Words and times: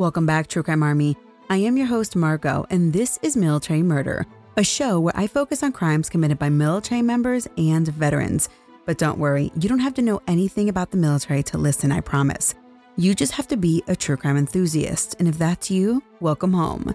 Welcome 0.00 0.24
back, 0.24 0.46
True 0.46 0.62
Crime 0.62 0.82
Army. 0.82 1.14
I 1.50 1.58
am 1.58 1.76
your 1.76 1.86
host, 1.86 2.16
Margot, 2.16 2.64
and 2.70 2.90
this 2.90 3.18
is 3.20 3.36
Military 3.36 3.82
Murder, 3.82 4.24
a 4.56 4.64
show 4.64 4.98
where 4.98 5.12
I 5.14 5.26
focus 5.26 5.62
on 5.62 5.72
crimes 5.72 6.08
committed 6.08 6.38
by 6.38 6.48
military 6.48 7.02
members 7.02 7.46
and 7.58 7.86
veterans. 7.86 8.48
But 8.86 8.96
don't 8.96 9.18
worry, 9.18 9.52
you 9.60 9.68
don't 9.68 9.80
have 9.80 9.92
to 9.92 10.02
know 10.02 10.22
anything 10.26 10.70
about 10.70 10.90
the 10.90 10.96
military 10.96 11.42
to 11.42 11.58
listen, 11.58 11.92
I 11.92 12.00
promise. 12.00 12.54
You 12.96 13.14
just 13.14 13.32
have 13.32 13.46
to 13.48 13.58
be 13.58 13.82
a 13.88 13.94
true 13.94 14.16
crime 14.16 14.38
enthusiast, 14.38 15.16
and 15.18 15.28
if 15.28 15.36
that's 15.36 15.70
you, 15.70 16.02
welcome 16.20 16.54
home. 16.54 16.94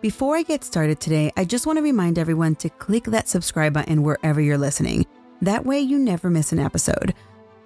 Before 0.00 0.34
I 0.34 0.42
get 0.42 0.64
started 0.64 0.98
today, 0.98 1.30
I 1.36 1.44
just 1.44 1.66
want 1.66 1.76
to 1.76 1.82
remind 1.82 2.18
everyone 2.18 2.54
to 2.54 2.70
click 2.70 3.04
that 3.04 3.28
subscribe 3.28 3.74
button 3.74 4.02
wherever 4.02 4.40
you're 4.40 4.56
listening. 4.56 5.04
That 5.42 5.66
way, 5.66 5.80
you 5.80 5.98
never 5.98 6.30
miss 6.30 6.52
an 6.52 6.58
episode. 6.58 7.12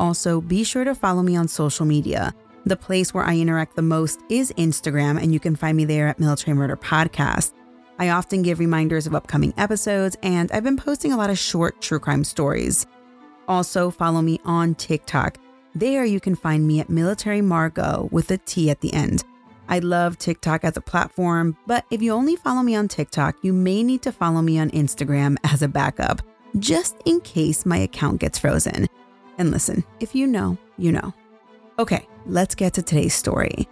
Also, 0.00 0.40
be 0.40 0.64
sure 0.64 0.82
to 0.82 0.96
follow 0.96 1.22
me 1.22 1.36
on 1.36 1.46
social 1.46 1.86
media. 1.86 2.34
The 2.66 2.76
place 2.76 3.14
where 3.14 3.24
I 3.24 3.38
interact 3.38 3.76
the 3.76 3.82
most 3.82 4.20
is 4.28 4.52
Instagram, 4.52 5.20
and 5.20 5.32
you 5.32 5.40
can 5.40 5.56
find 5.56 5.76
me 5.76 5.86
there 5.86 6.08
at 6.08 6.20
Military 6.20 6.54
Murder 6.54 6.76
Podcast. 6.76 7.52
I 7.98 8.10
often 8.10 8.42
give 8.42 8.58
reminders 8.58 9.06
of 9.06 9.14
upcoming 9.14 9.54
episodes, 9.56 10.16
and 10.22 10.52
I've 10.52 10.64
been 10.64 10.76
posting 10.76 11.12
a 11.12 11.16
lot 11.16 11.30
of 11.30 11.38
short 11.38 11.80
true 11.80 11.98
crime 11.98 12.24
stories. 12.24 12.86
Also, 13.48 13.90
follow 13.90 14.20
me 14.20 14.40
on 14.44 14.74
TikTok. 14.74 15.38
There 15.74 16.04
you 16.04 16.20
can 16.20 16.34
find 16.34 16.66
me 16.66 16.80
at 16.80 16.90
Military 16.90 17.40
Margot 17.40 18.08
with 18.10 18.30
a 18.30 18.38
T 18.38 18.70
at 18.70 18.80
the 18.80 18.92
end. 18.92 19.24
I 19.68 19.78
love 19.78 20.18
TikTok 20.18 20.64
as 20.64 20.76
a 20.76 20.80
platform, 20.80 21.56
but 21.66 21.86
if 21.90 22.02
you 22.02 22.12
only 22.12 22.36
follow 22.36 22.62
me 22.62 22.74
on 22.74 22.88
TikTok, 22.88 23.36
you 23.42 23.52
may 23.52 23.82
need 23.82 24.02
to 24.02 24.12
follow 24.12 24.42
me 24.42 24.58
on 24.58 24.70
Instagram 24.70 25.36
as 25.44 25.62
a 25.62 25.68
backup, 25.68 26.22
just 26.58 26.96
in 27.06 27.20
case 27.20 27.64
my 27.64 27.78
account 27.78 28.20
gets 28.20 28.38
frozen. 28.38 28.86
And 29.38 29.50
listen, 29.50 29.84
if 30.00 30.14
you 30.14 30.26
know, 30.26 30.58
you 30.76 30.92
know. 30.92 31.14
Okay, 31.80 32.06
let's 32.26 32.54
get 32.54 32.74
to 32.74 32.82
today's 32.82 33.14
story. 33.14 33.66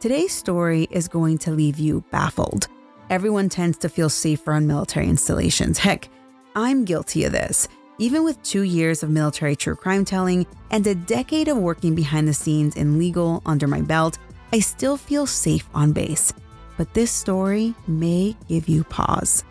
Today's 0.00 0.32
story 0.32 0.88
is 0.90 1.06
going 1.06 1.38
to 1.38 1.52
leave 1.52 1.78
you 1.78 2.02
baffled. 2.10 2.66
Everyone 3.08 3.48
tends 3.48 3.78
to 3.78 3.88
feel 3.88 4.08
safer 4.08 4.54
on 4.54 4.66
military 4.66 5.08
installations. 5.08 5.78
Heck, 5.78 6.08
I'm 6.56 6.84
guilty 6.84 7.22
of 7.22 7.30
this. 7.30 7.68
Even 7.98 8.24
with 8.24 8.42
two 8.42 8.62
years 8.62 9.04
of 9.04 9.10
military 9.10 9.54
true 9.54 9.76
crime 9.76 10.04
telling 10.04 10.44
and 10.72 10.84
a 10.88 10.96
decade 10.96 11.46
of 11.46 11.56
working 11.56 11.94
behind 11.94 12.26
the 12.26 12.34
scenes 12.34 12.74
in 12.74 12.98
legal 12.98 13.40
under 13.46 13.68
my 13.68 13.80
belt, 13.80 14.18
I 14.52 14.58
still 14.58 14.96
feel 14.96 15.24
safe 15.24 15.68
on 15.72 15.92
base. 15.92 16.32
But 16.76 16.92
this 16.94 17.12
story 17.12 17.76
may 17.86 18.34
give 18.48 18.68
you 18.68 18.82
pause. 18.82 19.44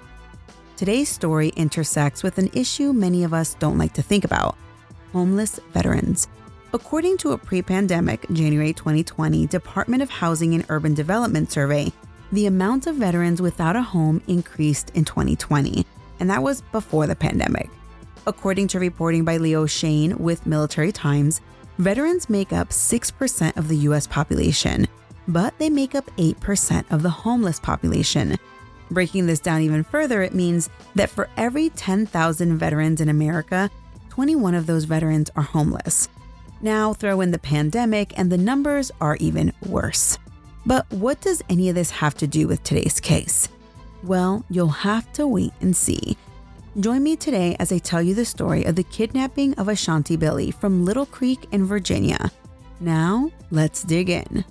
Today's 0.76 1.08
story 1.08 1.54
intersects 1.56 2.24
with 2.24 2.40
an 2.40 2.50
issue 2.52 2.92
many 2.92 3.24
of 3.24 3.34
us 3.34 3.54
don't 3.54 3.78
like 3.78 3.94
to 3.94 4.02
think 4.02 4.26
about 4.26 4.58
homeless 5.14 5.62
veterans. 5.72 6.28
According 6.74 7.18
to 7.18 7.34
a 7.34 7.38
pre 7.38 7.62
pandemic 7.62 8.26
January 8.32 8.72
2020 8.72 9.46
Department 9.48 10.02
of 10.02 10.10
Housing 10.10 10.56
and 10.56 10.66
Urban 10.70 10.94
Development 10.94 11.52
survey, 11.52 11.92
the 12.32 12.46
amount 12.46 12.88
of 12.88 12.96
veterans 12.96 13.42
without 13.42 13.76
a 13.76 13.82
home 13.82 14.22
increased 14.28 14.90
in 14.92 15.04
2020, 15.04 15.86
and 16.22 16.30
that 16.30 16.42
was 16.42 16.62
before 16.72 17.08
the 17.08 17.16
pandemic. 17.16 17.70
According 18.26 18.70
to 18.70 18.80
reporting 18.80 19.26
by 19.26 19.36
Leo 19.36 19.66
Shane 19.66 20.18
with 20.18 20.46
Military 20.46 20.94
Times, 20.94 21.42
veterans 21.78 22.30
make 22.30 22.54
up 22.54 22.70
6% 22.70 23.58
of 23.58 23.68
the 23.68 23.78
US 23.78 24.08
population, 24.08 24.88
but 25.28 25.54
they 25.60 25.70
make 25.70 25.94
up 25.94 26.10
8% 26.16 26.90
of 26.90 27.04
the 27.04 27.10
homeless 27.10 27.60
population. 27.60 28.38
Breaking 28.90 29.26
this 29.26 29.42
down 29.42 29.60
even 29.60 29.84
further, 29.84 30.22
it 30.22 30.34
means 30.34 30.70
that 30.96 31.10
for 31.10 31.28
every 31.36 31.70
10,000 31.72 32.58
veterans 32.58 33.02
in 33.02 33.10
America, 33.10 33.70
21 34.08 34.56
of 34.56 34.68
those 34.68 34.86
veterans 34.86 35.30
are 35.36 35.44
homeless. 35.44 36.08
Now 36.62 36.94
throw 36.94 37.22
in 37.22 37.32
the 37.32 37.40
pandemic, 37.40 38.18
and 38.18 38.32
the 38.32 38.38
numbers 38.38 38.92
are 39.02 39.18
even 39.20 39.52
worse. 39.66 40.18
But 40.66 40.90
what 40.92 41.20
does 41.22 41.42
any 41.50 41.70
of 41.70 41.76
this 41.76 41.90
have 41.90 42.16
to 42.16 42.28
do 42.28 42.48
with 42.48 42.64
today's 42.64 43.00
case? 43.00 43.50
Well, 44.04 44.46
you'll 44.50 44.68
have 44.68 45.12
to 45.14 45.28
wait 45.28 45.54
and 45.62 45.76
see. 45.76 46.18
Join 46.80 47.04
me 47.04 47.16
today 47.16 47.56
as 47.60 47.72
I 47.72 47.80
tell 47.80 48.02
you 48.02 48.14
the 48.14 48.26
story 48.26 48.64
of 48.64 48.76
the 48.76 48.84
kidnapping 48.84 49.56
of 49.56 49.68
Ashanti 49.68 50.16
Billie 50.16 50.52
from 50.52 50.86
Little 50.86 51.06
Creek 51.06 51.48
in 51.52 51.66
Virginia. 51.66 52.32
Now, 52.80 53.32
let's 53.50 53.84
dig 53.84 54.10
in. 54.10 54.46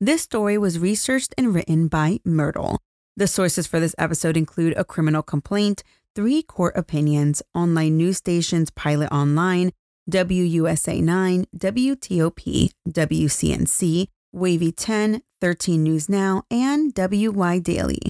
This 0.00 0.22
story 0.22 0.56
was 0.58 0.78
researched 0.78 1.34
and 1.36 1.52
written 1.52 1.88
by 1.88 2.20
Myrtle. 2.24 2.78
The 3.16 3.26
sources 3.26 3.66
for 3.66 3.80
this 3.80 3.96
episode 3.98 4.36
include 4.36 4.74
a 4.76 4.84
criminal 4.84 5.24
complaint, 5.24 5.82
three 6.14 6.42
court 6.42 6.76
opinions, 6.76 7.42
online 7.54 7.96
news 7.96 8.16
stations 8.16 8.70
Pilot 8.70 9.10
Online, 9.12 9.72
WUSA 10.10 11.02
9, 11.02 11.46
WTOP, 11.56 12.70
WCNC, 12.88 14.08
Wavy 14.32 14.72
10, 14.72 15.22
13 15.40 15.82
News 15.82 16.08
Now, 16.08 16.42
and 16.50 16.92
WY 16.96 17.58
Daily. 17.58 18.00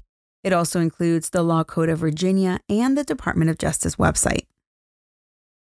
It 0.44 0.52
also 0.52 0.80
includes 0.80 1.30
the 1.30 1.42
Law 1.42 1.64
Code 1.64 1.88
of 1.88 1.98
Virginia 1.98 2.60
and 2.68 2.96
the 2.96 3.04
Department 3.04 3.50
of 3.50 3.58
Justice 3.58 3.96
website. 3.96 4.46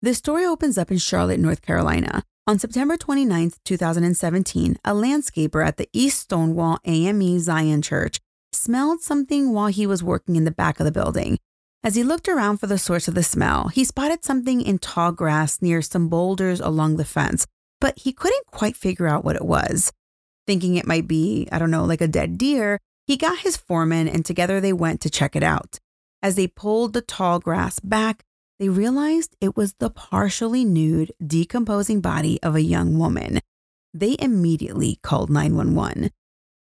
The 0.02 0.14
story 0.14 0.44
opens 0.44 0.76
up 0.76 0.90
in 0.90 0.98
Charlotte, 0.98 1.40
North 1.40 1.62
Carolina. 1.62 2.24
On 2.46 2.58
September 2.58 2.96
29, 2.96 3.52
2017, 3.64 4.76
a 4.84 4.92
landscaper 4.92 5.66
at 5.66 5.78
the 5.78 5.88
East 5.94 6.20
Stonewall 6.20 6.78
AME 6.84 7.38
Zion 7.38 7.80
Church 7.80 8.20
smelled 8.52 9.00
something 9.00 9.52
while 9.52 9.68
he 9.68 9.86
was 9.86 10.02
working 10.02 10.36
in 10.36 10.44
the 10.44 10.50
back 10.50 10.78
of 10.78 10.84
the 10.84 10.92
building. 10.92 11.38
As 11.84 11.96
he 11.96 12.02
looked 12.02 12.30
around 12.30 12.56
for 12.56 12.66
the 12.66 12.78
source 12.78 13.08
of 13.08 13.14
the 13.14 13.22
smell, 13.22 13.68
he 13.68 13.84
spotted 13.84 14.24
something 14.24 14.62
in 14.62 14.78
tall 14.78 15.12
grass 15.12 15.60
near 15.60 15.82
some 15.82 16.08
boulders 16.08 16.58
along 16.58 16.96
the 16.96 17.04
fence, 17.04 17.46
but 17.78 17.98
he 17.98 18.10
couldn't 18.10 18.46
quite 18.46 18.74
figure 18.74 19.06
out 19.06 19.22
what 19.22 19.36
it 19.36 19.44
was. 19.44 19.92
Thinking 20.46 20.76
it 20.76 20.86
might 20.86 21.06
be, 21.06 21.46
I 21.52 21.58
don't 21.58 21.70
know, 21.70 21.84
like 21.84 22.00
a 22.00 22.08
dead 22.08 22.38
deer, 22.38 22.80
he 23.06 23.18
got 23.18 23.40
his 23.40 23.58
foreman 23.58 24.08
and 24.08 24.24
together 24.24 24.62
they 24.62 24.72
went 24.72 25.02
to 25.02 25.10
check 25.10 25.36
it 25.36 25.42
out. 25.42 25.78
As 26.22 26.36
they 26.36 26.46
pulled 26.46 26.94
the 26.94 27.02
tall 27.02 27.38
grass 27.38 27.80
back, 27.80 28.24
they 28.58 28.70
realized 28.70 29.36
it 29.42 29.54
was 29.54 29.74
the 29.74 29.90
partially 29.90 30.64
nude, 30.64 31.12
decomposing 31.24 32.00
body 32.00 32.42
of 32.42 32.54
a 32.54 32.62
young 32.62 32.98
woman. 32.98 33.40
They 33.92 34.16
immediately 34.18 35.00
called 35.02 35.28
911. 35.28 36.10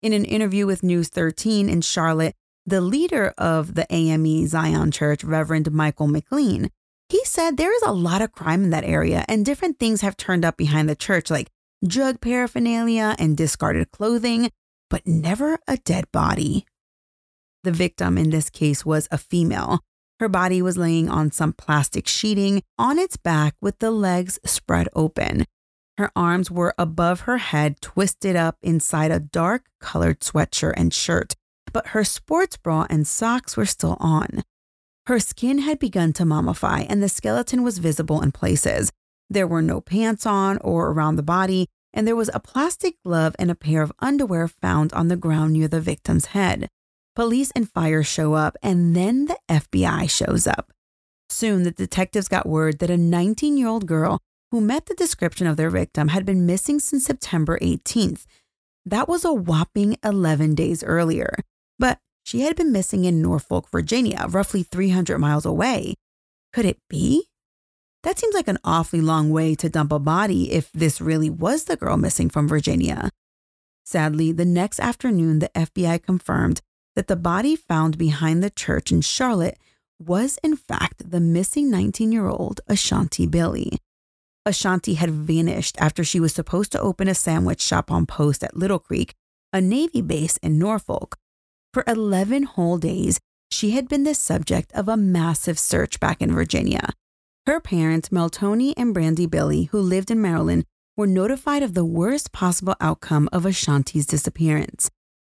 In 0.01 0.11
an 0.11 0.25
interview 0.25 0.65
with 0.65 0.83
News 0.83 1.07
13 1.07 1.69
in 1.69 1.79
Charlotte, 1.79 2.35
the 2.65 2.81
leader 2.81 3.33
of 3.37 3.75
the 3.75 3.85
AME 3.93 4.47
Zion 4.47 4.91
Church, 4.91 5.23
Reverend 5.23 5.71
Michael 5.71 6.07
McLean, 6.07 6.71
he 7.09 7.23
said 7.25 7.57
there 7.57 7.75
is 7.75 7.83
a 7.83 7.93
lot 7.93 8.21
of 8.21 8.31
crime 8.31 8.63
in 8.63 8.69
that 8.71 8.83
area 8.83 9.23
and 9.27 9.45
different 9.45 9.77
things 9.79 10.01
have 10.01 10.17
turned 10.17 10.43
up 10.43 10.57
behind 10.57 10.89
the 10.89 10.95
church, 10.95 11.29
like 11.29 11.51
drug 11.85 12.19
paraphernalia 12.19 13.15
and 13.19 13.37
discarded 13.37 13.91
clothing, 13.91 14.49
but 14.89 15.05
never 15.05 15.59
a 15.67 15.77
dead 15.77 16.11
body. 16.11 16.65
The 17.63 17.71
victim 17.71 18.17
in 18.17 18.31
this 18.31 18.49
case 18.49 18.85
was 18.85 19.07
a 19.11 19.17
female. 19.17 19.81
Her 20.19 20.29
body 20.29 20.61
was 20.61 20.77
laying 20.77 21.09
on 21.09 21.31
some 21.31 21.53
plastic 21.53 22.07
sheeting 22.07 22.63
on 22.77 22.97
its 22.97 23.17
back 23.17 23.55
with 23.61 23.79
the 23.79 23.91
legs 23.91 24.39
spread 24.45 24.87
open. 24.93 25.45
Her 25.97 26.11
arms 26.15 26.49
were 26.49 26.73
above 26.77 27.21
her 27.21 27.37
head, 27.37 27.81
twisted 27.81 28.35
up 28.35 28.57
inside 28.61 29.11
a 29.11 29.19
dark 29.19 29.65
colored 29.79 30.21
sweatshirt 30.21 30.73
and 30.75 30.93
shirt 30.93 31.35
but 31.75 31.87
her 31.87 32.05
sports 32.05 32.55
bra 32.55 32.87
and 32.89 33.05
socks 33.05 33.57
were 33.57 33.65
still 33.65 33.97
on. 33.99 34.45
Her 35.07 35.19
skin 35.19 35.57
had 35.59 35.77
begun 35.77 36.13
to 36.13 36.23
mummify 36.23 36.85
and 36.87 37.03
the 37.03 37.09
skeleton 37.09 37.63
was 37.63 37.79
visible 37.79 38.21
in 38.21 38.31
places. 38.31 38.93
There 39.29 39.45
were 39.45 39.61
no 39.61 39.81
pants 39.81 40.25
on 40.25 40.57
or 40.59 40.91
around 40.91 41.17
the 41.17 41.31
body, 41.37 41.67
and 41.93 42.07
there 42.07 42.15
was 42.15 42.29
a 42.33 42.39
plastic 42.39 42.95
glove 43.03 43.35
and 43.37 43.51
a 43.51 43.55
pair 43.55 43.81
of 43.81 43.91
underwear 43.99 44.47
found 44.47 44.93
on 44.93 45.09
the 45.09 45.17
ground 45.17 45.51
near 45.51 45.67
the 45.67 45.81
victim's 45.81 46.27
head. 46.27 46.69
Police 47.13 47.51
and 47.57 47.69
fire 47.69 48.03
show 48.03 48.35
up, 48.35 48.55
and 48.63 48.95
then 48.95 49.25
the 49.25 49.37
FBI 49.49 50.09
shows 50.09 50.47
up. 50.47 50.71
Soon, 51.29 51.63
the 51.63 51.71
detectives 51.71 52.29
got 52.29 52.47
word 52.47 52.79
that 52.79 52.89
a 52.89 52.95
19 52.95 53.57
year 53.57 53.67
old 53.67 53.85
girl 53.85 54.21
who 54.49 54.61
met 54.61 54.85
the 54.85 54.95
description 54.95 55.45
of 55.45 55.57
their 55.57 55.69
victim 55.69 56.07
had 56.07 56.25
been 56.25 56.45
missing 56.45 56.79
since 56.79 57.03
September 57.03 57.59
18th. 57.61 58.25
That 58.85 59.09
was 59.09 59.25
a 59.25 59.33
whopping 59.33 59.97
11 60.05 60.55
days 60.55 60.81
earlier 60.81 61.35
but 61.79 61.99
she 62.23 62.41
had 62.41 62.55
been 62.55 62.71
missing 62.71 63.05
in 63.05 63.21
Norfolk, 63.21 63.69
Virginia, 63.69 64.25
roughly 64.29 64.63
300 64.63 65.17
miles 65.19 65.45
away. 65.45 65.95
Could 66.53 66.65
it 66.65 66.79
be? 66.89 67.27
that 68.05 68.19
seems 68.19 68.35
like 68.35 68.47
an 68.47 68.59
awfully 68.63 69.01
long 69.01 69.31
way 69.31 69.55
to 69.55 69.67
dump 69.67 69.91
a 69.91 69.97
body 69.97 70.51
if 70.51 70.71
this 70.73 71.01
really 71.01 71.29
was 71.29 71.63
the 71.63 71.75
girl 71.75 71.97
missing 71.97 72.29
from 72.29 72.47
Virginia. 72.47 73.09
Sadly, 73.83 74.31
the 74.31 74.45
next 74.45 74.79
afternoon, 74.79 75.39
the 75.39 75.49
FBI 75.55 76.03
confirmed 76.03 76.61
that 76.95 77.07
the 77.07 77.15
body 77.15 77.55
found 77.55 77.97
behind 77.97 78.43
the 78.43 78.51
church 78.51 78.91
in 78.91 79.01
Charlotte 79.01 79.57
was, 79.99 80.37
in 80.43 80.55
fact, 80.55 81.09
the 81.09 81.19
missing 81.19 81.71
19 81.71 82.11
year 82.11 82.27
old 82.27 82.61
Ashanti 82.67 83.25
Billie. 83.25 83.79
Ashanti 84.45 84.93
had 84.93 85.09
vanished 85.09 85.75
after 85.81 86.03
she 86.03 86.19
was 86.19 86.31
supposed 86.31 86.71
to 86.73 86.79
open 86.79 87.07
a 87.07 87.15
sandwich 87.15 87.59
shop 87.59 87.89
on 87.89 88.05
post 88.05 88.43
at 88.43 88.55
Little 88.55 88.77
Creek, 88.77 89.15
a 89.51 89.59
Navy 89.59 90.03
base 90.03 90.37
in 90.37 90.59
Norfolk. 90.59 91.17
For 91.75 91.83
11 91.87 92.43
whole 92.43 92.77
days, 92.77 93.19
she 93.51 93.71
had 93.71 93.89
been 93.89 94.05
the 94.05 94.15
subject 94.15 94.71
of 94.71 94.87
a 94.87 94.95
massive 94.95 95.59
search 95.59 95.99
back 95.99 96.21
in 96.21 96.31
Virginia. 96.31 96.93
Her 97.45 97.59
parents, 97.59 98.07
Meltoni 98.07 98.73
and 98.77 98.93
Brandy 98.93 99.25
Billie, 99.25 99.63
who 99.63 99.81
lived 99.81 100.09
in 100.09 100.21
Maryland, 100.21 100.63
were 100.95 101.05
notified 101.05 101.63
of 101.63 101.73
the 101.73 101.83
worst 101.83 102.31
possible 102.31 102.77
outcome 102.79 103.27
of 103.33 103.45
Ashanti's 103.45 104.05
disappearance. 104.05 104.89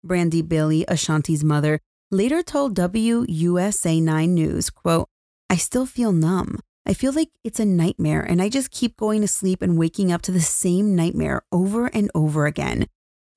Brandy 0.04 0.42
Billie, 0.42 0.84
Ashanti's 0.86 1.42
mother, 1.42 1.80
later 2.10 2.42
told 2.42 2.74
WUSA 2.74 4.02
9 4.02 4.34
News, 4.34 4.68
quote, 4.68 5.08
I 5.48 5.56
still 5.56 5.86
feel 5.86 6.12
numb. 6.12 6.60
I 6.84 6.92
feel 6.92 7.14
like 7.14 7.30
it's 7.44 7.60
a 7.60 7.64
nightmare 7.64 8.20
and 8.20 8.42
I 8.42 8.50
just 8.50 8.70
keep 8.70 8.98
going 8.98 9.22
to 9.22 9.26
sleep 9.28 9.62
and 9.62 9.78
waking 9.78 10.12
up 10.12 10.20
to 10.20 10.32
the 10.32 10.42
same 10.42 10.94
nightmare 10.94 11.40
over 11.50 11.86
and 11.86 12.10
over 12.14 12.44
again. 12.44 12.88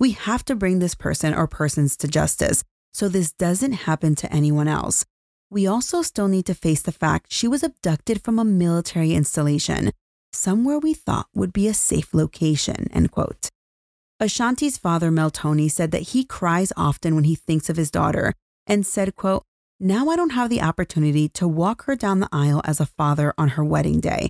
We 0.02 0.12
have 0.12 0.44
to 0.46 0.56
bring 0.56 0.80
this 0.80 0.96
person 0.96 1.34
or 1.34 1.48
persons 1.48 1.96
to 1.98 2.08
justice 2.10 2.66
so 2.94 3.08
this 3.08 3.32
doesn't 3.32 3.74
happen 3.74 4.16
to 4.16 4.34
anyone 4.34 4.68
else. 4.68 5.06
We 5.50 5.66
also 5.66 6.02
still 6.02 6.28
need 6.28 6.46
to 6.46 6.54
face 6.54 6.82
the 6.82 6.92
fact 6.92 7.34
she 7.34 7.48
was 7.48 7.64
abducted 7.64 8.24
from 8.24 8.38
a 8.38 8.46
military 8.46 9.14
installation, 9.14 9.92
somewhere 10.32 10.80
we 10.80 10.94
thought 10.94 11.28
would 11.34 11.54
be 11.54 11.68
a 11.68 11.74
safe 11.74 12.14
location, 12.14 12.88
end 12.92 13.12
quote. 13.12 13.50
Ashanti's 14.22 14.78
father, 14.78 15.10
Meltoni, 15.12 15.72
said 15.72 15.92
that 15.92 16.10
he 16.10 16.24
cries 16.24 16.74
often 16.76 17.16
when 17.16 17.24
he 17.24 17.36
thinks 17.36 17.70
of 17.70 17.78
his 17.78 17.90
daughter 17.90 18.34
and 18.68 18.86
said, 18.86 19.16
quote, 19.16 19.44
now 19.80 20.10
I 20.10 20.18
don't 20.18 20.32
have 20.32 20.50
the 20.50 20.62
opportunity 20.62 21.30
to 21.30 21.48
walk 21.48 21.86
her 21.86 21.96
down 21.96 22.20
the 22.20 22.30
aisle 22.32 22.62
as 22.66 22.82
a 22.82 22.86
father 22.86 23.34
on 23.38 23.50
her 23.50 23.64
wedding 23.64 24.02
day. 24.02 24.28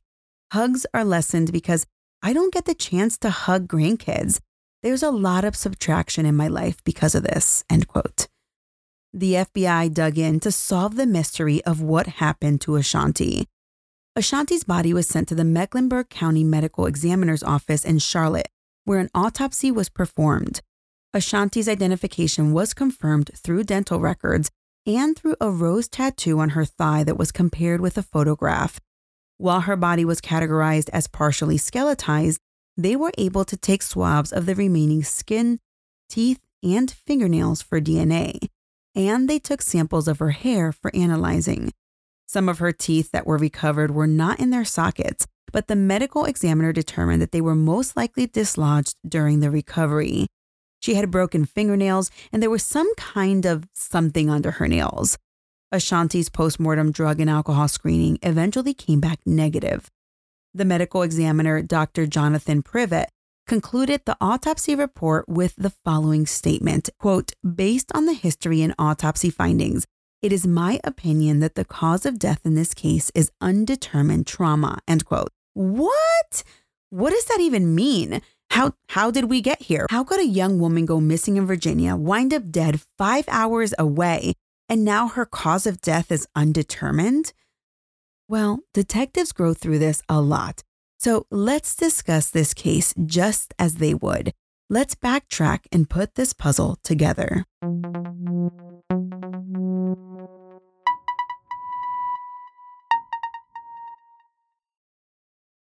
Hugs 0.53 0.85
are 0.93 1.03
lessened 1.03 1.51
because 1.51 1.87
I 2.21 2.33
don't 2.33 2.53
get 2.53 2.65
the 2.65 2.75
chance 2.75 3.17
to 3.19 3.31
hug 3.31 3.67
grandkids. 3.67 4.39
There's 4.83 5.03
a 5.03 5.09
lot 5.09 5.43
of 5.43 5.55
subtraction 5.55 6.25
in 6.25 6.35
my 6.35 6.47
life 6.47 6.83
because 6.83 7.15
of 7.15 7.23
this, 7.23 7.63
end 7.69 7.87
quote. 7.87 8.27
The 9.13 9.33
FBI 9.33 9.91
dug 9.91 10.19
in 10.19 10.39
to 10.41 10.51
solve 10.51 10.95
the 10.95 11.07
mystery 11.07 11.63
of 11.65 11.81
what 11.81 12.05
happened 12.05 12.61
to 12.61 12.75
Ashanti. 12.75 13.47
Ashanti's 14.15 14.63
body 14.63 14.93
was 14.93 15.07
sent 15.07 15.27
to 15.29 15.35
the 15.35 15.43
Mecklenburg 15.43 16.09
County 16.09 16.43
Medical 16.43 16.85
Examiner's 16.85 17.41
Office 17.41 17.83
in 17.83 17.97
Charlotte, 17.97 18.49
where 18.85 18.99
an 18.99 19.09
autopsy 19.15 19.71
was 19.71 19.89
performed. 19.89 20.61
Ashanti's 21.11 21.67
identification 21.67 22.53
was 22.53 22.75
confirmed 22.75 23.31
through 23.35 23.63
dental 23.63 23.99
records 23.99 24.51
and 24.85 25.17
through 25.17 25.35
a 25.41 25.49
rose 25.49 25.87
tattoo 25.87 26.39
on 26.39 26.49
her 26.49 26.65
thigh 26.65 27.03
that 27.03 27.17
was 27.17 27.31
compared 27.31 27.81
with 27.81 27.97
a 27.97 28.03
photograph. 28.03 28.79
While 29.37 29.61
her 29.61 29.75
body 29.75 30.05
was 30.05 30.21
categorized 30.21 30.89
as 30.93 31.07
partially 31.07 31.57
skeletized, 31.57 32.37
they 32.77 32.95
were 32.95 33.11
able 33.17 33.43
to 33.45 33.57
take 33.57 33.81
swabs 33.81 34.31
of 34.31 34.45
the 34.45 34.53
remaining 34.53 35.01
skin, 35.01 35.57
teeth, 36.09 36.41
and 36.61 36.91
fingernails 36.91 37.63
for 37.63 37.81
DNA, 37.81 38.49
and 38.99 39.29
they 39.29 39.39
took 39.39 39.61
samples 39.61 40.09
of 40.09 40.19
her 40.19 40.31
hair 40.31 40.73
for 40.73 40.93
analyzing. 40.93 41.71
Some 42.27 42.49
of 42.49 42.59
her 42.59 42.73
teeth 42.73 43.11
that 43.11 43.25
were 43.25 43.37
recovered 43.37 43.91
were 43.91 44.05
not 44.05 44.41
in 44.41 44.49
their 44.49 44.65
sockets, 44.65 45.25
but 45.53 45.67
the 45.67 45.75
medical 45.75 46.25
examiner 46.25 46.73
determined 46.73 47.21
that 47.21 47.31
they 47.31 47.39
were 47.39 47.55
most 47.55 47.95
likely 47.95 48.27
dislodged 48.27 48.95
during 49.07 49.39
the 49.39 49.49
recovery. 49.49 50.27
She 50.81 50.95
had 50.95 51.11
broken 51.11 51.45
fingernails, 51.45 52.11
and 52.33 52.43
there 52.43 52.49
was 52.49 52.61
some 52.61 52.93
kind 52.95 53.45
of 53.45 53.69
something 53.73 54.29
under 54.29 54.51
her 54.51 54.67
nails. 54.67 55.17
Ashanti's 55.71 56.27
postmortem 56.27 56.91
drug 56.91 57.21
and 57.21 57.29
alcohol 57.29 57.69
screening 57.69 58.19
eventually 58.21 58.73
came 58.73 58.99
back 58.99 59.19
negative. 59.25 59.89
The 60.53 60.65
medical 60.65 61.03
examiner, 61.03 61.61
Dr. 61.61 62.05
Jonathan 62.05 62.63
Privet, 62.63 63.09
concluded 63.49 63.99
the 64.05 64.15
autopsy 64.21 64.75
report 64.75 65.27
with 65.27 65.55
the 65.57 65.71
following 65.83 66.27
statement 66.27 66.87
quote, 66.99 67.31
Based 67.43 67.91
on 67.95 68.05
the 68.05 68.13
history 68.13 68.61
and 68.61 68.75
autopsy 68.77 69.31
findings, 69.31 69.87
it 70.21 70.31
is 70.31 70.45
my 70.45 70.79
opinion 70.83 71.39
that 71.39 71.55
the 71.55 71.65
cause 71.65 72.05
of 72.05 72.19
death 72.19 72.41
in 72.45 72.53
this 72.53 72.75
case 72.75 73.11
is 73.15 73.31
undetermined 73.41 74.27
trauma. 74.27 74.77
End 74.87 75.03
quote. 75.03 75.29
What? 75.55 76.43
What 76.91 77.09
does 77.09 77.25
that 77.25 77.39
even 77.41 77.73
mean? 77.73 78.21
How 78.51 78.73
how 78.89 79.09
did 79.09 79.25
we 79.25 79.41
get 79.41 79.63
here? 79.63 79.87
How 79.89 80.03
could 80.03 80.19
a 80.19 80.27
young 80.27 80.59
woman 80.59 80.85
go 80.85 80.99
missing 80.99 81.37
in 81.37 81.47
Virginia, 81.47 81.95
wind 81.95 82.35
up 82.35 82.51
dead 82.51 82.81
5 82.99 83.25
hours 83.27 83.73
away, 83.79 84.35
and 84.67 84.85
now 84.85 85.07
her 85.07 85.25
cause 85.25 85.65
of 85.65 85.81
death 85.81 86.11
is 86.11 86.27
undetermined? 86.35 87.33
Well, 88.27 88.59
detectives 88.75 89.31
go 89.31 89.55
through 89.55 89.79
this 89.79 90.03
a 90.07 90.21
lot. 90.21 90.61
So 90.99 91.25
let's 91.31 91.77
discuss 91.77 92.29
this 92.29 92.53
case 92.53 92.93
just 93.05 93.53
as 93.57 93.75
they 93.75 93.93
would. 93.93 94.33
Let's 94.69 94.95
backtrack 94.95 95.59
and 95.71 95.89
put 95.89 96.15
this 96.15 96.33
puzzle 96.33 96.77
together. 96.83 97.45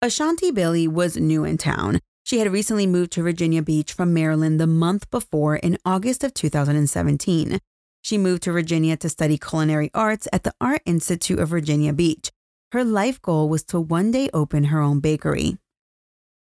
Ashanti 0.01 0.51
Billie 0.51 0.87
was 0.89 1.15
new 1.15 1.45
in 1.45 1.57
town. 1.57 1.99
She 2.23 2.39
had 2.39 2.51
recently 2.51 2.85
moved 2.85 3.13
to 3.13 3.23
Virginia 3.23 3.61
Beach 3.61 3.93
from 3.93 4.13
Maryland 4.13 4.59
the 4.59 4.67
month 4.67 5.09
before 5.09 5.55
in 5.55 5.77
August 5.85 6.25
of 6.25 6.33
2017. 6.33 7.59
She 8.01 8.17
moved 8.17 8.43
to 8.43 8.51
Virginia 8.51 8.97
to 8.97 9.07
study 9.07 9.37
culinary 9.37 9.91
arts 9.93 10.27
at 10.33 10.43
the 10.43 10.53
Art 10.59 10.81
Institute 10.85 11.39
of 11.39 11.47
Virginia 11.47 11.93
Beach. 11.93 12.31
Her 12.71 12.85
life 12.85 13.21
goal 13.21 13.49
was 13.49 13.63
to 13.65 13.81
one 13.81 14.11
day 14.11 14.29
open 14.33 14.65
her 14.65 14.79
own 14.79 15.01
bakery. 15.01 15.57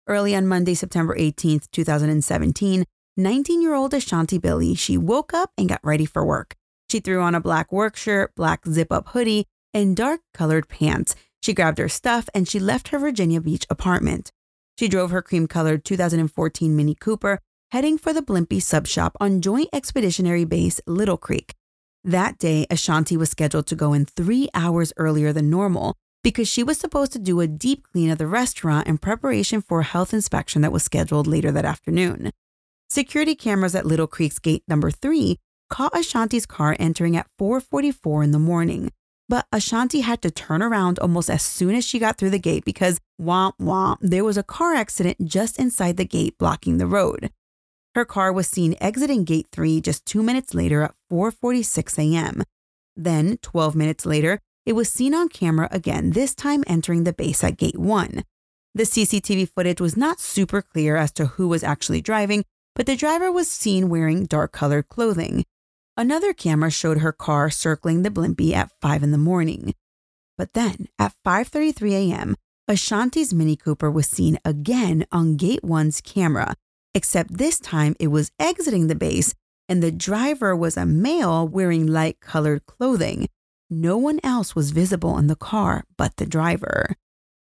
Early 0.07 0.35
on 0.35 0.45
Monday, 0.45 0.75
September 0.75 1.15
18th, 1.15 1.71
2017, 1.71 2.85
19 3.18 3.62
year 3.62 3.73
old 3.73 3.91
Ashanti 3.95 4.38
Billie, 4.38 4.75
she 4.75 5.00
woke 5.00 5.33
up 5.33 5.50
and 5.57 5.68
got 5.68 5.79
ready 5.83 6.06
for 6.06 6.23
work. 6.23 6.56
She 6.91 7.00
threw 7.00 7.21
on 7.21 7.33
a 7.33 7.41
black 7.41 7.71
work 7.71 7.95
shirt, 7.95 8.35
black 8.35 8.68
zip 8.68 8.91
up 8.91 9.07
hoodie, 9.09 9.47
and 9.73 9.97
dark 9.97 10.21
colored 10.31 10.69
pants. 10.69 11.15
She 11.41 11.56
grabbed 11.56 11.79
her 11.79 11.89
stuff 11.89 12.29
and 12.35 12.47
she 12.47 12.59
left 12.59 12.89
her 12.89 13.00
Virginia 13.00 13.41
Beach 13.41 13.65
apartment. 13.67 14.31
She 14.77 14.88
drove 14.88 15.09
her 15.09 15.24
cream 15.24 15.47
colored 15.47 15.83
2014 15.83 16.75
Mini 16.75 16.94
Cooper, 16.94 17.39
heading 17.71 17.97
for 17.97 18.13
the 18.13 18.21
Blimpie 18.21 18.62
sub 18.62 18.85
shop 18.85 19.17
on 19.19 19.41
Joint 19.41 19.69
Expeditionary 19.74 20.46
Base 20.46 20.81
Little 20.86 21.17
Creek. 21.17 21.55
That 22.03 22.38
day, 22.38 22.67
Ashanti 22.69 23.17
was 23.17 23.31
scheduled 23.31 23.65
to 23.67 23.75
go 23.75 23.93
in 23.93 24.05
three 24.05 24.50
hours 24.53 24.93
earlier 24.98 25.34
than 25.34 25.50
normal 25.50 25.98
because 26.24 26.48
she 26.48 26.63
was 26.63 26.78
supposed 26.78 27.12
to 27.13 27.20
do 27.20 27.40
a 27.40 27.48
deep 27.48 27.88
clean 27.92 28.10
of 28.10 28.18
the 28.18 28.28
restaurant 28.28 28.88
in 28.88 28.98
preparation 28.98 29.62
for 29.62 29.80
a 29.80 29.86
health 29.86 30.13
inspection 30.13 30.62
that 30.62 30.72
was 30.72 30.84
scheduled 30.84 31.28
later 31.28 31.51
that 31.51 31.66
afternoon. 31.66 32.32
Security 32.90 33.36
cameras 33.36 33.74
at 33.75 33.86
Little 33.86 34.08
Creek's 34.08 34.40
gate 34.40 34.63
number 34.68 34.92
3 34.92 35.38
caught 35.70 35.98
Ashanti's 35.98 36.46
car 36.46 36.75
entering 36.80 37.16
at 37.16 37.28
4:44 37.40 38.24
in 38.24 38.32
the 38.32 38.40
morning, 38.40 38.92
but 39.30 39.48
Ashanti 39.51 40.01
had 40.01 40.22
to 40.22 40.30
turn 40.30 40.62
around 40.62 41.00
almost 41.00 41.30
as 41.30 41.42
soon 41.42 41.74
as 41.74 41.86
she 41.86 42.00
got 42.00 42.18
through 42.18 42.32
the 42.32 42.38
gate 42.38 42.66
because, 42.66 43.00
womp 43.20 43.54
womp, 43.60 43.98
there 44.01 44.25
was 44.25 44.38
a 44.38 44.44
car 44.44 44.75
accident 44.75 45.25
just 45.25 45.58
inside 45.58 45.96
the 45.96 46.06
gate 46.06 46.38
blocking 46.38 46.78
the 46.78 46.86
road. 46.88 47.32
Her 47.96 48.06
car 48.06 48.32
was 48.32 48.48
seen 48.48 48.75
exiting 48.82 49.24
gate 49.24 49.48
3 49.51 49.80
just 49.82 50.06
2 50.06 50.22
minutes 50.22 50.54
later 50.54 50.84
at 50.84 50.96
4:46 51.10 51.98
a.m. 51.98 52.44
Then, 52.98 53.38
12 53.42 53.74
minutes 53.74 54.06
later, 54.06 54.40
it 54.65 54.74
was 54.74 54.91
seen 54.91 55.13
on 55.13 55.30
camera 55.30 55.68
again, 55.72 56.12
this 56.12 56.36
time 56.36 56.63
entering 56.68 57.03
the 57.03 57.13
base 57.13 57.44
at 57.44 57.58
gate 57.58 57.80
1. 57.80 58.24
The 58.74 58.84
CCTV 58.84 59.50
footage 59.50 59.82
was 59.82 59.98
not 59.98 60.20
super 60.20 60.62
clear 60.62 60.96
as 60.96 61.12
to 61.13 61.25
who 61.25 61.48
was 61.48 61.63
actually 61.63 62.01
driving, 62.01 62.46
but 62.75 62.86
the 62.86 62.96
driver 62.96 63.32
was 63.32 63.50
seen 63.50 63.89
wearing 63.89 64.25
dark 64.25 64.51
colored 64.51 64.88
clothing. 64.88 65.46
Another 65.98 66.34
camera 66.34 66.72
showed 66.72 67.00
her 67.00 67.12
car 67.12 67.50
circling 67.50 68.03
the 68.03 68.10
Blimpie 68.10 68.53
at 68.53 68.72
5 68.82 69.03
in 69.03 69.12
the 69.12 69.18
morning. 69.18 69.74
But 70.38 70.53
then, 70.53 70.88
at 70.98 71.13
5:33 71.25 72.12
a.m., 72.12 72.36
Ashanti's 72.68 73.34
Mini 73.34 73.58
Cooper 73.58 73.91
was 73.91 74.08
seen 74.08 74.39
again 74.46 75.06
on 75.12 75.36
Gate 75.36 75.62
1's 75.62 76.00
camera, 76.00 76.56
except 76.96 77.38
this 77.38 77.60
time 77.60 77.96
it 78.00 78.08
was 78.08 78.32
exiting 78.39 78.88
the 78.88 78.96
base 78.96 79.34
and 79.68 79.84
the 79.84 79.91
driver 79.91 80.56
was 80.56 80.77
a 80.77 80.86
male 80.86 81.48
wearing 81.48 81.88
light-colored 81.88 82.65
clothing. 82.65 83.27
No 83.74 83.96
one 83.96 84.20
else 84.22 84.54
was 84.54 84.72
visible 84.72 85.18
in 85.18 85.28
the 85.28 85.36
car 85.36 85.86
but 85.98 86.18
the 86.18 86.25
driver. 86.25 86.98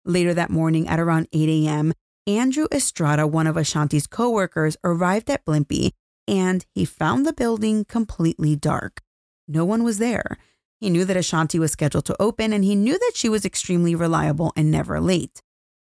Later 0.03 0.33
that 0.33 0.49
morning 0.49 0.87
at 0.87 0.99
around 0.99 1.27
8 1.31 1.47
a.m., 1.47 1.93
Andrew 2.25 2.65
Estrada, 2.73 3.27
one 3.27 3.45
of 3.45 3.55
Ashanti's 3.55 4.07
coworkers, 4.07 4.75
arrived 4.83 5.29
at 5.29 5.45
Blimpie 5.45 5.91
and 6.27 6.65
he 6.73 6.85
found 6.85 7.23
the 7.23 7.33
building 7.33 7.85
completely 7.85 8.55
dark. 8.55 9.01
No 9.47 9.63
one 9.63 9.83
was 9.83 9.99
there. 9.99 10.39
He 10.79 10.89
knew 10.89 11.05
that 11.05 11.17
Ashanti 11.17 11.59
was 11.59 11.71
scheduled 11.71 12.05
to 12.05 12.21
open, 12.21 12.51
and 12.51 12.63
he 12.63 12.75
knew 12.75 12.97
that 12.99 13.13
she 13.15 13.29
was 13.29 13.45
extremely 13.45 13.95
reliable 13.95 14.53
and 14.55 14.69
never 14.69 14.99
late. 14.99 15.41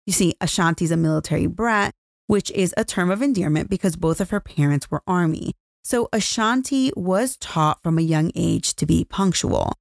You 0.05 0.13
see, 0.13 0.35
Ashanti's 0.41 0.91
a 0.91 0.97
military 0.97 1.47
brat, 1.47 1.93
which 2.25 2.51
is 2.51 2.73
a 2.75 2.83
term 2.83 3.09
of 3.09 3.21
endearment 3.21 3.69
because 3.69 3.95
both 3.95 4.19
of 4.19 4.31
her 4.31 4.39
parents 4.39 4.91
were 4.91 5.03
Army. 5.07 5.53
So 5.83 6.09
Ashanti 6.11 6.91
was 6.95 7.37
taught 7.37 7.81
from 7.81 7.97
a 7.97 8.01
young 8.01 8.31
age 8.35 8.75
to 8.75 8.85
be 8.85 9.05
punctual. 9.05 9.73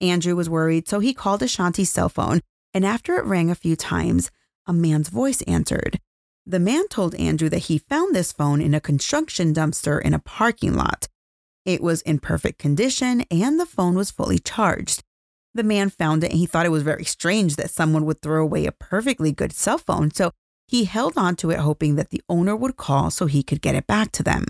Andrew 0.00 0.36
was 0.36 0.50
worried, 0.50 0.88
so 0.88 1.00
he 1.00 1.14
called 1.14 1.42
Ashanti's 1.42 1.90
cell 1.90 2.08
phone, 2.08 2.40
and 2.72 2.84
after 2.84 3.16
it 3.16 3.24
rang 3.24 3.50
a 3.50 3.54
few 3.54 3.76
times, 3.76 4.30
a 4.66 4.72
man's 4.72 5.08
voice 5.08 5.42
answered. 5.42 6.00
The 6.46 6.58
man 6.58 6.88
told 6.88 7.14
Andrew 7.14 7.48
that 7.48 7.70
he 7.70 7.78
found 7.78 8.14
this 8.14 8.32
phone 8.32 8.60
in 8.60 8.74
a 8.74 8.80
construction 8.80 9.54
dumpster 9.54 10.00
in 10.00 10.12
a 10.12 10.18
parking 10.18 10.74
lot. 10.74 11.08
It 11.64 11.82
was 11.82 12.02
in 12.02 12.18
perfect 12.18 12.58
condition 12.58 13.22
and 13.30 13.58
the 13.58 13.64
phone 13.64 13.94
was 13.94 14.10
fully 14.10 14.38
charged. 14.38 15.02
The 15.54 15.62
man 15.62 15.88
found 15.88 16.22
it 16.22 16.30
and 16.30 16.38
he 16.38 16.46
thought 16.46 16.66
it 16.66 16.70
was 16.70 16.82
very 16.82 17.04
strange 17.04 17.56
that 17.56 17.70
someone 17.70 18.04
would 18.04 18.20
throw 18.20 18.42
away 18.42 18.66
a 18.66 18.72
perfectly 18.72 19.32
good 19.32 19.54
cell 19.54 19.78
phone, 19.78 20.10
so 20.10 20.32
he 20.66 20.84
held 20.84 21.16
on 21.16 21.36
to 21.36 21.50
it 21.50 21.60
hoping 21.60 21.94
that 21.94 22.10
the 22.10 22.22
owner 22.28 22.54
would 22.54 22.76
call 22.76 23.10
so 23.10 23.26
he 23.26 23.42
could 23.42 23.62
get 23.62 23.74
it 23.74 23.86
back 23.86 24.12
to 24.12 24.22
them. 24.22 24.44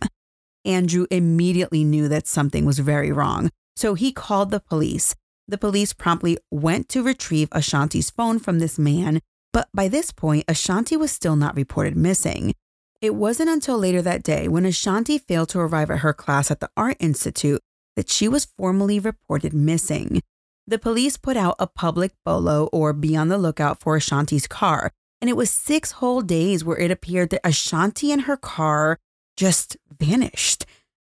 Andrew 0.64 1.06
immediately 1.10 1.84
knew 1.84 2.08
that 2.08 2.26
something 2.26 2.64
was 2.64 2.78
very 2.78 3.12
wrong, 3.12 3.50
so 3.76 3.94
he 3.94 4.10
called 4.12 4.50
the 4.50 4.60
police. 4.60 5.14
The 5.46 5.58
police 5.58 5.92
promptly 5.92 6.38
went 6.50 6.88
to 6.90 7.02
retrieve 7.02 7.48
Ashanti's 7.52 8.10
phone 8.10 8.38
from 8.38 8.58
this 8.58 8.78
man, 8.78 9.20
but 9.52 9.68
by 9.74 9.88
this 9.88 10.10
point, 10.10 10.44
Ashanti 10.48 10.96
was 10.96 11.12
still 11.12 11.36
not 11.36 11.54
reported 11.56 11.96
missing. 11.96 12.54
It 13.02 13.14
wasn't 13.14 13.50
until 13.50 13.78
later 13.78 14.00
that 14.02 14.22
day, 14.22 14.48
when 14.48 14.64
Ashanti 14.64 15.18
failed 15.18 15.50
to 15.50 15.60
arrive 15.60 15.90
at 15.90 15.98
her 15.98 16.14
class 16.14 16.50
at 16.50 16.60
the 16.60 16.70
Art 16.76 16.96
Institute, 16.98 17.60
that 17.96 18.08
she 18.08 18.26
was 18.26 18.46
formally 18.56 18.98
reported 18.98 19.52
missing. 19.52 20.22
The 20.66 20.78
police 20.78 21.18
put 21.18 21.36
out 21.36 21.56
a 21.58 21.66
public 21.66 22.12
bolo 22.24 22.70
or 22.72 22.94
be 22.94 23.14
on 23.14 23.28
the 23.28 23.36
lookout 23.36 23.80
for 23.80 23.96
Ashanti's 23.96 24.46
car, 24.46 24.90
and 25.20 25.28
it 25.28 25.36
was 25.36 25.50
six 25.50 25.92
whole 25.92 26.22
days 26.22 26.64
where 26.64 26.78
it 26.78 26.90
appeared 26.90 27.30
that 27.30 27.46
Ashanti 27.46 28.10
and 28.10 28.22
her 28.22 28.38
car 28.38 28.98
just 29.36 29.76
vanished. 29.98 30.64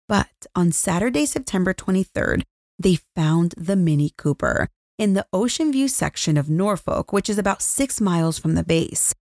But 0.09 0.47
on 0.55 0.71
Saturday, 0.71 1.27
September 1.27 1.75
23rd, 1.75 2.43
they 2.81 2.99
found 3.15 3.55
the 3.59 3.77
Mini 3.77 4.11
Cooper 4.17 4.69
in 4.99 5.13
the 5.13 5.27
Ocean 5.35 5.71
View 5.71 5.87
section 5.87 6.39
of 6.39 6.49
Norfolk, 6.49 7.13
which 7.13 7.29
is 7.29 7.37
about 7.37 7.61
six 7.61 8.01
miles 8.01 8.39
from 8.39 8.55
the 8.55 8.65
base. 8.65 9.15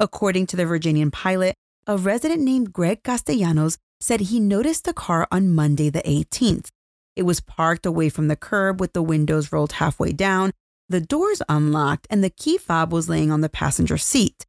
According 0.00 0.46
to 0.46 0.56
the 0.56 0.64
Virginian 0.64 1.10
pilot, 1.10 1.54
a 1.86 1.98
resident 1.98 2.40
named 2.40 2.72
Greg 2.72 3.02
Castellanos 3.02 3.76
said 4.00 4.20
he 4.20 4.40
noticed 4.40 4.84
the 4.84 4.94
car 4.94 5.28
on 5.30 5.54
Monday, 5.54 5.90
the 5.90 6.02
18th. 6.02 6.68
It 7.14 7.24
was 7.24 7.40
parked 7.40 7.84
away 7.84 8.08
from 8.08 8.28
the 8.28 8.36
curb 8.36 8.80
with 8.80 8.94
the 8.94 9.02
windows 9.02 9.52
rolled 9.52 9.72
halfway 9.72 10.12
down, 10.12 10.52
the 10.88 11.00
doors 11.00 11.42
unlocked, 11.48 12.06
and 12.08 12.24
the 12.24 12.30
key 12.30 12.56
fob 12.56 12.92
was 12.92 13.08
laying 13.10 13.30
on 13.30 13.42
the 13.42 13.48
passenger 13.50 13.98
seat. 13.98 14.46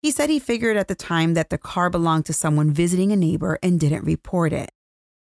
He 0.00 0.10
said 0.10 0.30
he 0.30 0.38
figured 0.38 0.76
at 0.76 0.88
the 0.88 0.94
time 0.94 1.34
that 1.34 1.50
the 1.50 1.58
car 1.58 1.90
belonged 1.90 2.26
to 2.26 2.32
someone 2.32 2.70
visiting 2.70 3.12
a 3.12 3.16
neighbor 3.16 3.58
and 3.62 3.78
didn't 3.78 4.04
report 4.04 4.52
it. 4.52 4.70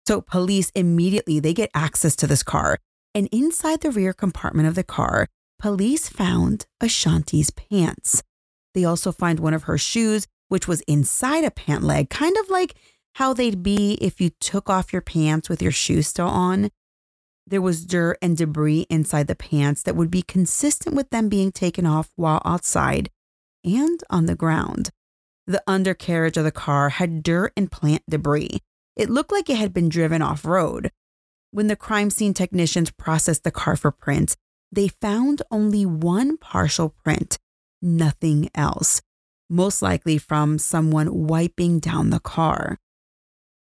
So 0.06 0.20
police 0.20 0.70
immediately 0.74 1.40
they 1.40 1.52
get 1.52 1.70
access 1.74 2.14
to 2.16 2.26
this 2.26 2.42
car, 2.42 2.78
and 3.14 3.28
inside 3.32 3.80
the 3.80 3.90
rear 3.90 4.12
compartment 4.12 4.68
of 4.68 4.74
the 4.74 4.84
car, 4.84 5.26
police 5.58 6.08
found 6.08 6.66
Ashanti's 6.80 7.50
pants. 7.50 8.22
They 8.74 8.84
also 8.84 9.10
find 9.10 9.40
one 9.40 9.54
of 9.54 9.64
her 9.64 9.78
shoes, 9.78 10.26
which 10.48 10.68
was 10.68 10.82
inside 10.82 11.44
a 11.44 11.50
pant 11.50 11.82
leg, 11.82 12.10
kind 12.10 12.36
of 12.36 12.48
like 12.50 12.74
how 13.14 13.32
they'd 13.32 13.62
be 13.62 13.94
if 13.94 14.20
you 14.20 14.30
took 14.40 14.68
off 14.68 14.92
your 14.92 15.02
pants 15.02 15.48
with 15.48 15.62
your 15.62 15.72
shoes 15.72 16.06
still 16.06 16.28
on. 16.28 16.70
There 17.46 17.62
was 17.62 17.86
dirt 17.86 18.18
and 18.20 18.36
debris 18.36 18.86
inside 18.90 19.28
the 19.28 19.34
pants 19.34 19.82
that 19.84 19.96
would 19.96 20.10
be 20.10 20.22
consistent 20.22 20.94
with 20.94 21.10
them 21.10 21.28
being 21.28 21.50
taken 21.50 21.86
off 21.86 22.10
while 22.16 22.42
outside 22.44 23.10
and 23.64 24.02
on 24.10 24.26
the 24.26 24.34
ground. 24.34 24.90
The 25.46 25.62
undercarriage 25.66 26.36
of 26.36 26.44
the 26.44 26.52
car 26.52 26.90
had 26.90 27.22
dirt 27.22 27.52
and 27.56 27.70
plant 27.70 28.02
debris, 28.10 28.60
it 28.96 29.10
looked 29.10 29.30
like 29.32 29.50
it 29.50 29.58
had 29.58 29.72
been 29.74 29.88
driven 29.88 30.22
off 30.22 30.44
road. 30.44 30.90
When 31.50 31.68
the 31.68 31.76
crime 31.76 32.10
scene 32.10 32.34
technicians 32.34 32.90
processed 32.90 33.44
the 33.44 33.50
car 33.50 33.76
for 33.76 33.90
prints, 33.90 34.36
they 34.72 34.88
found 34.88 35.42
only 35.50 35.86
one 35.86 36.36
partial 36.36 36.90
print, 37.04 37.38
nothing 37.80 38.50
else, 38.54 39.00
most 39.48 39.82
likely 39.82 40.18
from 40.18 40.58
someone 40.58 41.26
wiping 41.26 41.78
down 41.78 42.10
the 42.10 42.20
car. 42.20 42.78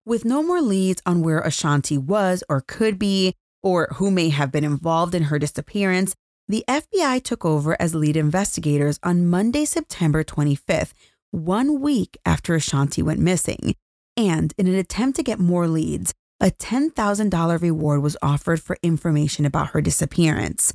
With 0.06 0.26
no 0.26 0.44
more 0.44 0.62
leads 0.62 1.02
on 1.06 1.22
where 1.22 1.40
Ashanti 1.40 1.98
was 1.98 2.44
or 2.50 2.62
could 2.62 3.00
be, 3.00 3.36
or 3.64 3.88
who 3.96 4.12
may 4.12 4.30
have 4.30 4.52
been 4.52 4.64
involved 4.64 5.16
in 5.16 5.24
her 5.24 5.40
disappearance, 5.40 6.16
the 6.48 6.66
FBI 6.68 7.24
took 7.24 7.46
over 7.46 7.80
as 7.80 7.96
lead 7.96 8.18
investigators 8.18 9.00
on 9.04 9.28
Monday, 9.28 9.64
September 9.64 10.24
25th, 10.24 10.94
one 11.30 11.80
week 11.80 12.18
after 12.26 12.56
Ashanti 12.56 13.02
went 13.02 13.20
missing. 13.20 13.76
And 14.18 14.54
in 14.58 14.68
an 14.68 14.76
attempt 14.76 15.16
to 15.18 15.24
get 15.24 15.40
more 15.40 15.68
leads, 15.68 16.14
a 16.40 16.52
$10,000 16.52 17.62
reward 17.62 18.02
was 18.02 18.18
offered 18.22 18.62
for 18.62 18.78
information 18.82 19.46
about 19.46 19.70
her 19.70 19.82
disappearance. 19.82 20.74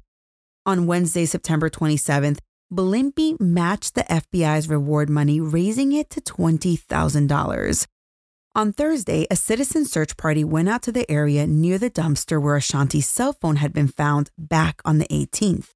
On 0.65 0.87
Wednesday, 0.87 1.27
September 1.27 1.69
27th, 1.69 2.39
Blimpie 2.73 3.41
matched 3.41 3.95
the 3.95 4.03
FBI's 4.03 4.69
reward 4.69 5.09
money, 5.09 5.41
raising 5.41 5.93
it 5.93 6.11
to 6.11 6.21
$20,000. 6.21 7.87
On 8.57 8.73
Thursday, 8.73 9.27
a 9.31 9.37
citizen 9.37 9.85
search 9.85 10.17
party 10.17 10.43
went 10.43 10.69
out 10.69 10.83
to 10.83 10.91
the 10.91 11.09
area 11.11 11.47
near 11.47 11.79
the 11.79 11.91
dumpster 11.91 12.43
where 12.43 12.57
Ashanti's 12.57 13.07
cell 13.07 13.33
phone 13.35 13.57
had 13.57 13.73
been 13.73 13.87
found 13.87 14.31
back 14.39 14.81
on 14.85 14.99
the 14.99 15.07
18th. 15.09 15.71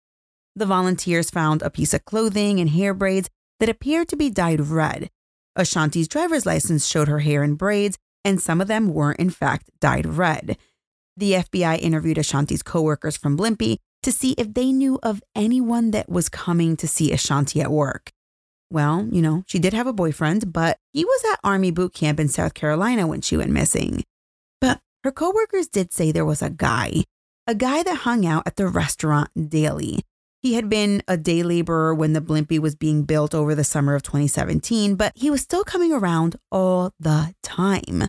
The 0.56 0.66
volunteers 0.66 1.30
found 1.30 1.62
a 1.62 1.70
piece 1.70 1.94
of 1.94 2.04
clothing 2.04 2.58
and 2.58 2.70
hair 2.70 2.94
braids 2.94 3.28
that 3.60 3.68
appeared 3.68 4.08
to 4.08 4.16
be 4.16 4.30
dyed 4.30 4.60
red, 4.60 5.10
Ashanti's 5.57 6.09
driver's 6.09 6.47
license 6.47 6.87
showed 6.87 7.09
her 7.09 7.21
hair 7.21 7.42
in 7.42 7.54
braids, 7.54 7.99
and 8.25 8.40
some 8.40 8.61
of 8.61 8.69
them 8.69 8.92
were, 8.92 9.12
in 9.12 9.30
fact, 9.30 9.71
dyed 9.80 10.07
red. 10.07 10.57
The 11.16 11.33
FBI 11.33 11.78
interviewed 11.80 12.19
Ashanti's 12.19 12.62
coworkers 12.62 13.16
from 13.16 13.37
Blimpie 13.37 13.78
to 14.02 14.12
see 14.12 14.33
if 14.38 14.54
they 14.54 14.73
knew 14.73 14.99
of 15.02 15.23
anyone 15.35 15.90
that 15.90 16.09
was 16.09 16.28
coming 16.28 16.76
to 16.76 16.88
see 16.88 17.12
Ashanti 17.12 17.61
at 17.61 17.71
work. 17.71 18.11
Well, 18.71 19.09
you 19.11 19.21
know, 19.21 19.42
she 19.47 19.59
did 19.59 19.75
have 19.75 19.87
a 19.87 19.92
boyfriend, 19.92 20.52
but 20.52 20.78
he 20.92 21.04
was 21.04 21.25
at 21.33 21.40
Army 21.42 21.71
boot 21.71 21.92
camp 21.92 22.21
in 22.21 22.28
South 22.28 22.54
Carolina 22.54 23.07
when 23.07 23.21
she 23.21 23.37
went 23.37 23.50
missing. 23.50 24.04
But 24.61 24.80
her 25.04 25.11
coworkers 25.11 25.66
did 25.66 25.92
say 25.92 26.12
there 26.12 26.25
was 26.25 26.40
a 26.40 26.50
guy, 26.50 27.04
a 27.47 27.54
guy 27.54 27.83
that 27.83 27.99
hung 27.99 28.25
out 28.25 28.45
at 28.47 28.57
the 28.57 28.69
restaurant 28.69 29.50
daily. 29.50 30.04
He 30.42 30.54
had 30.54 30.70
been 30.70 31.02
a 31.06 31.18
day 31.18 31.42
laborer 31.42 31.94
when 31.94 32.14
the 32.14 32.23
Blimpie 32.23 32.59
was 32.59 32.75
being 32.75 33.02
built 33.02 33.35
over 33.35 33.54
the 33.54 33.64
summer 33.64 33.94
of 33.94 34.02
2017, 34.02 34.94
but 34.94 35.12
he 35.14 35.28
was 35.28 35.42
still 35.42 35.64
coming 35.64 35.92
around 35.92 36.37
all 36.50 36.92
the 36.99 37.35
time. 37.42 38.04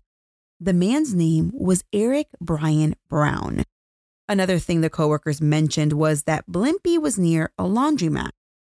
The 0.57 0.73
man's 0.73 1.13
name 1.13 1.51
was 1.53 1.83
Eric 1.91 2.27
Brian 2.39 2.95
Brown. 3.09 3.63
Another 4.29 4.59
thing 4.59 4.79
the 4.79 4.89
coworkers 4.89 5.41
mentioned 5.41 5.91
was 5.91 6.23
that 6.23 6.47
Blimpie 6.49 7.01
was 7.01 7.19
near 7.19 7.51
a 7.57 7.63
laundromat, 7.63 8.29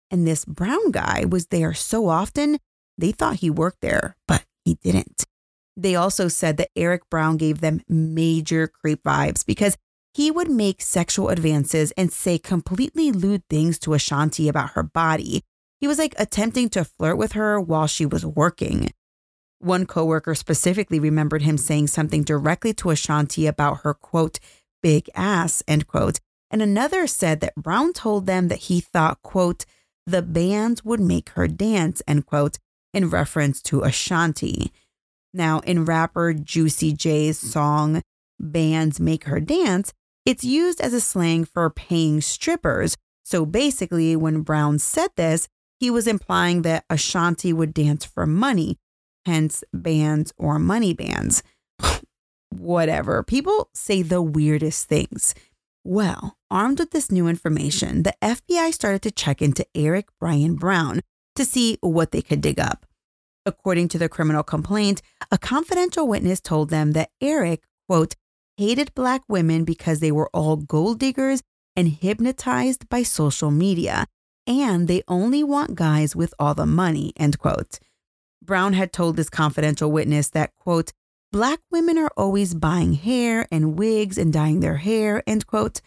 and 0.10 0.26
this 0.26 0.46
Brown 0.46 0.92
guy 0.92 1.26
was 1.30 1.48
there 1.48 1.74
so 1.74 2.08
often 2.08 2.60
they 2.98 3.12
thought 3.12 3.38
he 3.38 3.50
worked 3.50 3.82
there, 3.82 4.16
but 4.26 4.46
he 4.64 4.76
didn't. 4.76 5.26
They 5.76 5.96
also 5.96 6.30
said 6.30 6.56
that 6.58 6.70
Eric 6.78 7.10
Brown 7.10 7.36
gave 7.36 7.60
them 7.60 7.82
major 7.90 8.68
creep 8.68 9.04
vibes 9.04 9.46
because 9.46 9.78
he 10.14 10.32
would 10.32 10.50
make 10.50 10.82
sexual 10.82 11.30
advances 11.30 11.92
and 11.92 12.12
say 12.12 12.38
completely 12.38 13.12
lewd 13.12 13.44
things 13.50 13.78
to 13.80 13.94
Ashanti 13.94 14.48
about 14.48 14.72
her 14.72 14.84
body. 14.84 15.44
He 15.80 15.88
was 15.88 15.98
like 15.98 16.16
attempting 16.18 16.70
to 16.70 16.84
flirt 16.84 17.18
with 17.18 17.34
her 17.34 17.60
while 17.60 17.88
she 17.88 18.06
was 18.06 18.26
working. 18.26 18.92
One 19.60 19.86
coworker 19.86 20.36
specifically 20.36 21.00
remembered 21.00 21.42
him 21.42 21.58
saying 21.58 21.88
something 21.88 22.24
directly 22.24 22.74
to 22.76 22.90
Ashanti 22.90 23.46
about 23.46 23.82
her 23.82 23.94
quote, 23.94 24.40
big 24.82 25.10
ass, 25.16 25.62
end 25.68 25.88
quote. 25.88 26.20
And 26.50 26.62
another 26.62 27.08
said 27.08 27.42
that 27.42 27.56
Brown 27.56 27.94
told 27.94 28.26
them 28.26 28.48
that 28.48 28.60
he 28.60 28.80
thought, 28.80 29.22
quote, 29.22 29.66
the 30.08 30.22
band 30.22 30.82
would 30.84 31.00
make 31.00 31.30
her 31.32 31.48
dance, 31.48 32.02
end 32.08 32.26
quote, 32.26 32.58
in 32.94 33.10
reference 33.10 33.62
to 33.64 33.84
Ashanti. 33.84 34.72
Now, 35.34 35.60
in 35.60 35.86
rapper 35.86 36.34
Juicy 36.34 36.94
J's 36.94 37.38
song, 37.38 38.02
Bands 38.40 39.00
Make 39.00 39.26
Her 39.26 39.40
Dance, 39.40 39.94
it's 40.26 40.44
used 40.44 40.82
as 40.82 40.94
a 40.94 41.02
slang 41.02 41.46
for 41.46 41.70
paying 41.70 42.22
strippers. 42.22 42.98
So 43.24 43.46
basically, 43.46 44.16
when 44.16 44.42
Brown 44.42 44.80
said 44.80 45.10
this, 45.16 45.48
he 45.80 45.90
was 45.90 46.08
implying 46.08 46.64
that 46.64 46.86
Ashanti 46.90 47.54
would 47.54 47.74
dance 47.74 48.06
for 48.06 48.26
money, 48.26 48.78
hence 49.26 49.64
bands 49.74 50.34
or 50.38 50.60
money 50.60 50.94
bands. 50.94 51.42
Whatever. 52.50 53.24
People 53.24 53.70
say 53.74 54.02
the 54.02 54.22
weirdest 54.22 54.90
things. 54.90 55.34
Well, 55.86 56.38
armed 56.52 56.80
with 56.80 56.92
this 56.92 57.10
new 57.10 57.28
information, 57.28 58.04
the 58.04 58.14
FBI 58.22 58.74
started 58.74 59.02
to 59.04 59.12
check 59.12 59.42
into 59.42 59.66
Eric 59.74 60.10
Brian 60.20 60.56
Brown 60.56 61.02
to 61.36 61.46
see 61.46 61.78
what 61.82 62.12
they 62.12 62.22
could 62.22 62.42
dig 62.42 62.60
up. 62.60 62.86
According 63.46 63.88
to 63.90 63.98
the 63.98 64.10
criminal 64.10 64.44
complaint, 64.44 65.02
a 65.32 65.38
confidential 65.38 66.08
witness 66.08 66.42
told 66.42 66.70
them 66.70 66.92
that 66.92 67.12
Eric, 67.22 67.64
quote, 67.88 68.16
hated 68.60 68.94
black 68.94 69.22
women 69.30 69.64
because 69.64 70.02
they 70.02 70.12
were 70.12 70.30
all 70.34 70.58
gold 70.58 71.00
diggers 71.00 71.42
and 71.78 71.88
hypnotized 71.88 72.90
by 72.90 73.02
social 73.04 73.52
media. 73.52 74.06
And 74.46 74.90
they 74.90 75.02
only 75.08 75.46
want 75.46 75.76
guys 75.76 76.14
with 76.14 76.34
all 76.38 76.54
the 76.54 76.66
money, 76.66 77.14
end 77.16 77.40
quote. 77.40 77.80
Brown 78.44 78.74
had 78.74 78.92
told 78.92 79.16
this 79.16 79.30
confidential 79.30 79.90
witness 79.90 80.30
that, 80.32 80.52
quote, 80.60 80.92
Black 81.32 81.60
women 81.72 81.98
are 81.98 82.12
always 82.18 82.54
buying 82.54 82.94
hair 82.94 83.48
and 83.50 83.80
wigs 83.80 84.18
and 84.18 84.34
dyeing 84.34 84.60
their 84.60 84.78
hair, 84.78 85.24
end 85.26 85.48
quote. 85.48 85.80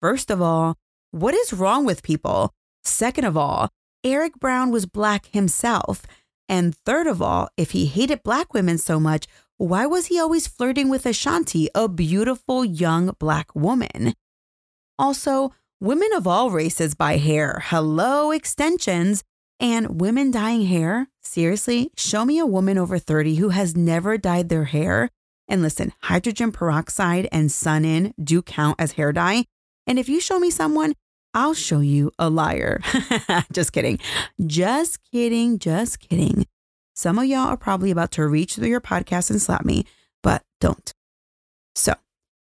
First 0.00 0.30
of 0.30 0.40
all, 0.40 0.76
what 1.10 1.34
is 1.34 1.52
wrong 1.52 1.84
with 1.84 2.02
people? 2.02 2.54
Second 2.84 3.24
of 3.24 3.36
all, 3.36 3.68
Eric 4.02 4.38
Brown 4.40 4.70
was 4.70 4.86
black 4.86 5.26
himself. 5.26 6.06
And 6.48 6.74
third 6.74 7.06
of 7.06 7.20
all, 7.20 7.48
if 7.58 7.72
he 7.72 7.86
hated 7.86 8.22
black 8.22 8.54
women 8.54 8.78
so 8.78 8.98
much, 8.98 9.26
why 9.58 9.86
was 9.86 10.06
he 10.06 10.20
always 10.20 10.46
flirting 10.46 10.90
with 10.90 11.06
Ashanti, 11.06 11.68
a 11.74 11.88
beautiful 11.88 12.64
young 12.64 13.14
black 13.18 13.54
woman? 13.54 14.14
Also, 14.98 15.52
women 15.80 16.10
of 16.14 16.26
all 16.26 16.50
races 16.50 16.94
buy 16.94 17.16
hair. 17.16 17.62
Hello, 17.66 18.30
extensions. 18.30 19.24
And 19.58 19.98
women 19.98 20.30
dyeing 20.30 20.66
hair? 20.66 21.08
Seriously, 21.22 21.90
show 21.96 22.26
me 22.26 22.38
a 22.38 22.44
woman 22.44 22.76
over 22.76 22.98
30 22.98 23.36
who 23.36 23.48
has 23.48 23.74
never 23.74 24.18
dyed 24.18 24.50
their 24.50 24.64
hair. 24.64 25.08
And 25.48 25.62
listen, 25.62 25.94
hydrogen 26.02 26.52
peroxide 26.52 27.26
and 27.32 27.50
Sun-In 27.50 28.12
do 28.22 28.42
count 28.42 28.76
as 28.78 28.92
hair 28.92 29.12
dye. 29.12 29.46
And 29.86 29.98
if 29.98 30.10
you 30.10 30.20
show 30.20 30.38
me 30.38 30.50
someone, 30.50 30.94
I'll 31.32 31.54
show 31.54 31.80
you 31.80 32.12
a 32.18 32.28
liar. 32.28 32.80
just 33.52 33.72
kidding. 33.72 33.98
Just 34.44 34.98
kidding. 35.10 35.58
Just 35.58 36.00
kidding. 36.00 36.46
Some 36.96 37.18
of 37.18 37.26
y'all 37.26 37.48
are 37.48 37.58
probably 37.58 37.90
about 37.90 38.10
to 38.12 38.26
reach 38.26 38.54
through 38.54 38.68
your 38.68 38.80
podcast 38.80 39.28
and 39.28 39.40
slap 39.40 39.66
me, 39.66 39.84
but 40.22 40.42
don't. 40.62 40.94
So, 41.74 41.92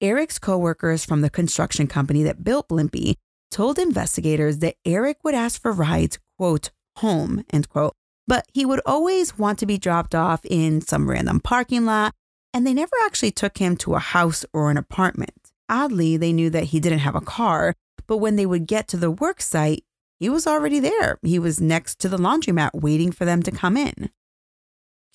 Eric's 0.00 0.38
coworkers 0.38 1.04
from 1.04 1.20
the 1.20 1.28
construction 1.28 1.86
company 1.86 2.22
that 2.22 2.42
built 2.42 2.66
Blimpie 2.66 3.16
told 3.50 3.78
investigators 3.78 4.58
that 4.60 4.76
Eric 4.86 5.18
would 5.22 5.34
ask 5.34 5.60
for 5.60 5.70
rides, 5.70 6.18
quote, 6.38 6.70
home, 6.96 7.44
end 7.52 7.68
quote, 7.68 7.92
but 8.26 8.46
he 8.54 8.64
would 8.64 8.80
always 8.86 9.36
want 9.36 9.58
to 9.58 9.66
be 9.66 9.76
dropped 9.76 10.14
off 10.14 10.40
in 10.46 10.80
some 10.80 11.10
random 11.10 11.40
parking 11.40 11.84
lot, 11.84 12.14
and 12.54 12.66
they 12.66 12.72
never 12.72 12.96
actually 13.04 13.32
took 13.32 13.58
him 13.58 13.76
to 13.76 13.96
a 13.96 14.00
house 14.00 14.46
or 14.54 14.70
an 14.70 14.78
apartment. 14.78 15.52
Oddly, 15.68 16.16
they 16.16 16.32
knew 16.32 16.48
that 16.48 16.64
he 16.64 16.80
didn't 16.80 17.00
have 17.00 17.14
a 17.14 17.20
car, 17.20 17.74
but 18.06 18.16
when 18.16 18.36
they 18.36 18.46
would 18.46 18.66
get 18.66 18.88
to 18.88 18.96
the 18.96 19.10
work 19.10 19.42
site, 19.42 19.84
he 20.18 20.30
was 20.30 20.46
already 20.46 20.80
there. 20.80 21.18
He 21.20 21.38
was 21.38 21.60
next 21.60 21.98
to 21.98 22.08
the 22.08 22.16
laundromat 22.16 22.70
waiting 22.72 23.12
for 23.12 23.26
them 23.26 23.42
to 23.42 23.50
come 23.50 23.76
in. 23.76 24.08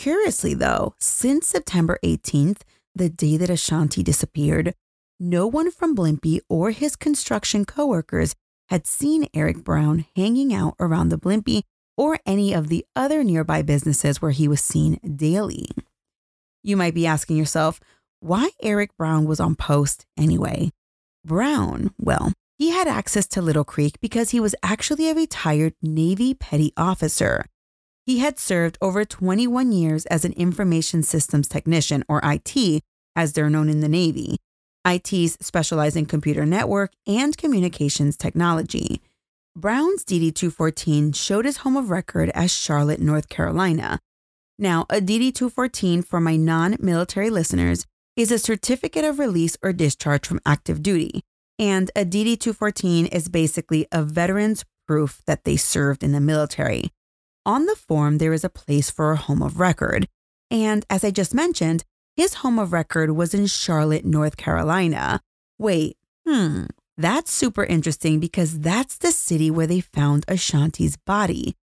Curiously, 0.03 0.53
though, 0.53 0.95
since 0.99 1.47
September 1.47 1.97
18th, 2.03 2.63
the 2.93 3.07
day 3.07 3.37
that 3.37 3.49
Ashanti 3.49 4.03
disappeared, 4.03 4.73
no 5.17 5.47
one 5.47 5.71
from 5.71 5.95
Blimpie 5.95 6.41
or 6.49 6.71
his 6.71 6.97
construction 6.97 7.63
coworkers 7.63 8.35
had 8.67 8.85
seen 8.85 9.29
Eric 9.33 9.63
Brown 9.63 10.03
hanging 10.13 10.53
out 10.53 10.75
around 10.77 11.07
the 11.07 11.17
Blimpie 11.17 11.61
or 11.95 12.19
any 12.25 12.51
of 12.51 12.67
the 12.67 12.85
other 12.97 13.23
nearby 13.23 13.61
businesses 13.61 14.21
where 14.21 14.31
he 14.31 14.45
was 14.45 14.59
seen 14.59 14.99
daily. 15.15 15.69
You 16.63 16.75
might 16.75 16.95
be 16.95 17.07
asking 17.07 17.37
yourself, 17.37 17.79
why 18.19 18.49
Eric 18.61 18.97
Brown 18.97 19.23
was 19.23 19.39
on 19.39 19.55
post 19.55 20.05
anyway? 20.17 20.71
Brown, 21.23 21.93
well, 21.97 22.33
he 22.57 22.71
had 22.71 22.89
access 22.89 23.25
to 23.27 23.41
Little 23.41 23.63
Creek 23.63 24.01
because 24.01 24.31
he 24.31 24.41
was 24.41 24.53
actually 24.61 25.09
a 25.09 25.15
retired 25.15 25.75
Navy 25.81 26.33
petty 26.33 26.73
officer. 26.75 27.45
He 28.05 28.19
had 28.19 28.37
served 28.37 28.77
over 28.81 29.05
21 29.05 29.71
years 29.71 30.05
as 30.07 30.25
an 30.25 30.33
information 30.33 31.03
systems 31.03 31.47
technician, 31.47 32.03
or 32.09 32.19
IT, 32.23 32.83
as 33.15 33.33
they're 33.33 33.49
known 33.49 33.69
in 33.69 33.79
the 33.79 33.87
Navy. 33.87 34.37
ITs 34.85 35.37
specialize 35.39 35.95
in 35.95 36.05
computer 36.05 36.45
network 36.45 36.91
and 37.07 37.37
communications 37.37 38.17
technology. 38.17 39.01
Brown's 39.55 40.03
DD 40.03 40.35
214 40.35 41.13
showed 41.13 41.45
his 41.45 41.57
home 41.57 41.77
of 41.77 41.89
record 41.89 42.29
as 42.33 42.51
Charlotte, 42.51 42.99
North 42.99 43.29
Carolina. 43.29 43.99
Now, 44.59 44.85
a 44.89 44.95
DD 44.95 45.33
214 45.33 46.01
for 46.01 46.19
my 46.19 46.35
non 46.35 46.75
military 46.79 47.29
listeners 47.29 47.85
is 48.17 48.31
a 48.31 48.39
certificate 48.39 49.05
of 49.05 49.19
release 49.19 49.55
or 49.63 49.71
discharge 49.71 50.27
from 50.27 50.41
active 50.45 50.83
duty. 50.83 51.21
And 51.57 51.89
a 51.95 52.03
DD 52.03 52.39
214 52.39 53.05
is 53.05 53.29
basically 53.29 53.87
a 53.91 54.03
veteran's 54.03 54.65
proof 54.87 55.21
that 55.25 55.45
they 55.45 55.55
served 55.55 56.03
in 56.03 56.11
the 56.11 56.19
military. 56.19 56.91
On 57.45 57.65
the 57.65 57.75
form, 57.75 58.19
there 58.19 58.31
is 58.31 58.43
a 58.43 58.49
place 58.49 58.89
for 58.89 59.11
a 59.11 59.17
home 59.17 59.41
of 59.41 59.59
record. 59.59 60.07
And 60.49 60.85
as 60.89 61.03
I 61.03 61.11
just 61.11 61.33
mentioned, 61.33 61.83
his 62.15 62.35
home 62.35 62.57
of 62.57 62.71
record 62.71 63.11
was 63.11 63.33
in 63.33 63.47
Charlotte, 63.47 64.05
North 64.05 64.37
Carolina. 64.37 65.19
Wait, 65.59 65.97
hmm, 66.25 66.65
that's 66.95 67.33
super 67.33 67.63
interesting 67.65 68.19
because 68.19 68.59
that's 68.59 68.97
the 68.97 69.11
city 69.11 69.51
where 69.51 69.67
they 69.67 69.81
found 69.81 70.25
Ashanti's 70.27 70.95
body. 70.95 71.55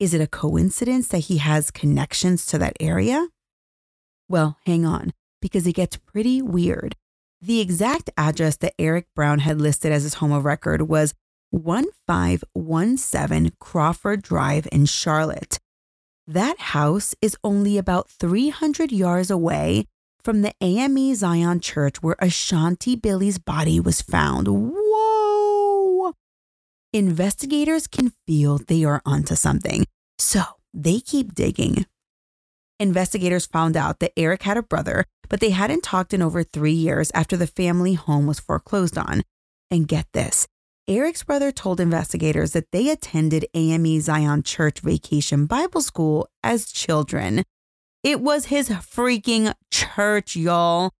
Is 0.00 0.14
it 0.14 0.20
a 0.20 0.26
coincidence 0.26 1.08
that 1.08 1.18
he 1.18 1.36
has 1.38 1.70
connections 1.70 2.46
to 2.46 2.58
that 2.58 2.76
area? 2.80 3.28
Well, 4.28 4.56
hang 4.64 4.86
on, 4.86 5.12
because 5.42 5.66
it 5.66 5.74
gets 5.74 5.96
pretty 5.96 6.40
weird. 6.40 6.96
The 7.42 7.60
exact 7.60 8.10
address 8.16 8.56
that 8.56 8.74
Eric 8.78 9.06
Brown 9.14 9.40
had 9.40 9.60
listed 9.60 9.92
as 9.92 10.02
his 10.02 10.14
home 10.14 10.32
of 10.32 10.44
record 10.44 10.82
was 10.82 11.14
1517 11.50 13.52
Crawford 13.58 14.22
Drive 14.22 14.68
in 14.72 14.86
Charlotte. 14.86 15.58
That 16.26 16.58
house 16.58 17.14
is 17.20 17.36
only 17.42 17.76
about 17.78 18.08
300 18.08 18.92
yards 18.92 19.30
away 19.30 19.86
from 20.22 20.42
the 20.42 20.52
AME 20.60 21.14
Zion 21.14 21.60
Church 21.60 22.02
where 22.02 22.16
Ashanti 22.18 22.96
Billie's 22.96 23.38
body 23.38 23.80
was 23.80 24.02
found. 24.02 24.46
Whoa! 24.48 26.12
Investigators 26.92 27.86
can 27.86 28.12
feel 28.26 28.58
they 28.58 28.84
are 28.84 29.00
onto 29.06 29.34
something, 29.34 29.86
so 30.18 30.42
they 30.74 31.00
keep 31.00 31.34
digging. 31.34 31.86
Investigators 32.78 33.46
found 33.46 33.76
out 33.76 34.00
that 34.00 34.12
Eric 34.16 34.42
had 34.42 34.56
a 34.56 34.62
brother, 34.62 35.04
but 35.28 35.40
they 35.40 35.50
hadn't 35.50 35.82
talked 35.82 36.14
in 36.14 36.22
over 36.22 36.42
three 36.42 36.72
years 36.72 37.10
after 37.14 37.36
the 37.36 37.46
family 37.46 37.94
home 37.94 38.26
was 38.26 38.40
foreclosed 38.40 38.96
on. 38.96 39.22
And 39.70 39.86
get 39.86 40.06
this 40.12 40.48
Eric's 40.88 41.22
brother 41.22 41.52
told 41.52 41.78
investigators 41.78 42.52
that 42.52 42.72
they 42.72 42.88
attended 42.88 43.46
AME 43.54 44.00
Zion 44.00 44.42
Church 44.42 44.80
Vacation 44.80 45.46
Bible 45.46 45.82
School 45.82 46.28
as 46.42 46.72
children. 46.72 47.44
It 48.02 48.20
was 48.20 48.46
his 48.46 48.70
freaking 48.70 49.54
church, 49.70 50.34
y'all. 50.34 50.90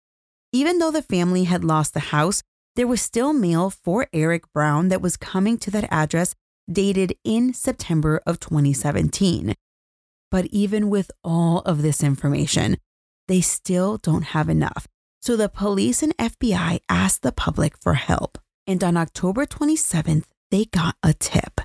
Even 0.52 0.78
though 0.78 0.90
the 0.90 1.02
family 1.02 1.44
had 1.44 1.64
lost 1.64 1.94
the 1.94 2.00
house, 2.00 2.42
there 2.76 2.86
was 2.86 3.00
still 3.00 3.32
mail 3.32 3.70
for 3.70 4.06
Eric 4.12 4.52
Brown 4.52 4.88
that 4.88 5.02
was 5.02 5.16
coming 5.16 5.58
to 5.58 5.70
that 5.70 5.88
address 5.90 6.34
dated 6.70 7.16
in 7.24 7.52
September 7.52 8.20
of 8.26 8.38
2017. 8.38 9.54
But 10.30 10.46
even 10.46 10.90
with 10.90 11.10
all 11.24 11.60
of 11.60 11.82
this 11.82 12.02
information, 12.02 12.76
they 13.28 13.40
still 13.40 13.96
don't 13.96 14.22
have 14.22 14.48
enough. 14.48 14.86
So 15.20 15.36
the 15.36 15.48
police 15.48 16.02
and 16.02 16.16
FBI 16.16 16.80
asked 16.88 17.22
the 17.22 17.32
public 17.32 17.76
for 17.80 17.94
help 17.94 18.38
and 18.66 18.82
on 18.82 18.96
October 18.96 19.46
27th, 19.46 20.24
they 20.50 20.64
got 20.66 20.96
a 21.02 21.12
tip. 21.12 21.60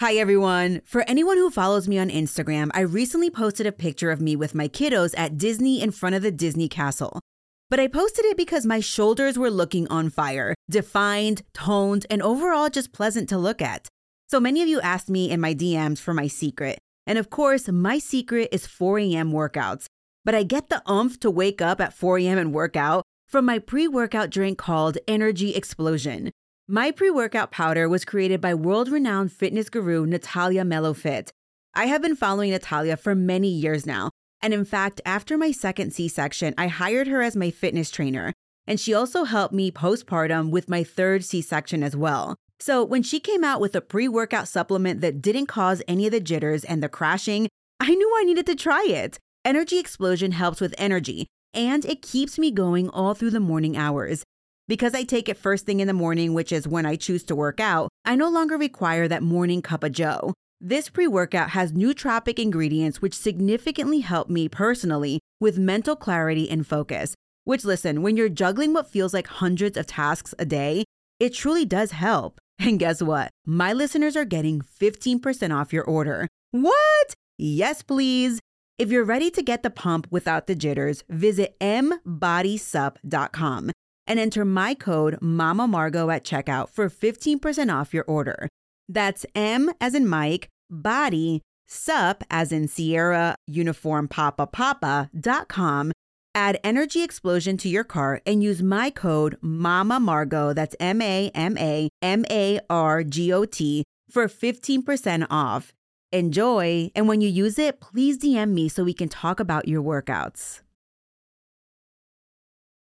Hi, 0.00 0.14
everyone. 0.14 0.80
For 0.86 1.02
anyone 1.02 1.36
who 1.36 1.50
follows 1.50 1.86
me 1.86 1.98
on 1.98 2.08
Instagram, 2.08 2.70
I 2.72 2.80
recently 2.80 3.28
posted 3.28 3.66
a 3.66 3.72
picture 3.72 4.10
of 4.10 4.20
me 4.20 4.34
with 4.34 4.54
my 4.54 4.66
kiddos 4.66 5.12
at 5.16 5.36
Disney 5.36 5.82
in 5.82 5.90
front 5.90 6.14
of 6.14 6.22
the 6.22 6.30
Disney 6.30 6.68
castle. 6.68 7.20
But 7.68 7.80
I 7.80 7.86
posted 7.86 8.24
it 8.24 8.38
because 8.38 8.64
my 8.64 8.80
shoulders 8.80 9.38
were 9.38 9.50
looking 9.50 9.86
on 9.88 10.08
fire, 10.08 10.54
defined, 10.70 11.42
toned, 11.52 12.06
and 12.08 12.22
overall 12.22 12.70
just 12.70 12.92
pleasant 12.92 13.28
to 13.28 13.36
look 13.36 13.60
at. 13.60 13.88
So 14.28 14.40
many 14.40 14.62
of 14.62 14.68
you 14.68 14.80
asked 14.80 15.10
me 15.10 15.30
in 15.30 15.38
my 15.38 15.54
DMs 15.54 15.98
for 15.98 16.14
my 16.14 16.28
secret. 16.28 16.78
And 17.10 17.18
of 17.18 17.28
course, 17.28 17.66
my 17.66 17.98
secret 17.98 18.50
is 18.52 18.68
4 18.68 19.00
a.m. 19.00 19.32
workouts. 19.32 19.86
But 20.24 20.36
I 20.36 20.44
get 20.44 20.68
the 20.68 20.80
umph 20.86 21.18
to 21.20 21.28
wake 21.28 21.60
up 21.60 21.80
at 21.80 21.92
4 21.92 22.18
a.m. 22.20 22.38
and 22.38 22.54
work 22.54 22.76
out 22.76 23.02
from 23.26 23.44
my 23.44 23.58
pre 23.58 23.88
workout 23.88 24.30
drink 24.30 24.58
called 24.58 24.96
Energy 25.08 25.56
Explosion. 25.56 26.30
My 26.68 26.92
pre 26.92 27.10
workout 27.10 27.50
powder 27.50 27.88
was 27.88 28.04
created 28.04 28.40
by 28.40 28.54
world 28.54 28.88
renowned 28.88 29.32
fitness 29.32 29.68
guru 29.68 30.06
Natalia 30.06 30.62
Melofit. 30.62 31.30
I 31.74 31.86
have 31.86 32.00
been 32.00 32.14
following 32.14 32.52
Natalia 32.52 32.96
for 32.96 33.16
many 33.16 33.48
years 33.48 33.86
now. 33.86 34.10
And 34.40 34.54
in 34.54 34.64
fact, 34.64 35.00
after 35.04 35.36
my 35.36 35.50
second 35.50 35.92
C 35.92 36.06
section, 36.06 36.54
I 36.56 36.68
hired 36.68 37.08
her 37.08 37.22
as 37.22 37.34
my 37.34 37.50
fitness 37.50 37.90
trainer. 37.90 38.32
And 38.68 38.78
she 38.78 38.94
also 38.94 39.24
helped 39.24 39.52
me 39.52 39.72
postpartum 39.72 40.50
with 40.50 40.70
my 40.70 40.84
third 40.84 41.24
C 41.24 41.42
section 41.42 41.82
as 41.82 41.96
well. 41.96 42.36
So 42.60 42.84
when 42.84 43.02
she 43.02 43.20
came 43.20 43.42
out 43.42 43.60
with 43.60 43.74
a 43.74 43.80
pre 43.80 44.06
workout 44.06 44.46
supplement 44.46 45.00
that 45.00 45.22
didn't 45.22 45.46
cause 45.46 45.82
any 45.88 46.06
of 46.06 46.12
the 46.12 46.20
jitters 46.20 46.62
and 46.62 46.82
the 46.82 46.88
crashing, 46.90 47.48
I 47.80 47.94
knew 47.94 48.14
I 48.18 48.24
needed 48.24 48.46
to 48.46 48.54
try 48.54 48.84
it. 48.84 49.18
Energy 49.44 49.78
Explosion 49.78 50.32
helps 50.32 50.60
with 50.60 50.74
energy, 50.76 51.26
and 51.54 51.86
it 51.86 52.02
keeps 52.02 52.38
me 52.38 52.50
going 52.50 52.90
all 52.90 53.14
through 53.14 53.30
the 53.30 53.40
morning 53.40 53.78
hours. 53.78 54.22
Because 54.68 54.94
I 54.94 55.02
take 55.02 55.28
it 55.30 55.38
first 55.38 55.64
thing 55.64 55.80
in 55.80 55.88
the 55.88 55.94
morning, 55.94 56.34
which 56.34 56.52
is 56.52 56.68
when 56.68 56.84
I 56.84 56.96
choose 56.96 57.24
to 57.24 57.34
work 57.34 57.58
out, 57.58 57.88
I 58.04 58.14
no 58.14 58.28
longer 58.28 58.58
require 58.58 59.08
that 59.08 59.22
morning 59.22 59.62
cup 59.62 59.82
of 59.82 59.92
joe. 59.92 60.34
This 60.60 60.90
pre 60.90 61.06
workout 61.06 61.50
has 61.50 61.72
nootropic 61.72 62.38
ingredients 62.38 63.00
which 63.00 63.14
significantly 63.14 64.00
help 64.00 64.28
me 64.28 64.46
personally 64.46 65.20
with 65.40 65.58
mental 65.58 65.96
clarity 65.96 66.50
and 66.50 66.66
focus. 66.66 67.14
Which, 67.44 67.64
listen, 67.64 68.02
when 68.02 68.18
you're 68.18 68.28
juggling 68.28 68.74
what 68.74 68.90
feels 68.90 69.14
like 69.14 69.26
hundreds 69.26 69.78
of 69.78 69.86
tasks 69.86 70.34
a 70.38 70.44
day, 70.44 70.84
it 71.18 71.32
truly 71.32 71.64
does 71.64 71.92
help. 71.92 72.38
And 72.66 72.78
guess 72.78 73.02
what? 73.02 73.30
My 73.46 73.72
listeners 73.72 74.16
are 74.16 74.26
getting 74.26 74.60
15% 74.60 75.56
off 75.56 75.72
your 75.72 75.84
order. 75.84 76.28
What? 76.50 77.14
Yes, 77.38 77.82
please. 77.82 78.38
If 78.78 78.90
you're 78.90 79.04
ready 79.04 79.30
to 79.30 79.42
get 79.42 79.62
the 79.62 79.70
pump 79.70 80.06
without 80.10 80.46
the 80.46 80.54
jitters, 80.54 81.02
visit 81.08 81.58
mbodysup.com 81.60 83.70
and 84.06 84.18
enter 84.18 84.44
my 84.44 84.74
code 84.74 85.16
Mama 85.22 85.66
Margot 85.66 86.10
at 86.10 86.22
checkout 86.24 86.68
for 86.68 86.90
15% 86.90 87.74
off 87.74 87.94
your 87.94 88.04
order. 88.04 88.46
That's 88.88 89.24
M 89.34 89.70
as 89.80 89.94
in 89.94 90.06
Mike, 90.06 90.48
body, 90.68 91.40
sup 91.66 92.24
as 92.28 92.52
in 92.52 92.68
Sierra, 92.68 93.36
uniform 93.46 94.06
papa 94.08 94.46
papa 94.46 95.08
dot 95.18 95.48
com. 95.48 95.92
Add 96.34 96.60
Energy 96.62 97.02
Explosion 97.02 97.56
to 97.56 97.68
your 97.68 97.82
cart 97.82 98.22
and 98.24 98.42
use 98.42 98.62
my 98.62 98.90
code 98.90 99.36
Mama 99.40 99.98
Margot, 99.98 100.52
that's 100.52 100.76
M 100.78 101.02
A 101.02 101.30
M 101.34 101.58
A 101.58 101.90
M 102.00 102.24
A 102.30 102.60
R 102.70 103.02
G 103.02 103.32
O 103.32 103.44
T, 103.44 103.84
for 104.08 104.28
15% 104.28 105.26
off. 105.28 105.72
Enjoy, 106.12 106.90
and 106.94 107.08
when 107.08 107.20
you 107.20 107.28
use 107.28 107.58
it, 107.58 107.80
please 107.80 108.18
DM 108.18 108.50
me 108.50 108.68
so 108.68 108.84
we 108.84 108.94
can 108.94 109.08
talk 109.08 109.40
about 109.40 109.66
your 109.68 109.82
workouts. 109.82 110.60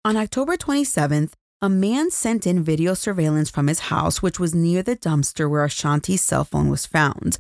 On 0.04 0.16
October 0.16 0.56
27th, 0.56 1.32
a 1.60 1.68
man 1.68 2.10
sent 2.10 2.46
in 2.46 2.62
video 2.62 2.94
surveillance 2.94 3.50
from 3.50 3.66
his 3.66 3.80
house, 3.80 4.22
which 4.22 4.38
was 4.38 4.54
near 4.54 4.82
the 4.82 4.96
dumpster 4.96 5.50
where 5.50 5.64
Ashanti's 5.64 6.22
cell 6.22 6.44
phone 6.44 6.68
was 6.68 6.86
found. 6.86 7.38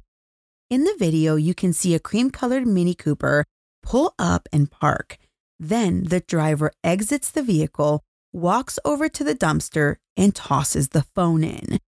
In 0.70 0.84
the 0.84 0.96
video, 0.98 1.36
you 1.36 1.54
can 1.54 1.72
see 1.72 1.94
a 1.94 2.00
cream 2.00 2.30
colored 2.30 2.66
Mini 2.66 2.94
Cooper 2.94 3.44
pull 3.82 4.14
up 4.18 4.48
and 4.52 4.68
park. 4.68 5.18
Then 5.58 6.04
the 6.04 6.20
driver 6.20 6.72
exits 6.84 7.30
the 7.30 7.42
vehicle, 7.42 8.04
walks 8.32 8.78
over 8.84 9.08
to 9.08 9.24
the 9.24 9.34
dumpster, 9.34 9.96
and 10.16 10.34
tosses 10.34 10.88
the 10.88 11.06
phone 11.14 11.44
in. 11.44 11.78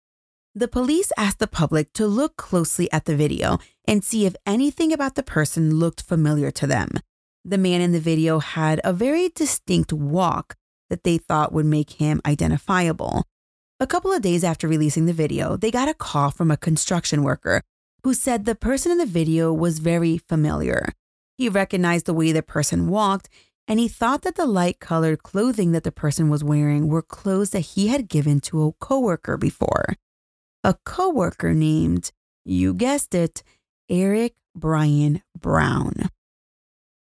The 0.55 0.67
police 0.67 1.11
asked 1.17 1.39
the 1.39 1.47
public 1.47 1.93
to 1.93 2.07
look 2.07 2.35
closely 2.35 2.91
at 2.91 3.05
the 3.05 3.15
video 3.15 3.59
and 3.85 4.03
see 4.03 4.25
if 4.25 4.35
anything 4.45 4.91
about 4.91 5.15
the 5.15 5.23
person 5.23 5.75
looked 5.75 6.01
familiar 6.01 6.51
to 6.51 6.67
them. 6.67 6.89
The 7.45 7.57
man 7.57 7.81
in 7.81 7.91
the 7.91 7.99
video 7.99 8.39
had 8.39 8.81
a 8.83 8.91
very 8.91 9.29
distinct 9.29 9.93
walk 9.93 10.55
that 10.89 11.03
they 11.03 11.17
thought 11.17 11.53
would 11.53 11.65
make 11.65 11.91
him 11.91 12.19
identifiable. 12.25 13.23
A 13.79 13.87
couple 13.87 14.11
of 14.11 14.21
days 14.21 14.43
after 14.43 14.67
releasing 14.67 15.05
the 15.05 15.13
video, 15.13 15.55
they 15.55 15.71
got 15.71 15.87
a 15.87 15.93
call 15.93 16.31
from 16.31 16.51
a 16.51 16.57
construction 16.57 17.23
worker 17.23 17.61
who 18.03 18.13
said 18.13 18.45
the 18.45 18.55
person 18.55 18.91
in 18.91 18.97
the 18.97 19.05
video 19.05 19.53
was 19.53 19.79
very 19.79 20.17
familiar. 20.17 20.93
He 21.37 21.47
recognized 21.47 22.05
the 22.05 22.13
way 22.13 22.33
the 22.33 22.43
person 22.43 22.89
walked 22.89 23.29
and 23.69 23.79
he 23.79 23.87
thought 23.87 24.23
that 24.23 24.35
the 24.35 24.47
light 24.47 24.79
colored 24.79 25.21
clothing 25.21 25.73
that 25.73 25.83
the 25.83 25.91
person 25.91 26.27
was 26.27 26.43
wearing 26.43 26.87
were 26.87 27.03
clothes 27.03 27.51
that 27.51 27.59
he 27.59 27.87
had 27.89 28.09
given 28.09 28.39
to 28.39 28.63
a 28.63 28.73
coworker 28.73 29.37
before. 29.37 29.93
A 30.63 30.73
coworker 30.83 31.53
named, 31.53 32.11
you 32.43 32.73
guessed 32.73 33.13
it, 33.13 33.43
Eric 33.87 34.33
Brian 34.55 35.21
Brown. 35.39 36.09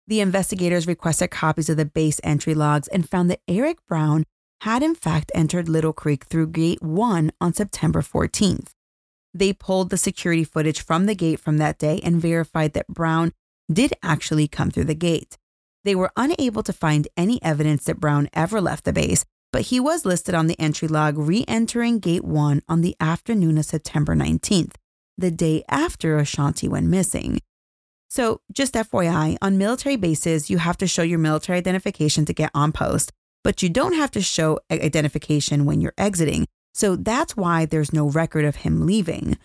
The 0.07 0.21
investigators 0.21 0.87
requested 0.87 1.31
copies 1.31 1.71
of 1.71 1.79
the 1.79 1.87
base 1.87 2.21
entry 2.23 2.55
logs 2.55 2.87
and 2.89 3.09
found 3.09 3.31
that 3.31 3.41
Eric 3.49 3.79
Brown 3.89 4.25
had 4.61 4.83
in 4.83 4.95
fact 4.95 5.33
entered 5.35 5.71
Little 5.71 5.95
Creek 5.95 6.25
through 6.27 6.49
Gate 6.49 6.83
1 6.83 7.33
on 7.41 7.55
September 7.55 8.03
14th. 8.03 8.73
They 9.33 9.55
pulled 9.55 9.89
the 9.89 9.97
security 9.97 10.45
footage 10.45 10.83
from 10.83 11.07
the 11.07 11.15
gate 11.15 11.41
from 11.41 11.57
that 11.59 11.79
day 11.79 12.01
and 12.05 12.21
verified 12.21 12.75
that 12.75 12.89
Brown 12.89 13.33
did 13.73 13.95
actually 14.03 14.49
come 14.49 14.71
through 14.71 14.85
the 14.85 14.95
gate. 14.95 15.39
They 15.89 15.95
were 15.95 16.13
unable 16.19 16.63
to 16.65 16.73
find 16.75 17.09
any 17.17 17.43
evidence 17.43 17.85
that 17.85 17.99
Brown 17.99 18.29
ever 18.35 18.61
left 18.61 18.85
the 18.85 18.93
base, 18.93 19.25
but 19.51 19.63
he 19.63 19.81
was 19.81 20.05
listed 20.05 20.35
on 20.35 20.47
the 20.47 20.61
entry 20.61 20.87
log 20.87 21.17
re 21.17 21.47
entering 21.49 21.99
Gate 21.99 22.27
1 22.27 22.61
on 22.69 22.83
the 22.83 22.95
afternoon 23.01 23.57
of 23.57 23.65
September 23.65 24.15
19th, 24.15 24.75
the 25.17 25.31
day 25.31 25.65
after 25.67 26.19
Ashanti 26.19 26.69
went 26.69 26.89
missing. 26.89 27.41
So, 28.07 28.43
just 28.53 28.75
FYI, 28.75 29.39
on 29.41 29.57
military 29.57 29.97
bases, 29.97 30.51
you 30.51 30.59
have 30.59 30.77
to 30.77 30.87
show 30.87 31.01
your 31.01 31.19
military 31.19 31.57
identification 31.57 32.27
to 32.27 32.35
get 32.35 32.51
on 32.53 32.71
post, 32.71 33.11
but 33.43 33.63
you 33.63 33.71
don't 33.71 33.95
have 33.95 34.11
to 34.11 34.21
show 34.21 34.61
identification 34.71 35.65
when 35.65 35.81
you're 35.81 35.95
exiting. 35.97 36.45
So, 36.75 36.97
that's 36.97 37.35
why 37.35 37.65
there's 37.65 37.95
no 37.95 38.11
record 38.11 38.45
of 38.45 38.57
him 38.57 38.85
leaving. 38.85 39.39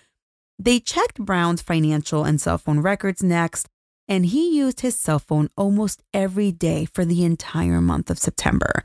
They 0.59 0.81
checked 0.81 1.19
Brown's 1.19 1.61
financial 1.61 2.25
and 2.25 2.41
cell 2.41 2.57
phone 2.57 2.81
records 2.81 3.23
next, 3.23 3.69
and 4.07 4.27
he 4.27 4.57
used 4.57 4.81
his 4.81 4.95
cell 4.95 5.19
phone 5.19 5.49
almost 5.55 6.03
every 6.13 6.51
day 6.51 6.85
for 6.85 7.05
the 7.05 7.23
entire 7.23 7.81
month 7.81 8.09
of 8.09 8.19
September. 8.19 8.83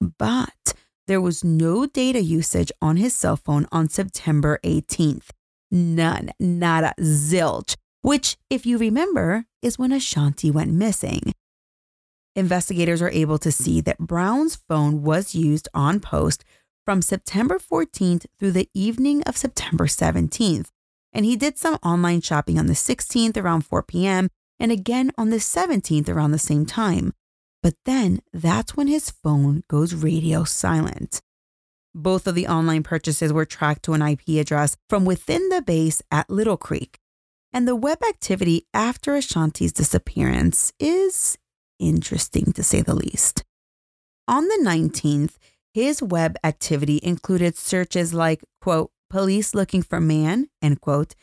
But 0.00 0.74
there 1.06 1.20
was 1.20 1.44
no 1.44 1.86
data 1.86 2.20
usage 2.20 2.72
on 2.82 2.96
his 2.96 3.14
cell 3.14 3.36
phone 3.36 3.66
on 3.72 3.88
September 3.88 4.58
18th. 4.64 5.30
None, 5.70 6.30
nada, 6.40 6.94
zilch, 7.00 7.76
which, 8.02 8.36
if 8.50 8.66
you 8.66 8.78
remember, 8.78 9.44
is 9.62 9.78
when 9.78 9.92
Ashanti 9.92 10.50
went 10.50 10.72
missing. 10.72 11.32
Investigators 12.34 13.02
are 13.02 13.10
able 13.10 13.38
to 13.38 13.50
see 13.50 13.80
that 13.80 13.98
Brown's 13.98 14.56
phone 14.56 15.02
was 15.02 15.34
used 15.34 15.68
on 15.74 16.00
post 16.00 16.44
from 16.84 17.02
September 17.02 17.58
14th 17.58 18.26
through 18.38 18.52
the 18.52 18.68
evening 18.74 19.22
of 19.24 19.36
September 19.36 19.86
17th. 19.86 20.68
And 21.12 21.24
he 21.24 21.36
did 21.36 21.58
some 21.58 21.78
online 21.82 22.20
shopping 22.20 22.58
on 22.58 22.66
the 22.66 22.74
16th 22.74 23.36
around 23.36 23.62
4 23.62 23.82
p.m 23.82 24.28
and 24.58 24.72
again 24.72 25.12
on 25.16 25.30
the 25.30 25.36
17th 25.36 26.08
around 26.08 26.32
the 26.32 26.38
same 26.38 26.66
time. 26.66 27.12
But 27.62 27.74
then 27.84 28.20
that's 28.32 28.76
when 28.76 28.86
his 28.86 29.10
phone 29.10 29.64
goes 29.68 29.94
radio 29.94 30.44
silent. 30.44 31.20
Both 31.94 32.26
of 32.26 32.34
the 32.34 32.46
online 32.46 32.82
purchases 32.82 33.32
were 33.32 33.44
tracked 33.44 33.84
to 33.84 33.94
an 33.94 34.02
IP 34.02 34.28
address 34.40 34.76
from 34.88 35.04
within 35.04 35.48
the 35.48 35.62
base 35.62 36.02
at 36.10 36.30
Little 36.30 36.56
Creek. 36.56 36.98
And 37.52 37.66
the 37.66 37.74
web 37.74 37.98
activity 38.06 38.66
after 38.74 39.16
Ashanti's 39.16 39.72
disappearance 39.72 40.72
is 40.78 41.38
interesting 41.78 42.52
to 42.52 42.62
say 42.62 42.82
the 42.82 42.94
least. 42.94 43.44
On 44.28 44.46
the 44.46 44.60
19th, 44.62 45.36
his 45.72 46.02
web 46.02 46.36
activity 46.44 47.00
included 47.02 47.56
searches 47.56 48.12
like, 48.12 48.44
quote, 48.60 48.90
police 49.08 49.54
looking 49.54 49.82
for 49.82 50.00
man, 50.00 50.48
end 50.60 50.80
quote, 50.80 51.14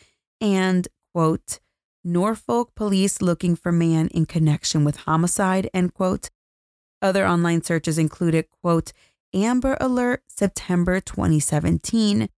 and, 0.41 0.87
quote, 1.13 1.59
Norfolk 2.05 2.75
police 2.75 3.21
looking 3.21 3.55
for 3.55 3.71
man 3.71 4.07
in 4.09 4.27
connection 4.27 4.85
with 4.85 4.97
homicide, 4.97 5.69
end 5.73 5.95
quote. 5.95 6.29
Other 7.01 7.27
online 7.27 7.63
searches 7.63 7.97
included, 7.97 8.45
quote, 8.61 8.93
Amber 9.33 9.75
Alert 9.81 10.23
September 10.27 11.01
2017, 11.01 12.29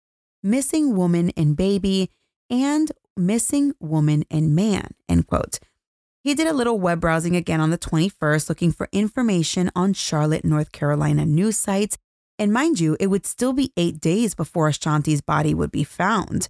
Missing 0.43 0.97
Woman 0.97 1.33
and 1.37 1.57
Baby, 1.57 2.11
and 2.49 2.93
Missing 3.17 3.75
Woman 3.81 4.25
and 4.31 4.55
Man, 4.55 4.95
end 5.09 5.27
quote. 5.27 5.59
He 6.23 6.35
did 6.35 6.47
a 6.47 6.53
little 6.53 6.79
web 6.79 7.01
browsing 7.01 7.37
again 7.37 7.61
on 7.61 7.71
the 7.71 7.79
21st 7.79 8.49
looking 8.49 8.73
for 8.73 8.89
information 8.93 9.71
on 9.77 9.93
Charlotte, 9.93 10.45
North 10.45 10.73
Carolina 10.73 11.27
news 11.27 11.57
sites. 11.57 11.99
And 12.39 12.53
mind 12.53 12.81
you, 12.81 12.97
it 12.99 13.09
would 13.09 13.27
still 13.27 13.53
be 13.53 13.73
eight 13.77 14.01
days 14.01 14.35
before 14.35 14.69
Ashanti's 14.69 15.21
body 15.21 15.55
would 15.55 15.71
be 15.71 15.85
found. 15.85 16.49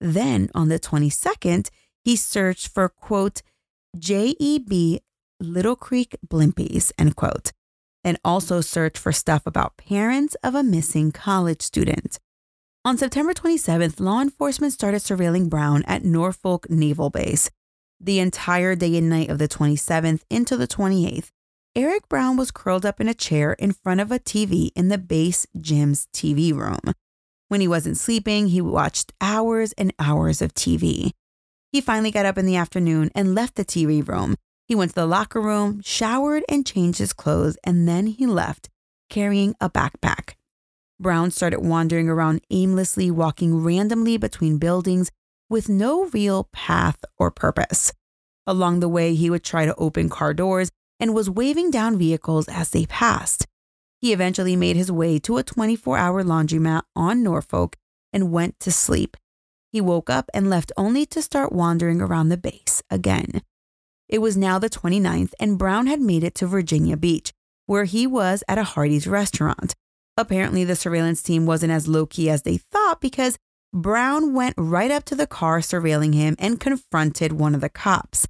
Then 0.00 0.50
on 0.54 0.68
the 0.68 0.78
22nd, 0.78 1.70
he 2.04 2.16
searched 2.16 2.68
for, 2.68 2.88
quote, 2.88 3.42
JEB 3.96 5.00
Little 5.40 5.76
Creek 5.76 6.16
Blimpies, 6.26 6.92
end 6.98 7.16
quote, 7.16 7.52
and 8.02 8.18
also 8.24 8.60
searched 8.60 8.98
for 8.98 9.12
stuff 9.12 9.42
about 9.46 9.76
parents 9.76 10.36
of 10.42 10.54
a 10.54 10.62
missing 10.62 11.12
college 11.12 11.62
student. 11.62 12.18
On 12.84 12.98
September 12.98 13.32
27th, 13.32 13.98
law 13.98 14.20
enforcement 14.20 14.72
started 14.72 15.00
surveilling 15.00 15.48
Brown 15.48 15.82
at 15.86 16.04
Norfolk 16.04 16.68
Naval 16.68 17.08
Base. 17.08 17.50
The 17.98 18.18
entire 18.18 18.74
day 18.74 18.98
and 18.98 19.08
night 19.08 19.30
of 19.30 19.38
the 19.38 19.48
27th 19.48 20.22
into 20.28 20.56
the 20.56 20.68
28th, 20.68 21.30
Eric 21.74 22.08
Brown 22.08 22.36
was 22.36 22.50
curled 22.50 22.84
up 22.84 23.00
in 23.00 23.08
a 23.08 23.14
chair 23.14 23.54
in 23.54 23.72
front 23.72 24.00
of 24.00 24.12
a 24.12 24.18
TV 24.18 24.70
in 24.76 24.88
the 24.88 24.98
base 24.98 25.46
gym's 25.58 26.06
TV 26.12 26.52
room. 26.54 26.94
When 27.48 27.60
he 27.60 27.68
wasn't 27.68 27.96
sleeping, 27.96 28.48
he 28.48 28.60
watched 28.60 29.12
hours 29.20 29.72
and 29.72 29.92
hours 29.98 30.42
of 30.42 30.54
TV. 30.54 31.12
He 31.74 31.80
finally 31.80 32.12
got 32.12 32.24
up 32.24 32.38
in 32.38 32.46
the 32.46 32.54
afternoon 32.54 33.10
and 33.16 33.34
left 33.34 33.56
the 33.56 33.64
TV 33.64 34.06
room. 34.06 34.36
He 34.68 34.76
went 34.76 34.92
to 34.92 34.94
the 34.94 35.06
locker 35.06 35.40
room, 35.40 35.80
showered, 35.82 36.44
and 36.48 36.64
changed 36.64 37.00
his 37.00 37.12
clothes, 37.12 37.58
and 37.64 37.88
then 37.88 38.06
he 38.06 38.26
left, 38.26 38.68
carrying 39.10 39.56
a 39.60 39.68
backpack. 39.68 40.34
Brown 41.00 41.32
started 41.32 41.62
wandering 41.62 42.08
around 42.08 42.42
aimlessly, 42.48 43.10
walking 43.10 43.64
randomly 43.64 44.16
between 44.16 44.58
buildings 44.58 45.10
with 45.50 45.68
no 45.68 46.04
real 46.10 46.48
path 46.52 46.98
or 47.18 47.32
purpose. 47.32 47.92
Along 48.46 48.78
the 48.78 48.88
way, 48.88 49.16
he 49.16 49.28
would 49.28 49.42
try 49.42 49.66
to 49.66 49.74
open 49.74 50.08
car 50.08 50.32
doors 50.32 50.70
and 51.00 51.12
was 51.12 51.28
waving 51.28 51.72
down 51.72 51.98
vehicles 51.98 52.46
as 52.46 52.70
they 52.70 52.86
passed. 52.86 53.48
He 54.00 54.12
eventually 54.12 54.54
made 54.54 54.76
his 54.76 54.92
way 54.92 55.18
to 55.18 55.38
a 55.38 55.42
24 55.42 55.98
hour 55.98 56.22
laundromat 56.22 56.82
on 56.94 57.24
Norfolk 57.24 57.74
and 58.12 58.30
went 58.30 58.60
to 58.60 58.70
sleep, 58.70 59.16
he 59.74 59.80
woke 59.80 60.08
up 60.08 60.30
and 60.32 60.48
left 60.48 60.70
only 60.76 61.04
to 61.04 61.20
start 61.20 61.52
wandering 61.52 62.00
around 62.00 62.28
the 62.28 62.36
base 62.36 62.80
again. 62.90 63.42
It 64.08 64.20
was 64.20 64.36
now 64.36 64.60
the 64.60 64.70
29th, 64.70 65.32
and 65.40 65.58
Brown 65.58 65.88
had 65.88 66.00
made 66.00 66.22
it 66.22 66.36
to 66.36 66.46
Virginia 66.46 66.96
Beach, 66.96 67.32
where 67.66 67.82
he 67.82 68.06
was 68.06 68.44
at 68.46 68.56
a 68.56 68.62
Hardee's 68.62 69.08
restaurant. 69.08 69.74
Apparently, 70.16 70.62
the 70.62 70.76
surveillance 70.76 71.24
team 71.24 71.44
wasn't 71.44 71.72
as 71.72 71.88
low 71.88 72.06
key 72.06 72.30
as 72.30 72.42
they 72.42 72.56
thought 72.56 73.00
because 73.00 73.36
Brown 73.72 74.32
went 74.32 74.54
right 74.56 74.92
up 74.92 75.02
to 75.06 75.16
the 75.16 75.26
car 75.26 75.58
surveilling 75.58 76.14
him 76.14 76.36
and 76.38 76.60
confronted 76.60 77.32
one 77.32 77.56
of 77.56 77.60
the 77.60 77.68
cops. 77.68 78.28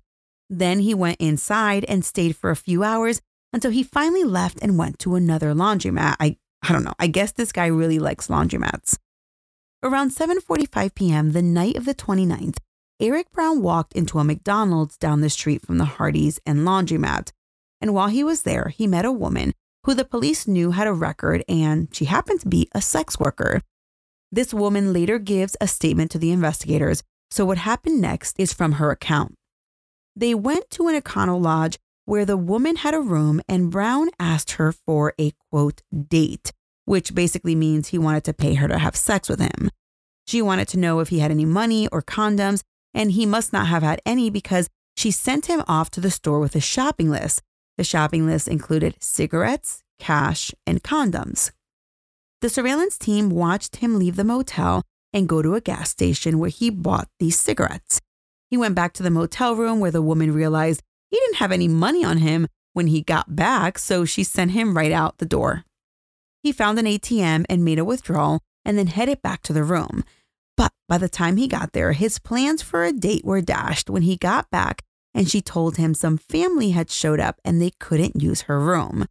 Then 0.49 0.79
he 0.79 0.95
went 0.95 1.21
inside 1.21 1.85
and 1.85 2.07
stayed 2.07 2.37
for 2.37 2.49
a 2.49 2.57
few 2.57 2.83
hours 2.83 3.21
until 3.53 3.71
he 3.71 3.83
finally 3.83 4.25
left 4.25 4.59
and 4.63 4.79
went 4.79 4.99
to 5.01 5.15
another 5.15 5.53
laundromat. 5.53 6.17
I, 6.19 6.39
I 6.63 6.73
don't 6.73 6.85
know. 6.85 6.95
I 6.99 7.07
guess 7.07 7.33
this 7.33 7.53
guy 7.53 7.67
really 7.67 7.99
likes 7.99 8.29
laundromats. 8.29 8.97
Around 9.85 10.13
7:45 10.13 10.95
p.m. 10.95 11.33
the 11.33 11.43
night 11.43 11.77
of 11.77 11.85
the 11.85 11.95
29th, 11.95 12.57
Eric 12.99 13.31
Brown 13.33 13.61
walked 13.61 13.93
into 13.93 14.19
a 14.19 14.25
McDonald's 14.25 14.97
down 14.97 15.21
the 15.21 15.29
street 15.29 15.61
from 15.61 15.77
the 15.77 15.85
Hardee's 15.85 16.41
and 16.47 16.61
laundromat. 16.61 17.33
And 17.83 17.93
while 17.93 18.09
he 18.09 18.25
was 18.25 18.45
there, 18.45 18.69
he 18.69 18.87
met 18.87 19.05
a 19.05 19.13
woman 19.13 19.53
who 19.85 19.93
the 19.93 20.07
police 20.07 20.49
knew 20.49 20.71
had 20.71 20.87
a 20.87 20.95
record 20.95 21.45
and 21.51 21.95
she 21.95 22.07
happened 22.07 22.41
to 22.41 22.49
be 22.49 22.67
a 22.73 22.81
sex 22.81 23.21
worker. 23.21 23.61
This 24.33 24.55
woman 24.55 24.95
later 24.95 25.19
gives 25.19 25.55
a 25.61 25.69
statement 25.69 26.11
to 26.13 26.19
the 26.19 26.31
investigators, 26.31 27.03
so 27.31 27.45
what 27.45 27.59
happened 27.59 28.01
next 28.01 28.41
is 28.41 28.55
from 28.55 28.73
her 28.73 28.91
account. 28.91 29.35
They 30.17 30.35
went 30.35 30.71
to 30.71 30.89
an 30.89 30.99
Econo 30.99 31.39
Lodge 31.39 31.79
where 32.07 32.25
the 32.25 32.39
woman 32.39 32.77
had 32.77 32.95
a 32.95 33.03
room 33.03 33.43
and 33.47 33.71
Brown 33.71 34.09
asked 34.19 34.53
her 34.53 34.73
for 34.73 35.13
a 35.21 35.33
quote 35.51 35.83
date, 36.09 36.53
which 36.85 37.15
basically 37.15 37.55
means 37.55 37.89
he 37.89 37.99
wanted 37.99 38.25
to 38.25 38.33
pay 38.33 38.55
her 38.55 38.69
to 38.69 38.79
have 38.79 38.97
sex 38.97 39.29
with 39.29 39.41
him. 39.41 39.71
She 40.27 40.41
wanted 40.43 40.69
to 40.69 40.79
know 40.79 41.01
if 41.01 41.09
he 41.09 41.19
had 41.19 41.31
any 41.31 41.45
money 41.45 41.89
or 41.89 42.03
condoms, 42.03 42.63
and 42.93 43.13
he 43.13 43.27
must 43.27 43.53
not 43.53 43.67
have 43.67 43.83
had 43.83 44.01
any 44.07 44.31
because 44.31 44.69
she 44.97 45.11
sent 45.11 45.47
him 45.47 45.63
off 45.67 45.91
to 45.91 46.01
the 46.01 46.11
store 46.11 46.39
with 46.41 46.55
a 46.55 46.61
shopping 46.61 47.11
list. 47.11 47.43
The 47.77 47.85
shopping 47.85 48.27
list 48.27 48.49
included 48.49 48.97
cigarettes, 49.01 49.83
cash, 49.99 50.53
and 50.67 50.83
condoms. 50.83 51.51
The 52.41 52.49
surveillance 52.49 52.99
team 52.99 53.31
watched 53.31 53.77
him 53.77 53.99
leave 53.99 54.17
the 54.17 54.25
motel 54.25 54.83
and 55.13 55.29
go 55.29 55.43
to 55.43 55.55
a 55.55 55.61
gas 55.61 55.91
station 55.91 56.39
where 56.39 56.51
he 56.51 56.71
bought 56.71 57.09
these 57.19 57.39
cigarettes. 57.39 58.01
He 58.51 58.57
went 58.57 58.75
back 58.75 58.93
to 58.95 59.03
the 59.03 59.11
motel 59.11 59.57
room 59.57 59.81
where 59.81 59.91
the 59.91 60.03
woman 60.03 60.33
realized 60.33 60.83
he 61.11 61.19
didn't 61.19 61.37
have 61.37 61.53
any 61.53 61.69
money 61.69 62.05
on 62.05 62.19
him 62.19 62.47
when 62.73 62.89
he 62.89 63.03
got 63.03 63.35
back, 63.35 63.79
so 63.79 64.05
she 64.05 64.25
sent 64.25 64.51
him 64.51 64.77
right 64.77 64.93
out 64.93 65.19
the 65.19 65.27
door. 65.27 65.65
He 66.45 66.53
found 66.53 66.79
an 66.79 66.85
ATM 66.85 67.47
and 67.49 67.65
made 67.65 67.79
a 67.79 67.87
withdrawal 67.87 68.43
and 68.67 68.77
then 68.77 68.89
headed 68.89 69.23
back 69.23 69.41
to 69.45 69.55
the 69.55 69.65
room. 69.65 70.05
But 70.59 70.73
by 70.87 70.99
the 70.99 71.09
time 71.09 71.39
he 71.39 71.49
got 71.49 71.73
there, 71.73 71.93
his 71.93 72.19
plans 72.19 72.61
for 72.61 72.85
a 72.85 72.93
date 72.93 73.25
were 73.25 73.41
dashed 73.41 73.89
when 73.89 74.03
he 74.03 74.19
got 74.19 74.51
back 74.51 74.83
and 75.15 75.27
she 75.27 75.41
told 75.41 75.79
him 75.79 75.95
some 75.95 76.19
family 76.19 76.73
had 76.73 76.91
showed 76.91 77.19
up 77.19 77.41
and 77.47 77.63
they 77.63 77.71
couldn't 77.81 78.21
use 78.21 78.43
her 78.43 78.61
room. 78.61 79.07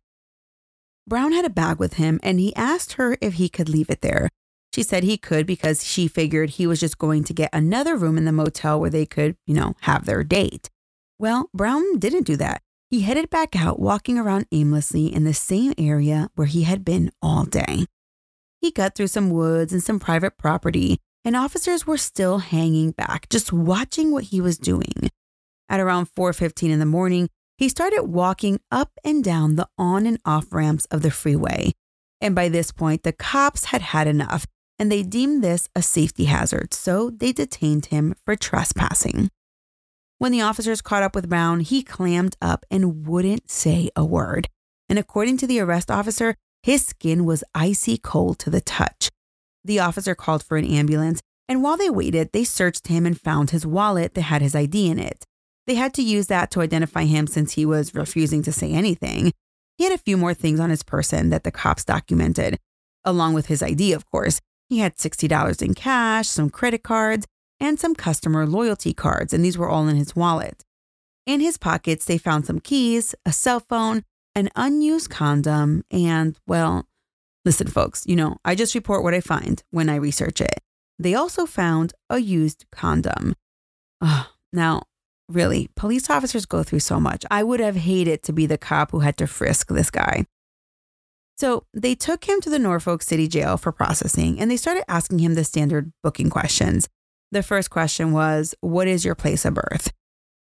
Brown 1.08 1.32
had 1.32 1.44
a 1.44 1.50
bag 1.50 1.80
with 1.80 1.96
him 1.96 2.20
and 2.22 2.40
he 2.40 2.56
asked 2.56 2.94
her 2.94 3.18
if 3.20 3.34
he 3.34 3.50
could 3.50 3.68
leave 3.68 3.90
it 3.90 4.02
there. 4.02 4.30
She 4.72 4.84
said 4.84 5.04
he 5.04 5.18
could 5.18 5.48
because 5.48 5.84
she 5.84 6.08
figured 6.08 6.52
he 6.52 6.68
was 6.68 6.80
just 6.80 7.00
going 7.00 7.24
to 7.24 7.34
get 7.34 7.50
another 7.52 7.96
room 7.96 8.16
in 8.16 8.26
the 8.26 8.32
motel 8.32 8.80
where 8.80 8.92
they 8.92 9.08
could, 9.08 9.38
you 9.48 9.56
know, 9.56 9.74
have 9.82 10.06
their 10.06 10.24
date. 10.24 10.70
Well, 11.18 11.50
Brown 11.52 11.98
didn't 11.98 12.28
do 12.28 12.36
that. 12.38 12.62
He 12.94 13.02
headed 13.02 13.32
back 13.32 13.56
out, 13.56 13.80
walking 13.80 14.20
around 14.20 14.46
aimlessly 14.52 15.12
in 15.12 15.24
the 15.24 15.34
same 15.34 15.74
area 15.80 16.30
where 16.36 16.46
he 16.46 16.62
had 16.62 16.86
been 16.86 17.10
all 17.24 17.44
day. 17.44 17.88
He 18.62 18.70
cut 18.70 18.94
through 18.94 19.08
some 19.08 19.32
woods 19.32 19.74
and 19.74 19.82
some 19.82 20.00
private 20.00 20.38
property, 20.38 21.00
and 21.26 21.36
officers 21.36 21.88
were 21.88 21.98
still 21.98 22.38
hanging 22.38 22.92
back, 22.92 23.30
just 23.30 23.52
watching 23.52 24.12
what 24.12 24.26
he 24.26 24.40
was 24.40 24.60
doing. 24.60 25.10
At 25.68 25.80
around 25.80 26.06
4:15 26.16 26.70
in 26.70 26.78
the 26.78 26.86
morning, 26.86 27.30
he 27.58 27.68
started 27.68 28.04
walking 28.04 28.60
up 28.70 28.92
and 29.04 29.24
down 29.24 29.56
the 29.56 29.68
on 29.76 30.06
and 30.06 30.20
off 30.24 30.54
ramps 30.54 30.86
of 30.92 31.02
the 31.02 31.10
freeway. 31.10 31.72
And 32.22 32.36
by 32.36 32.48
this 32.48 32.72
point, 32.72 33.02
the 33.02 33.12
cops 33.12 33.64
had 33.64 33.82
had 33.82 34.08
enough 34.08 34.46
and 34.78 34.92
they 34.92 35.02
deemed 35.02 35.44
this 35.44 35.68
a 35.76 35.82
safety 35.82 36.26
hazard, 36.26 36.76
so 36.76 37.10
they 37.10 37.32
detained 37.32 37.88
him 37.88 38.14
for 38.24 38.36
trespassing. 38.36 39.32
When 40.18 40.32
the 40.32 40.42
officers 40.42 40.82
caught 40.82 41.04
up 41.04 41.16
with 41.16 41.30
Brown, 41.30 41.60
he 41.60 41.84
clammed 41.84 42.38
up 42.42 42.66
and 42.72 43.08
wouldn't 43.08 43.50
say 43.50 43.90
a 43.96 44.06
word. 44.06 44.48
And 44.88 45.00
according 45.00 45.38
to 45.38 45.48
the 45.48 45.60
arrest 45.60 45.90
officer, 45.92 46.36
his 46.62 46.86
skin 46.86 47.26
was 47.26 47.44
icy 47.54 47.98
cold 47.98 48.40
to 48.40 48.50
the 48.50 48.62
touch. 48.62 49.10
The 49.66 49.80
officer 49.80 50.16
called 50.16 50.44
for 50.44 50.58
an 50.58 50.66
ambulance, 50.66 51.22
and 51.50 51.62
while 51.62 51.78
they 51.78 51.90
waited, 51.90 52.32
they 52.32 52.44
searched 52.44 52.88
him 52.88 53.06
and 53.06 53.20
found 53.20 53.50
his 53.50 53.66
wallet 53.66 54.14
that 54.14 54.22
had 54.22 54.42
his 54.42 54.56
ID 54.56 54.88
in 54.88 55.00
it. 55.00 55.26
They 55.68 55.76
had 55.76 55.94
to 55.96 56.02
use 56.02 56.28
that 56.28 56.52
to 56.52 56.62
identify 56.62 57.04
him 57.04 57.28
since 57.28 57.54
he 57.54 57.66
was 57.66 57.96
refusing 57.96 58.44
to 58.44 58.52
say 58.52 58.72
anything. 58.72 59.34
He 59.78 59.84
had 59.84 59.94
a 59.94 59.98
few 59.98 60.18
more 60.18 60.34
things 60.34 60.60
on 60.60 60.70
his 60.70 60.84
person 60.84 61.30
that 61.30 61.44
the 61.44 61.52
cops 61.52 61.84
documented, 61.84 62.60
along 63.04 63.34
with 63.34 63.48
his 63.48 63.64
ID, 63.64 63.94
of 63.94 64.10
course. 64.10 64.40
He 64.70 64.80
had 64.80 64.98
$60 64.98 65.62
in 65.62 65.74
cash, 65.74 66.28
some 66.28 66.50
credit 66.50 66.84
cards, 66.84 67.26
and 67.64 67.80
some 67.80 67.96
customer 67.96 68.46
loyalty 68.46 68.94
cards, 68.94 69.34
and 69.34 69.44
these 69.44 69.58
were 69.58 69.70
all 69.70 69.88
in 69.88 69.96
his 69.96 70.16
wallet. 70.16 70.64
In 71.26 71.40
his 71.40 71.58
pockets, 71.58 72.06
they 72.06 72.18
found 72.20 72.46
some 72.46 72.60
keys, 72.60 73.16
a 73.26 73.32
cell 73.32 73.60
phone, 73.60 74.04
an 74.36 74.50
unused 74.56 75.10
condom, 75.10 75.84
and, 75.90 76.38
well, 76.46 76.86
listen, 77.46 77.68
folks, 77.68 78.04
you 78.06 78.16
know, 78.16 78.38
I 78.46 78.54
just 78.54 78.76
report 78.76 79.04
what 79.04 79.14
I 79.16 79.22
find 79.22 79.64
when 79.72 79.90
I 79.90 79.96
research 79.96 80.42
it. 80.42 80.60
They 81.00 81.16
also 81.16 81.46
found 81.46 81.94
a 82.10 82.20
used 82.20 82.66
condom. 82.72 83.36
Oh, 84.02 84.30
now, 84.52 84.84
Really, 85.30 85.70
police 85.76 86.10
officers 86.10 86.46
go 86.46 86.64
through 86.64 86.82
so 86.82 87.00
much. 87.00 87.26
I 87.32 87.44
would 87.44 87.60
have 87.60 87.78
hated 87.78 88.24
to 88.24 88.34
be 88.34 88.46
the 88.46 88.58
cop 88.58 88.92
who 88.92 89.00
had 89.00 89.18
to 89.18 89.28
frisk 89.28 89.70
this 89.70 89.90
guy. 89.90 90.26
So 91.38 91.66
they 91.74 91.96
took 91.96 92.26
him 92.26 92.42
to 92.42 92.50
the 92.50 92.60
Norfolk 92.60 93.02
City 93.02 93.28
Jail 93.28 93.58
for 93.58 93.72
processing 93.72 94.40
and 94.40 94.52
they 94.52 94.58
started 94.58 94.84
asking 94.88 95.20
him 95.20 95.34
the 95.34 95.44
standard 95.44 95.92
booking 96.04 96.30
questions. 96.30 96.88
The 97.34 97.42
first 97.42 97.72
question 97.72 98.12
was, 98.12 98.54
What 98.62 98.88
is 98.88 99.04
your 99.04 99.16
place 99.16 99.44
of 99.44 99.56
birth? 99.56 99.92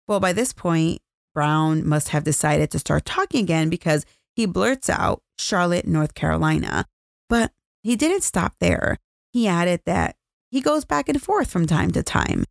Well, 0.07 0.19
by 0.19 0.31
this 0.31 0.53
point, 0.53 1.01
Brown 1.33 1.87
must 1.87 2.09
have 2.09 2.23
decided 2.23 2.69
to 2.69 2.77
start 2.77 3.03
talking 3.03 3.43
again 3.43 3.71
because 3.71 4.05
he 4.35 4.45
blurts 4.45 4.91
out 4.91 5.23
Charlotte, 5.39 5.87
North 5.87 6.13
Carolina. 6.13 6.85
But 7.29 7.51
he 7.81 7.95
didn't 7.95 8.21
stop 8.21 8.53
there. 8.59 8.99
He 9.31 9.47
added 9.47 9.81
that 9.87 10.17
he 10.51 10.61
goes 10.61 10.85
back 10.85 11.09
and 11.09 11.19
forth 11.19 11.49
from 11.49 11.65
time 11.65 11.89
to 11.93 12.03
time. 12.03 12.45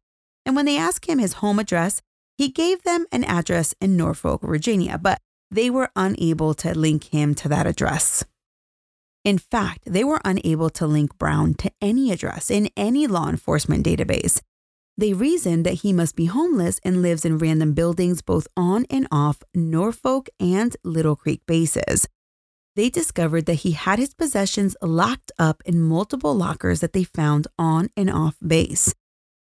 And 0.44 0.56
when 0.56 0.64
they 0.64 0.76
asked 0.76 1.06
him 1.06 1.20
his 1.20 1.34
home 1.34 1.60
address, 1.60 2.02
he 2.36 2.48
gave 2.48 2.82
them 2.82 3.06
an 3.12 3.22
address 3.22 3.76
in 3.80 3.96
Norfolk, 3.96 4.42
Virginia, 4.42 4.98
but 4.98 5.20
they 5.52 5.70
were 5.70 5.90
unable 5.94 6.52
to 6.54 6.76
link 6.76 7.04
him 7.04 7.36
to 7.36 7.48
that 7.48 7.68
address. 7.68 8.24
In 9.24 9.38
fact, 9.38 9.84
they 9.86 10.02
were 10.02 10.20
unable 10.24 10.68
to 10.70 10.86
link 10.86 11.16
Brown 11.16 11.54
to 11.54 11.70
any 11.80 12.10
address 12.10 12.50
in 12.50 12.70
any 12.76 13.06
law 13.06 13.28
enforcement 13.28 13.86
database. 13.86 14.40
They 14.98 15.12
reasoned 15.12 15.64
that 15.64 15.82
he 15.82 15.92
must 15.92 16.16
be 16.16 16.26
homeless 16.26 16.80
and 16.84 17.02
lives 17.02 17.24
in 17.24 17.38
random 17.38 17.72
buildings 17.72 18.20
both 18.20 18.46
on 18.56 18.84
and 18.90 19.06
off 19.10 19.42
Norfolk 19.54 20.28
and 20.38 20.76
Little 20.84 21.16
Creek 21.16 21.40
bases. 21.46 22.08
They 22.74 22.90
discovered 22.90 23.46
that 23.46 23.62
he 23.66 23.72
had 23.72 23.98
his 23.98 24.14
possessions 24.14 24.76
locked 24.82 25.30
up 25.38 25.62
in 25.64 25.82
multiple 25.82 26.34
lockers 26.34 26.80
that 26.80 26.92
they 26.92 27.04
found 27.04 27.46
on 27.58 27.90
and 27.96 28.10
off 28.10 28.36
base. 28.44 28.94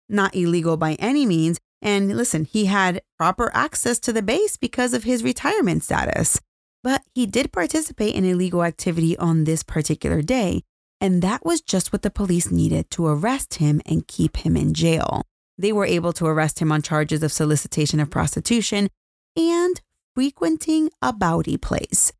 Not 0.07 0.35
illegal 0.35 0.77
by 0.77 0.93
any 0.95 1.25
means, 1.25 1.59
and 1.81 2.15
listen, 2.15 2.45
he 2.45 2.65
had 2.65 3.01
proper 3.17 3.51
access 3.53 3.99
to 3.99 4.13
the 4.13 4.21
base 4.21 4.57
because 4.57 4.93
of 4.93 5.03
his 5.03 5.23
retirement 5.23 5.83
status. 5.83 6.39
But 6.85 7.01
he 7.15 7.25
did 7.25 7.51
participate 7.51 8.13
in 8.13 8.25
illegal 8.25 8.63
activity 8.63 9.17
on 9.17 9.45
this 9.45 9.63
particular 9.63 10.21
day, 10.21 10.61
and 11.01 11.23
that 11.23 11.43
was 11.43 11.61
just 11.61 11.91
what 11.91 12.03
the 12.03 12.11
police 12.11 12.51
needed 12.51 12.91
to 12.91 13.07
arrest 13.07 13.55
him 13.55 13.81
and 13.87 14.07
keep 14.07 14.37
him 14.37 14.55
in 14.55 14.75
jail. 14.75 15.23
They 15.57 15.73
were 15.73 15.87
able 15.87 16.13
to 16.13 16.27
arrest 16.27 16.59
him 16.59 16.71
on 16.71 16.83
charges 16.83 17.23
of 17.23 17.31
solicitation 17.31 17.99
of 17.99 18.11
prostitution 18.11 18.89
and 19.35 19.81
frequenting 20.13 20.91
a 21.01 21.11
bawdy 21.11 21.57
place. 21.57 22.13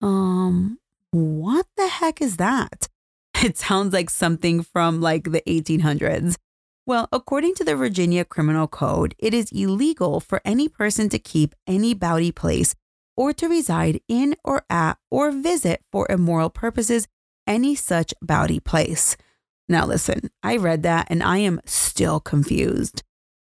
Um, 0.00 0.78
what 1.10 1.66
the 1.76 1.88
heck 1.88 2.22
is 2.22 2.36
that? 2.36 2.86
It 3.42 3.58
sounds 3.58 3.92
like 3.92 4.10
something 4.10 4.62
from 4.62 5.00
like 5.00 5.24
the 5.24 5.42
1800s. 5.48 6.36
Well, 6.86 7.08
according 7.10 7.56
to 7.56 7.64
the 7.64 7.74
Virginia 7.74 8.24
Criminal 8.24 8.68
Code, 8.68 9.16
it 9.18 9.34
is 9.34 9.50
illegal 9.50 10.20
for 10.20 10.40
any 10.44 10.68
person 10.68 11.08
to 11.08 11.18
keep 11.18 11.56
any 11.66 11.94
bawdy 11.94 12.30
place 12.30 12.76
or 13.18 13.32
to 13.32 13.48
reside 13.48 14.00
in 14.06 14.36
or 14.44 14.64
at 14.70 14.96
or 15.10 15.32
visit 15.32 15.82
for 15.90 16.06
immoral 16.08 16.48
purposes 16.48 17.08
any 17.48 17.74
such 17.74 18.14
bawdy 18.22 18.60
place. 18.60 19.16
Now, 19.68 19.84
listen, 19.86 20.30
I 20.44 20.56
read 20.56 20.84
that 20.84 21.08
and 21.10 21.20
I 21.20 21.38
am 21.38 21.60
still 21.66 22.20
confused. 22.20 23.02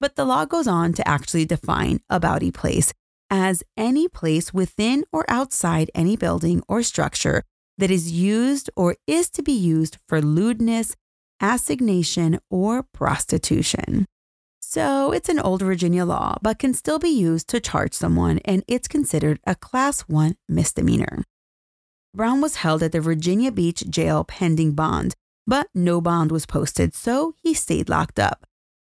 But 0.01 0.15
the 0.15 0.25
law 0.25 0.45
goes 0.45 0.69
on 0.69 0.93
to 0.93 1.09
actually 1.09 1.47
define 1.47 1.99
a 2.09 2.21
bawdy 2.21 2.53
place 2.53 2.93
as 3.29 3.65
any 3.77 4.07
place 4.07 4.55
within 4.55 5.05
or 5.13 5.25
outside 5.29 5.91
any 5.97 6.17
building 6.17 6.63
or 6.69 6.85
structure 6.85 7.43
that 7.77 7.91
is 7.91 8.13
used 8.13 8.71
or 8.77 8.95
is 9.09 9.29
to 9.31 9.43
be 9.43 9.53
used 9.53 9.99
for 10.07 10.23
lewdness, 10.23 10.95
assignation, 11.43 12.39
or 12.51 12.85
prostitution. 12.85 14.07
So 14.69 15.13
it's 15.13 15.29
an 15.29 15.39
old 15.39 15.63
Virginia 15.63 16.05
law, 16.05 16.39
but 16.43 16.59
can 16.59 16.75
still 16.75 16.99
be 16.99 17.09
used 17.09 17.47
to 17.51 17.61
charge 17.61 17.95
someone, 17.95 18.41
and 18.45 18.65
it's 18.67 18.89
considered 18.89 19.39
a 19.47 19.55
Class 19.55 20.01
1 20.01 20.37
misdemeanor. 20.49 21.23
Brown 22.13 22.41
was 22.41 22.57
held 22.57 22.83
at 22.83 22.91
the 22.91 23.01
Virginia 23.01 23.53
Beach 23.53 23.85
jail 23.89 24.25
pending 24.25 24.73
bond, 24.73 25.15
but 25.47 25.69
no 25.73 26.01
bond 26.01 26.33
was 26.33 26.47
posted, 26.47 26.97
so 26.97 27.37
he 27.41 27.55
stayed 27.55 27.89
locked 27.89 28.19
up. 28.19 28.45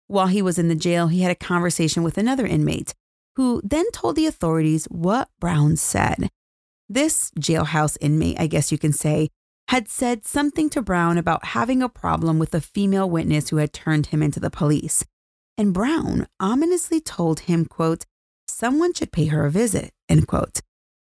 While 0.08 0.28
he 0.28 0.42
was 0.42 0.60
in 0.60 0.68
the 0.68 0.76
jail, 0.76 1.08
he 1.08 1.22
had 1.22 1.32
a 1.32 1.36
conversation 1.36 2.04
with 2.04 2.18
another 2.18 2.46
inmate, 2.46 2.94
who 3.38 3.62
then 3.64 3.90
told 3.92 4.18
the 4.18 4.28
authorities 4.28 4.88
what 4.92 5.30
Brown 5.40 5.78
said. 5.78 6.28
This 6.90 7.32
jailhouse 7.40 7.98
inmate, 8.02 8.38
I 8.38 8.48
guess 8.48 8.74
you 8.74 8.78
can 8.78 8.92
say, 8.92 9.30
had 9.70 9.88
said 9.88 10.26
something 10.26 10.70
to 10.72 10.82
Brown 10.82 11.18
about 11.18 11.46
having 11.46 11.82
a 11.82 11.88
problem 11.88 12.40
with 12.40 12.54
a 12.54 12.60
female 12.60 13.10
witness 13.10 13.50
who 13.50 13.56
had 13.56 13.72
turned 13.72 14.08
him 14.08 14.22
into 14.22 14.42
the 14.42 14.50
police. 14.50 15.06
And 15.62 15.76
Brown 15.76 16.26
ominously 16.40 17.00
told 17.00 17.42
him, 17.42 17.66
quote, 17.66 18.08
someone 18.48 18.94
should 18.94 19.12
pay 19.12 19.26
her 19.26 19.46
a 19.46 19.52
visit, 19.52 19.92
end 20.10 20.26
quote. 20.26 20.62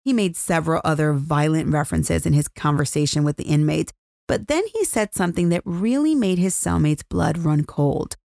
He 0.04 0.12
made 0.12 0.36
several 0.36 0.80
other 0.84 1.12
violent 1.12 1.72
references 1.72 2.26
in 2.26 2.32
his 2.32 2.48
conversation 2.48 3.22
with 3.22 3.36
the 3.36 3.44
inmate, 3.44 3.92
but 4.26 4.48
then 4.48 4.64
he 4.74 4.84
said 4.84 5.14
something 5.14 5.50
that 5.50 5.62
really 5.64 6.16
made 6.16 6.38
his 6.38 6.56
cellmate's 6.56 7.04
blood 7.04 7.38
run 7.38 7.62
cold. 7.62 8.16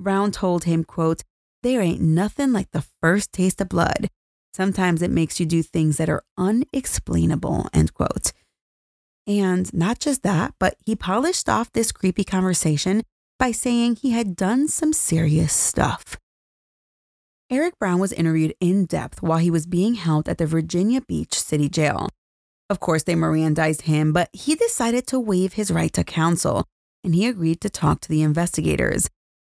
Brown 0.00 0.32
told 0.32 0.64
him, 0.64 0.82
quote, 0.82 1.22
there 1.62 1.80
ain't 1.80 2.00
nothing 2.00 2.52
like 2.52 2.72
the 2.72 2.84
first 3.00 3.32
taste 3.32 3.60
of 3.60 3.68
blood. 3.68 4.08
Sometimes 4.52 5.00
it 5.00 5.12
makes 5.12 5.38
you 5.38 5.46
do 5.46 5.62
things 5.62 5.96
that 5.98 6.10
are 6.10 6.24
unexplainable, 6.36 7.68
end 7.72 7.94
quote. 7.94 8.32
And 9.28 9.72
not 9.72 10.00
just 10.00 10.24
that, 10.24 10.54
but 10.58 10.74
he 10.84 10.96
polished 10.96 11.48
off 11.48 11.70
this 11.70 11.92
creepy 11.92 12.24
conversation 12.24 13.04
by 13.42 13.50
saying 13.50 13.96
he 13.96 14.12
had 14.12 14.36
done 14.36 14.68
some 14.68 14.92
serious 14.92 15.52
stuff. 15.52 16.16
Eric 17.50 17.76
Brown 17.76 17.98
was 17.98 18.12
interviewed 18.12 18.54
in 18.60 18.84
depth 18.84 19.20
while 19.20 19.38
he 19.38 19.50
was 19.50 19.66
being 19.66 19.94
held 19.94 20.28
at 20.28 20.38
the 20.38 20.46
Virginia 20.46 21.00
Beach 21.00 21.34
City 21.34 21.68
Jail. 21.68 22.08
Of 22.70 22.78
course, 22.78 23.02
they 23.02 23.16
Mirandized 23.16 23.82
him, 23.82 24.12
but 24.12 24.30
he 24.32 24.54
decided 24.54 25.08
to 25.08 25.18
waive 25.18 25.54
his 25.54 25.72
right 25.72 25.92
to 25.92 26.04
counsel 26.04 26.68
and 27.02 27.16
he 27.16 27.26
agreed 27.26 27.60
to 27.62 27.68
talk 27.68 28.00
to 28.02 28.08
the 28.08 28.22
investigators. 28.22 29.10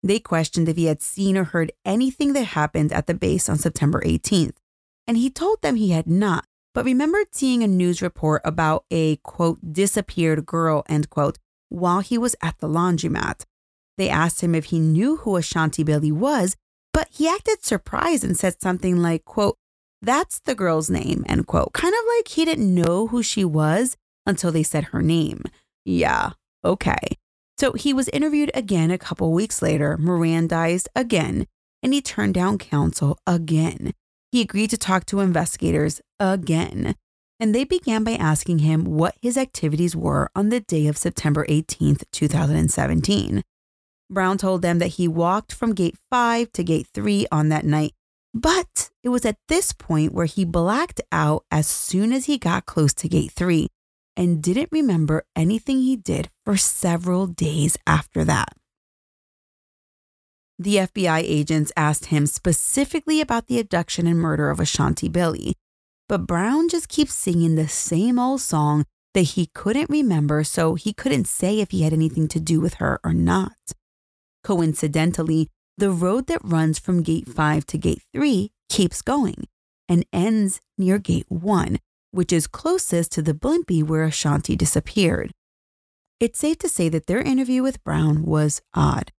They 0.03 0.19
questioned 0.19 0.67
if 0.71 0.77
he 0.77 0.87
had 0.87 1.03
seen 1.03 1.37
or 1.37 1.45
heard 1.45 1.71
anything 1.85 2.33
that 2.33 2.57
happened 2.57 2.91
at 2.91 3.07
the 3.07 3.13
base 3.13 3.51
on 3.51 3.59
September 3.59 4.01
18th, 4.01 4.57
and 5.07 5.19
he 5.19 5.29
told 5.29 5.61
them 5.61 5.77
he 5.77 5.91
had 5.91 6.07
not, 6.07 6.47
but 6.73 6.87
remembered 6.87 7.35
seeing 7.35 7.63
a 7.63 7.67
news 7.67 8.01
report 8.01 8.41
about 8.47 8.87
a 8.91 9.17
quote 9.17 9.75
disappeared 9.75 10.47
girl 10.47 10.85
end 10.89 11.11
quote 11.11 11.37
while 11.69 12.01
he 12.01 12.17
was 12.17 12.35
at 12.41 12.57
the 12.61 12.67
laundromat. 12.67 13.45
They 13.97 14.09
asked 14.09 14.41
him 14.41 14.55
if 14.55 14.67
he 14.67 14.79
knew 14.79 15.17
who 15.19 15.37
Ashanti 15.37 15.83
Billie 15.83 16.13
was, 16.13 16.57
but 16.93 17.09
he 17.11 17.29
acted 17.29 17.65
surprised 17.65 18.25
and 18.25 18.37
said 18.37 18.61
something 18.61 18.97
like, 18.97 19.25
quote, 19.25 19.57
that's 20.03 20.41
the 20.41 20.55
girl's 20.55 20.91
name, 20.91 21.25
end 21.29 21.47
quote. 21.47 21.73
Kind 21.73 21.95
of 21.95 22.01
like 22.17 22.29
he 22.29 22.45
didn't 22.45 22.75
know 22.75 23.07
who 23.07 23.23
she 23.23 23.45
was 23.45 23.97
until 24.27 24.53
they 24.53 24.63
said 24.63 24.85
her 24.85 25.03
name. 25.03 25.43
Yeah, 25.85 26.31
okay. 26.65 27.17
So 27.57 27.73
he 27.73 27.93
was 27.93 28.09
interviewed 28.09 28.51
again 28.55 28.91
a 28.91 28.99
couple 28.99 29.33
weeks 29.33 29.63
later, 29.63 29.97
Mirandized 29.97 30.89
again, 30.95 31.47
and 31.83 31.95
he 31.95 32.03
turned 32.03 32.35
down 32.35 32.59
counsel 32.59 33.19
again. 33.27 33.93
He 34.33 34.41
agreed 34.41 34.71
to 34.71 34.79
talk 34.79 35.07
to 35.07 35.21
investigators 35.21 36.01
again, 36.19 36.97
and 37.39 37.55
they 37.55 37.65
began 37.65 38.05
by 38.05 38.15
asking 38.15 38.61
him 38.61 38.85
what 38.85 39.17
his 39.23 39.39
activities 39.39 39.95
were 39.95 40.31
on 40.35 40.49
the 40.49 40.61
day 40.61 40.87
of 40.87 40.97
September 40.97 41.47
18th, 41.47 42.05
2017. 42.13 43.43
Brown 44.11 44.39
told 44.39 44.63
them 44.63 44.79
that 44.79 44.99
he 44.99 45.09
walked 45.09 45.53
from 45.53 45.75
gate 45.75 45.97
5 46.11 46.53
to 46.53 46.65
gate 46.65 46.87
3 46.93 47.27
on 47.33 47.49
that 47.49 47.65
night, 47.65 47.93
but 48.33 48.91
it 49.03 49.09
was 49.09 49.25
at 49.25 49.39
this 49.49 49.73
point 49.73 50.13
where 50.13 50.27
he 50.27 50.45
blacked 50.45 51.01
out 51.11 51.45
as 51.51 51.67
soon 51.67 52.13
as 52.13 52.27
he 52.27 52.39
got 52.39 52.67
close 52.67 52.93
to 52.95 53.09
gate 53.09 53.33
3 53.33 53.69
and 54.17 54.43
didn't 54.43 54.69
remember 54.71 55.25
anything 55.35 55.81
he 55.81 55.97
did 55.97 56.31
for 56.45 56.57
several 56.57 57.27
days 57.27 57.77
after 57.87 58.25
that. 58.25 58.51
The 60.59 60.77
FBI 60.77 61.19
agents 61.25 61.73
asked 61.77 62.07
him 62.07 62.27
specifically 62.27 63.21
about 63.21 63.49
the 63.49 63.59
abduction 63.59 64.07
and 64.07 64.19
murder 64.19 64.51
of 64.51 64.61
Ashanti 64.61 65.09
Billie, 65.09 65.55
but 66.09 66.27
Brown 66.27 66.69
just 66.69 66.89
keeps 66.89 67.15
singing 67.15 67.57
the 67.57 67.67
same 67.67 68.19
old 68.19 68.41
song 68.41 68.85
that 69.15 69.23
he 69.23 69.47
couldn't 69.47 69.91
remember, 69.91 70.45
so 70.45 70.75
he 70.75 70.93
couldn't 70.93 71.27
say 71.27 71.61
if 71.61 71.71
he 71.71 71.83
had 71.83 71.93
anything 71.93 72.29
to 72.29 72.39
do 72.39 72.61
with 72.61 72.75
her 72.75 73.01
or 73.03 73.13
not. 73.13 73.53
Coincidentally, 74.45 75.49
the 75.79 75.91
road 75.91 76.27
that 76.27 76.45
runs 76.45 76.79
from 76.79 77.03
Gate 77.03 77.27
5 77.27 77.67
to 77.67 77.79
Gate 77.79 78.03
3 78.13 78.51
keeps 78.69 79.03
going 79.03 79.49
and 79.89 80.05
ends 80.13 80.61
near 80.79 80.99
Gate 80.99 81.27
1, 81.29 81.79
which 82.11 82.33
is 82.33 82.47
closest 82.47 83.11
to 83.13 83.23
the 83.23 83.35
Blimpie 83.35 83.83
where 83.83 84.05
Ashanti 84.05 84.55
disappeared. 84.55 85.33
It's 86.21 86.39
safe 86.39 86.59
to 86.59 86.69
say 86.69 86.89
that 86.91 87.07
their 87.07 87.21
interview 87.21 87.63
with 87.63 87.83
Brown 87.85 88.25
was 88.25 88.63
odd. 88.75 89.11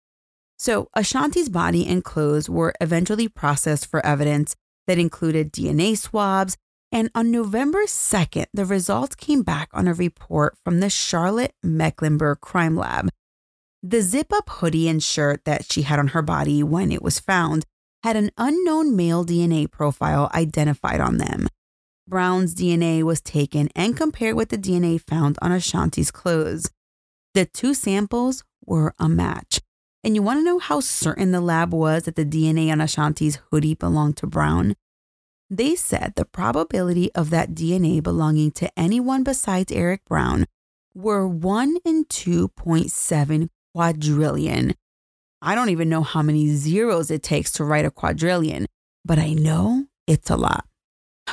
So, 0.57 0.87
Ashanti's 0.95 1.49
body 1.49 1.85
and 1.85 2.03
clothes 2.03 2.49
were 2.49 2.73
eventually 2.79 3.27
processed 3.27 3.87
for 3.87 4.05
evidence 4.05 4.55
that 4.87 4.99
included 4.99 5.51
DNA 5.51 5.97
swabs, 5.97 6.55
and 6.91 7.09
on 7.13 7.31
November 7.31 7.85
2nd, 7.85 8.45
the 8.53 8.63
results 8.63 9.15
came 9.15 9.41
back 9.41 9.69
on 9.73 9.87
a 9.87 9.93
report 9.93 10.55
from 10.63 10.79
the 10.79 10.89
Charlotte 10.89 11.53
Mecklenburg 11.61 12.39
Crime 12.39 12.77
Lab. 12.77 13.09
The 13.87 14.01
zip 14.01 14.33
up 14.33 14.49
hoodie 14.49 14.89
and 14.89 15.03
shirt 15.03 15.45
that 15.45 15.71
she 15.71 15.83
had 15.83 15.99
on 15.99 16.07
her 16.07 16.23
body 16.23 16.63
when 16.63 16.91
it 16.91 17.03
was 17.03 17.19
found 17.19 17.65
had 18.01 18.15
an 18.15 18.31
unknown 18.35 18.95
male 18.95 19.23
DNA 19.23 19.69
profile 19.69 20.31
identified 20.33 20.99
on 20.99 21.19
them. 21.19 21.47
Brown's 22.07 22.55
DNA 22.55 23.03
was 23.03 23.21
taken 23.21 23.69
and 23.75 23.95
compared 23.95 24.35
with 24.35 24.49
the 24.49 24.57
DNA 24.57 24.99
found 24.99 25.37
on 25.39 25.51
Ashanti's 25.51 26.09
clothes. 26.09 26.71
The 27.35 27.45
two 27.45 27.75
samples 27.75 28.43
were 28.65 28.95
a 28.97 29.07
match. 29.07 29.61
And 30.03 30.15
you 30.15 30.23
want 30.23 30.39
to 30.39 30.43
know 30.43 30.57
how 30.57 30.79
certain 30.79 31.31
the 31.31 31.39
lab 31.39 31.71
was 31.71 32.05
that 32.05 32.15
the 32.15 32.25
DNA 32.25 32.71
on 32.71 32.81
Ashanti's 32.81 33.37
hoodie 33.51 33.75
belonged 33.75 34.17
to 34.17 34.25
Brown? 34.25 34.73
They 35.47 35.75
said 35.75 36.13
the 36.15 36.25
probability 36.25 37.13
of 37.13 37.29
that 37.29 37.51
DNA 37.51 38.01
belonging 38.01 38.49
to 38.53 38.79
anyone 38.79 39.23
besides 39.23 39.71
Eric 39.71 40.05
Brown 40.05 40.47
were 40.95 41.27
1 41.27 41.77
in 41.85 42.05
2.7 42.05 43.49
quadrillion. 43.75 44.73
I 45.41 45.53
don't 45.53 45.69
even 45.69 45.89
know 45.89 46.01
how 46.01 46.21
many 46.21 46.47
zeros 46.55 47.11
it 47.11 47.21
takes 47.21 47.51
to 47.53 47.63
write 47.63 47.85
a 47.85 47.91
quadrillion, 47.91 48.65
but 49.03 49.19
I 49.19 49.33
know 49.33 49.85
it's 50.07 50.29
a 50.29 50.37
lot. 50.37 50.65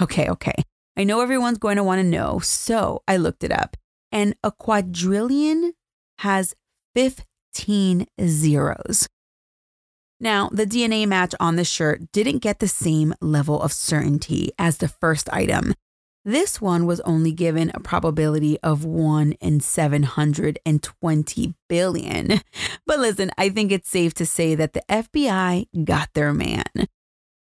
Okay, 0.00 0.28
okay. 0.28 0.55
I 0.96 1.05
know 1.05 1.20
everyone's 1.20 1.59
going 1.59 1.76
to 1.76 1.85
want 1.85 2.00
to 2.00 2.07
know, 2.07 2.40
so 2.40 3.02
I 3.09 3.16
looked 3.16 3.44
it 3.44 3.52
up. 3.52 3.76
And 4.11 4.35
a 4.42 4.50
quadrillion 4.52 5.72
has 6.18 6.55
15 6.94 7.24
15 7.55 8.07
zeros. 8.20 9.07
Now, 10.20 10.48
the 10.52 10.66
DNA 10.66 11.07
match 11.07 11.35
on 11.40 11.57
the 11.57 11.64
shirt 11.64 12.12
didn't 12.12 12.38
get 12.38 12.61
the 12.61 12.68
same 12.68 13.14
level 13.20 13.61
of 13.61 13.72
certainty 13.72 14.52
as 14.59 14.78
the 14.78 14.88
first 14.88 15.28
item. 15.33 15.74
This 16.24 16.61
one 16.61 16.87
was 16.87 17.00
only 17.00 17.32
given 17.32 17.72
a 17.74 17.80
probability 17.80 18.56
of 18.61 18.85
1 18.85 19.32
in 19.40 19.61
720 19.61 21.54
billion. 21.68 22.40
But 22.87 22.98
listen, 22.98 23.30
I 23.38 23.48
think 23.48 23.72
it's 23.72 23.88
safe 23.88 24.12
to 24.14 24.26
say 24.26 24.54
that 24.54 24.72
the 24.72 24.82
FBI 24.88 25.85
got 25.85 26.11
their 26.14 26.35
man. 26.35 26.64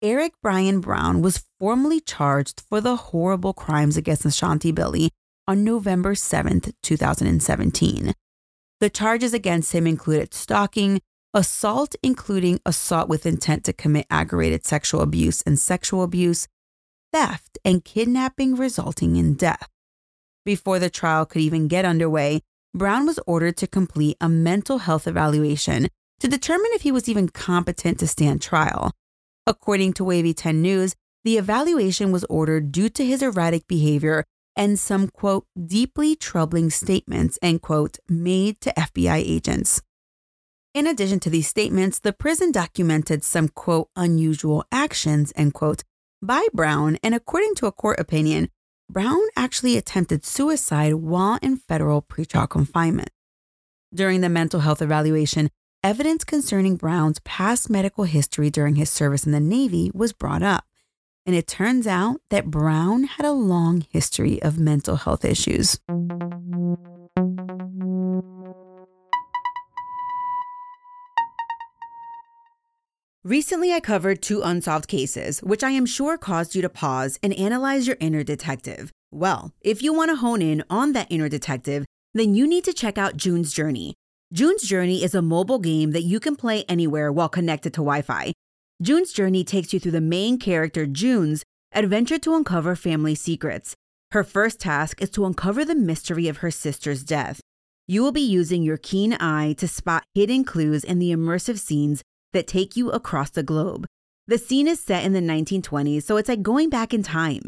Eric 0.02 0.34
Brian 0.42 0.80
Brown 0.80 1.22
was 1.22 1.46
formally 1.60 2.00
charged 2.00 2.62
for 2.70 2.80
the 2.80 2.96
horrible 2.96 3.54
crimes 3.54 3.98
against 3.98 4.26
Ashanti 4.26 4.72
Billie 4.72 5.12
on 5.48 5.64
November 5.64 6.14
7th, 6.14 6.72
2017. 6.84 8.14
The 8.80 8.90
charges 8.90 9.34
against 9.34 9.74
him 9.74 9.88
included 9.88 10.34
stalking, 10.34 11.02
assault, 11.34 11.96
including 12.04 12.60
assault 12.66 13.10
with 13.10 13.26
intent 13.26 13.64
to 13.66 13.74
commit 13.74 14.06
aggravated 14.10 14.66
sexual 14.66 15.02
abuse 15.02 15.42
and 15.44 15.60
sexual 15.60 16.04
abuse, 16.04 16.48
theft, 17.14 17.58
and 17.64 17.86
kidnapping 17.86 18.56
resulting 18.56 19.16
in 19.16 19.36
death. 19.36 19.70
Before 20.46 20.80
the 20.80 20.90
trial 20.90 21.26
could 21.26 21.42
even 21.42 21.68
get 21.70 21.86
underway, 21.86 22.42
Brown 22.74 23.06
was 23.06 23.20
ordered 23.28 23.56
to 23.58 23.68
complete 23.68 24.18
a 24.20 24.28
mental 24.28 24.80
health 24.80 25.08
evaluation 25.08 25.88
to 26.20 26.28
determine 26.28 26.72
if 26.74 26.82
he 26.82 26.92
was 26.92 27.08
even 27.08 27.30
competent 27.30 28.00
to 28.00 28.08
stand 28.08 28.42
trial. 28.42 28.92
According 29.46 29.94
to 29.94 30.04
WAVY 30.04 30.34
10 30.34 30.62
News, 30.62 30.96
the 31.24 31.38
evaluation 31.38 32.12
was 32.12 32.26
ordered 32.26 32.72
due 32.72 32.90
to 32.90 33.06
his 33.06 33.22
erratic 33.22 33.68
behavior 33.68 34.26
and 34.56 34.78
some, 34.78 35.08
quote, 35.08 35.46
deeply 35.66 36.16
troubling 36.16 36.70
statements, 36.70 37.40
end 37.42 37.62
quote, 37.62 37.98
made 38.08 38.60
to 38.62 38.74
FBI 38.74 39.18
agents. 39.18 39.82
In 40.74 40.88
addition 40.88 41.20
to 41.22 41.30
these 41.30 41.48
statements, 41.48 42.00
the 42.00 42.14
prison 42.14 42.52
documented 42.52 43.24
some, 43.24 43.48
quote, 43.48 43.90
unusual 43.96 44.66
actions, 44.72 45.32
end 45.36 45.54
quote, 45.54 45.84
by 46.26 46.48
Brown, 46.54 46.98
and 47.04 47.14
according 47.14 47.56
to 47.56 47.66
a 47.66 47.72
court 47.72 48.00
opinion, 48.00 48.50
Brown 48.90 49.22
actually 49.36 49.76
attempted 49.76 50.26
suicide 50.26 50.96
while 50.96 51.38
in 51.42 51.58
federal 51.58 52.02
pretrial 52.02 52.50
confinement. 52.50 53.10
During 53.94 54.22
the 54.22 54.30
mental 54.30 54.62
health 54.62 54.82
evaluation, 54.82 55.50
evidence 55.84 56.24
concerning 56.24 56.78
Brown's 56.78 57.20
past 57.20 57.70
medical 57.70 58.06
history 58.06 58.50
during 58.50 58.76
his 58.76 58.90
service 58.90 59.26
in 59.26 59.34
the 59.34 59.40
Navy 59.40 59.92
was 59.94 60.14
brought 60.14 60.44
up. 60.44 60.66
And 61.26 61.36
it 61.36 61.48
turns 61.48 61.88
out 61.88 62.22
that 62.30 62.52
Brown 62.52 63.04
had 63.04 63.26
a 63.26 63.32
long 63.32 63.86
history 63.90 64.42
of 64.42 64.60
mental 64.60 64.96
health 64.96 65.26
issues. 65.26 65.80
Recently, 73.26 73.72
I 73.72 73.80
covered 73.80 74.22
two 74.22 74.42
unsolved 74.42 74.90
cases, 74.90 75.40
which 75.40 75.64
I 75.64 75.70
am 75.70 75.86
sure 75.86 76.18
caused 76.18 76.56
you 76.56 76.62
to 76.62 76.68
pause 76.68 77.18
and 77.24 77.34
analyze 77.36 77.88
your 77.88 77.96
inner 78.02 78.22
detective. 78.22 78.92
Well, 79.12 79.54
if 79.62 79.82
you 79.82 79.94
want 79.94 80.10
to 80.10 80.18
hone 80.18 80.42
in 80.42 80.62
on 80.70 80.92
that 80.92 81.08
inner 81.10 81.30
detective, 81.30 81.86
then 82.14 82.36
you 82.36 82.46
need 82.46 82.66
to 82.66 82.74
check 82.74 82.98
out 82.98 83.16
June's 83.16 83.54
Journey. 83.54 83.94
June's 84.34 84.64
Journey 84.64 85.06
is 85.06 85.16
a 85.16 85.22
mobile 85.22 85.60
game 85.60 85.92
that 85.92 86.04
you 86.04 86.20
can 86.20 86.36
play 86.36 86.66
anywhere 86.68 87.14
while 87.14 87.30
connected 87.30 87.74
to 87.76 87.80
Wi 87.80 88.02
Fi. 88.02 88.34
June's 88.82 89.14
Journey 89.14 89.46
takes 89.46 89.72
you 89.72 89.80
through 89.80 89.94
the 89.94 90.02
main 90.02 90.38
character, 90.38 90.86
June's, 90.86 91.44
adventure 91.72 92.20
to 92.20 92.36
uncover 92.36 92.76
family 92.76 93.16
secrets. 93.16 93.74
Her 94.12 94.26
first 94.26 94.60
task 94.60 95.02
is 95.02 95.10
to 95.12 95.26
uncover 95.26 95.64
the 95.64 95.76
mystery 95.76 96.28
of 96.28 96.40
her 96.40 96.52
sister's 96.52 97.06
death. 97.06 97.40
You 97.88 98.04
will 98.04 98.12
be 98.12 98.20
using 98.20 98.64
your 98.64 98.78
keen 98.78 99.14
eye 99.14 99.54
to 99.60 99.68
spot 99.70 100.04
hidden 100.14 100.44
clues 100.44 100.84
in 100.84 101.00
the 101.00 101.12
immersive 101.14 101.58
scenes 101.58 102.04
that 102.34 102.48
take 102.48 102.76
you 102.76 102.92
across 102.92 103.30
the 103.30 103.44
globe. 103.44 103.86
The 104.28 104.38
scene 104.38 104.68
is 104.68 104.80
set 104.80 105.04
in 105.04 105.14
the 105.14 105.20
1920s, 105.20 106.04
so 106.04 106.18
it's 106.18 106.30
like 106.30 106.42
going 106.42 106.70
back 106.70 106.94
in 106.94 107.04
time. 107.04 107.44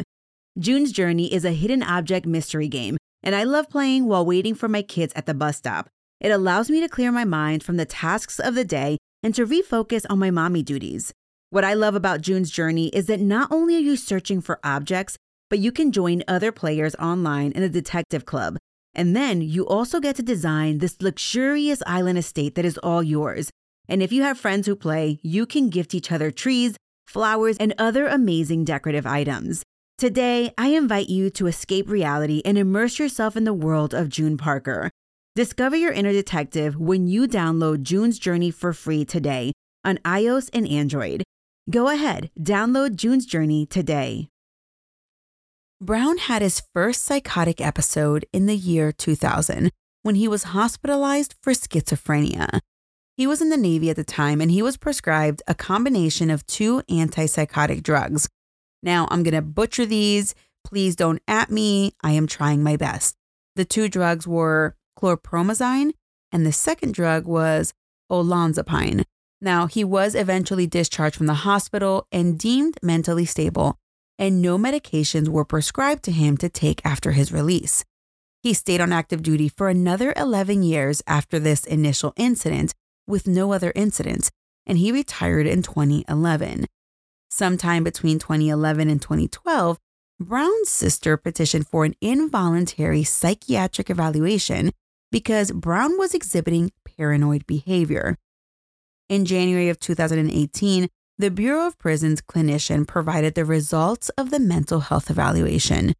June's 0.58 0.92
Journey 0.92 1.34
is 1.34 1.46
a 1.46 1.52
hidden 1.52 1.84
object 1.84 2.26
mystery 2.26 2.68
game, 2.68 2.98
and 3.24 3.36
I 3.36 3.44
love 3.44 3.70
playing 3.70 4.06
while 4.06 4.26
waiting 4.26 4.56
for 4.56 4.68
my 4.68 4.82
kids 4.82 5.14
at 5.16 5.26
the 5.26 5.34
bus 5.34 5.58
stop. 5.58 5.90
It 6.22 6.32
allows 6.32 6.70
me 6.70 6.80
to 6.80 6.90
clear 6.90 7.12
my 7.12 7.26
mind 7.26 7.64
from 7.64 7.78
the 7.78 7.86
tasks 7.86 8.40
of 8.40 8.56
the 8.56 8.64
day 8.64 8.98
and 9.22 9.36
to 9.36 9.46
refocus 9.46 10.06
on 10.10 10.20
my 10.20 10.32
mommy 10.32 10.64
duties. 10.64 11.12
What 11.50 11.64
I 11.64 11.74
love 11.74 11.96
about 11.96 12.22
June's 12.22 12.52
Journey 12.52 12.88
is 12.90 13.08
that 13.08 13.20
not 13.20 13.52
only 13.52 13.76
are 13.76 13.80
you 13.80 13.96
searching 13.96 14.42
for 14.42 14.60
objects, 14.64 15.18
but 15.50 15.60
you 15.60 15.72
can 15.72 15.92
join 15.92 16.24
other 16.28 16.52
players 16.52 16.96
online 16.96 17.52
in 17.52 17.64
a 17.64 17.70
detective 17.70 18.26
club. 18.26 18.58
And 18.94 19.16
then 19.16 19.42
you 19.42 19.68
also 19.68 20.00
get 20.00 20.16
to 20.18 20.24
design 20.24 20.78
this 20.78 21.02
luxurious 21.02 21.84
island 21.86 22.18
estate 22.18 22.56
that 22.56 22.66
is 22.66 22.78
all 22.80 23.04
yours. 23.04 23.50
And 23.88 24.02
if 24.02 24.12
you 24.12 24.24
have 24.24 24.38
friends 24.38 24.68
who 24.68 24.76
play, 24.76 25.20
you 25.22 25.46
can 25.46 25.70
gift 25.70 25.94
each 25.94 26.12
other 26.12 26.32
trees, 26.32 26.76
flowers, 27.06 27.58
and 27.58 27.74
other 27.78 28.08
amazing 28.08 28.66
decorative 28.66 29.06
items. 29.06 29.64
Today, 29.98 30.52
I 30.58 30.68
invite 30.70 31.08
you 31.08 31.30
to 31.32 31.48
escape 31.48 31.90
reality 31.90 32.42
and 32.44 32.58
immerse 32.58 33.00
yourself 33.00 33.38
in 33.38 33.46
the 33.46 33.54
world 33.54 33.94
of 33.94 34.10
June 34.10 34.38
Parker. 34.38 34.90
Discover 35.36 35.78
your 35.78 35.92
inner 35.92 36.12
detective 36.12 36.76
when 36.76 37.08
you 37.08 37.28
download 37.28 37.82
June's 37.82 38.20
Journey 38.20 38.52
for 38.52 38.74
free 38.74 39.06
today 39.06 39.54
on 39.84 39.98
iOS 40.00 40.50
and 40.54 40.68
Android. 40.68 41.24
Go 41.70 41.90
ahead, 41.90 42.30
download 42.40 42.96
June's 42.96 43.26
Journey 43.26 43.66
today. 43.66 44.30
Brown 45.82 46.18
had 46.18 46.42
his 46.42 46.64
first 46.74 47.04
psychotic 47.04 47.60
episode 47.60 48.26
in 48.32 48.46
the 48.46 48.56
year 48.56 48.92
2000 48.92 49.72
when 50.04 50.16
he 50.16 50.28
was 50.28 50.44
hospitalized 50.44 51.36
for 51.42 51.54
schizophrenia. 51.54 52.60
He 53.18 53.28
was 53.28 53.41
in 53.41 53.49
the 53.49 53.57
Navy 53.57 53.89
at 53.89 53.95
the 53.95 54.03
time 54.03 54.41
and 54.41 54.51
he 54.51 54.61
was 54.61 54.76
prescribed 54.76 55.41
a 55.47 55.55
combination 55.55 56.30
of 56.30 56.45
two 56.47 56.82
antipsychotic 56.89 57.82
drugs. 57.82 58.28
Now, 58.84 59.07
I'm 59.09 59.24
going 59.24 59.34
to 59.34 59.41
butcher 59.41 59.86
these. 59.86 60.36
Please 60.66 60.95
don't 60.95 61.22
at 61.28 61.49
me. 61.49 61.93
I 62.03 62.11
am 62.11 62.28
trying 62.28 62.61
my 62.61 62.76
best. 62.76 63.16
The 63.55 63.63
two 63.63 63.88
drugs 63.88 64.28
were 64.28 64.76
chlorpromazine 64.99 65.91
and 66.32 66.45
the 66.45 66.51
second 66.51 66.93
drug 66.93 67.26
was 67.26 67.74
olanzapine. 68.11 69.05
Now, 69.41 69.68
he 69.68 69.84
was 69.84 70.16
eventually 70.16 70.68
discharged 70.68 71.16
from 71.16 71.28
the 71.28 71.45
hospital 71.45 72.07
and 72.11 72.38
deemed 72.38 72.78
mentally 72.82 73.26
stable, 73.26 73.78
and 74.18 74.41
no 74.41 74.57
medications 74.57 75.28
were 75.28 75.45
prescribed 75.45 76.03
to 76.03 76.11
him 76.11 76.36
to 76.38 76.49
take 76.49 76.82
after 76.86 77.11
his 77.11 77.32
release. 77.32 77.86
He 78.41 78.53
stayed 78.53 78.82
on 78.82 78.91
active 78.91 79.24
duty 79.24 79.49
for 79.49 79.70
another 79.70 80.13
11 80.18 80.63
years 80.63 81.01
after 81.07 81.39
this 81.39 81.66
initial 81.66 82.13
incident 82.16 82.74
with 83.08 83.28
no 83.28 83.53
other 83.53 83.72
incidents, 83.76 84.32
and 84.66 84.78
he 84.78 84.91
retired 84.91 85.47
in 85.47 85.62
2011. 85.62 86.66
Sometime 87.30 87.84
between 87.84 88.20
2011 88.20 88.89
and 88.89 89.01
2012, 89.01 89.78
Brown's 90.20 90.70
sister 90.70 91.18
petitioned 91.18 91.68
for 91.68 91.84
an 91.84 91.95
involuntary 91.99 93.03
psychiatric 93.03 93.89
evaluation 93.89 94.72
because 95.12 95.51
Brown 95.51 95.97
was 95.97 96.14
exhibiting 96.14 96.72
paranoid 96.97 97.45
behavior. 97.45 98.18
In 99.10 99.26
January 99.26 99.70
of 99.70 99.80
2018, 99.80 100.88
the 101.18 101.32
Bureau 101.32 101.68
of 101.68 101.78
Prisons 101.78 102.22
clinician 102.22 102.88
provided 102.88 103.36
the 103.36 103.45
results 103.45 104.10
of 104.18 104.32
the 104.32 104.39
mental 104.39 104.82
health 104.82 105.10
evaluation. 105.10 105.93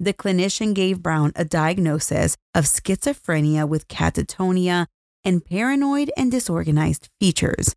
The 0.00 0.12
clinician 0.12 0.74
gave 0.74 1.02
Brown 1.02 1.32
a 1.36 1.44
diagnosis 1.44 2.36
of 2.54 2.64
schizophrenia 2.64 3.68
with 3.68 3.88
catatonia 3.88 4.86
and 5.24 5.44
paranoid 5.44 6.10
and 6.16 6.30
disorganized 6.30 7.08
features. 7.20 7.74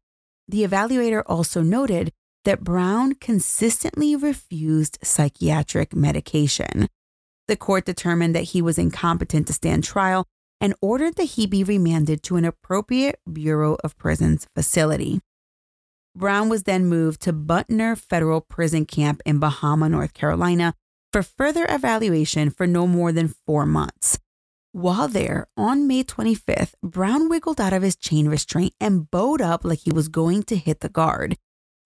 The 0.47 0.63
evaluator 0.63 1.23
also 1.25 1.61
noted 1.61 2.11
that 2.45 2.63
Brown 2.63 3.15
consistently 3.15 4.15
refused 4.15 4.99
psychiatric 5.03 5.95
medication. 5.95 6.87
The 7.47 7.57
court 7.57 7.85
determined 7.85 8.35
that 8.35 8.51
he 8.51 8.61
was 8.61 8.77
incompetent 8.77 9.47
to 9.47 9.53
stand 9.53 9.83
trial 9.83 10.25
and 10.59 10.73
ordered 10.81 11.15
that 11.15 11.23
he 11.23 11.45
be 11.45 11.63
remanded 11.63 12.23
to 12.23 12.35
an 12.35 12.45
appropriate 12.45 13.19
Bureau 13.31 13.77
of 13.83 13.97
Prisons 13.97 14.47
facility. 14.55 15.19
Brown 16.15 16.49
was 16.49 16.63
then 16.63 16.85
moved 16.85 17.21
to 17.21 17.33
Butner 17.33 17.97
Federal 17.97 18.41
Prison 18.41 18.85
Camp 18.85 19.21
in 19.25 19.39
Bahama, 19.39 19.87
North 19.87 20.13
Carolina, 20.13 20.73
for 21.13 21.21
further 21.21 21.65
evaluation 21.69 22.49
for 22.49 22.65
no 22.65 22.87
more 22.87 23.11
than 23.11 23.35
four 23.45 23.65
months. 23.65 24.17
While 24.77 25.07
there, 25.07 25.47
on 25.57 25.87
May 25.87 26.03
25th, 26.03 26.75
Brown 26.83 27.29
wiggled 27.29 27.59
out 27.59 27.73
of 27.73 27.81
his 27.81 27.95
chain 27.95 28.27
restraint 28.27 28.75
and 28.79 29.09
bowed 29.09 29.41
up 29.41 29.65
like 29.65 29.79
he 29.79 29.91
was 29.91 30.07
going 30.07 30.43
to 30.43 30.55
hit 30.55 30.81
the 30.81 30.87
guard. 30.87 31.35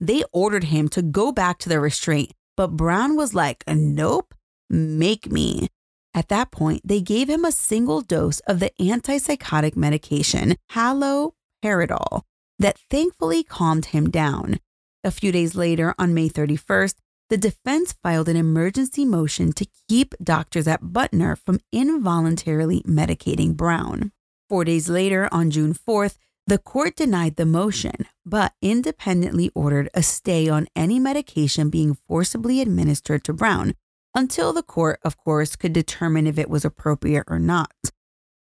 They 0.02 0.26
ordered 0.34 0.66
him 0.66 0.90
to 0.90 1.02
go 1.02 1.32
back 1.32 1.58
to 1.60 1.70
the 1.70 1.80
restraint, 1.80 2.34
but 2.58 2.76
Brown 2.76 3.16
was 3.16 3.34
like, 3.34 3.64
Nope, 3.66 4.36
make 4.70 5.32
me. 5.32 5.70
At 6.14 6.28
that 6.28 6.52
point, 6.52 6.82
they 6.84 7.00
gave 7.00 7.30
him 7.30 7.46
a 7.46 7.54
single 7.54 8.02
dose 8.02 8.42
of 8.42 8.60
the 8.60 8.74
antipsychotic 8.78 9.78
medication, 9.78 10.58
haloperidol, 10.72 12.24
that 12.60 12.78
thankfully 12.90 13.46
calmed 13.46 13.86
him 13.86 14.10
down. 14.10 14.60
A 15.02 15.12
few 15.12 15.32
days 15.32 15.56
later, 15.56 15.96
on 15.98 16.14
May 16.14 16.28
31st, 16.28 16.96
the 17.32 17.38
defense 17.38 17.94
filed 18.04 18.28
an 18.28 18.36
emergency 18.36 19.06
motion 19.06 19.54
to 19.54 19.66
keep 19.88 20.14
doctors 20.22 20.68
at 20.68 20.84
Butner 20.84 21.38
from 21.38 21.62
involuntarily 21.72 22.82
medicating 22.82 23.56
Brown. 23.56 24.12
Four 24.50 24.66
days 24.66 24.90
later, 24.90 25.30
on 25.32 25.50
June 25.50 25.74
4th, 25.74 26.18
the 26.46 26.58
court 26.58 26.98
denied 26.98 27.38
the 27.38 27.46
motion, 27.46 28.06
but 28.26 28.52
independently 28.62 29.50
ordered 29.56 29.90
a 29.94 30.04
stay 30.04 30.50
on 30.50 30.68
any 30.76 31.00
medication 31.00 31.70
being 31.70 31.98
forcibly 32.06 32.60
administered 32.60 33.24
to 33.24 33.32
Brown 33.32 33.76
until 34.14 34.52
the 34.52 34.62
court, 34.62 35.00
of 35.02 35.16
course, 35.16 35.56
could 35.56 35.72
determine 35.72 36.28
if 36.28 36.38
it 36.38 36.50
was 36.50 36.66
appropriate 36.66 37.24
or 37.28 37.40
not. 37.40 37.72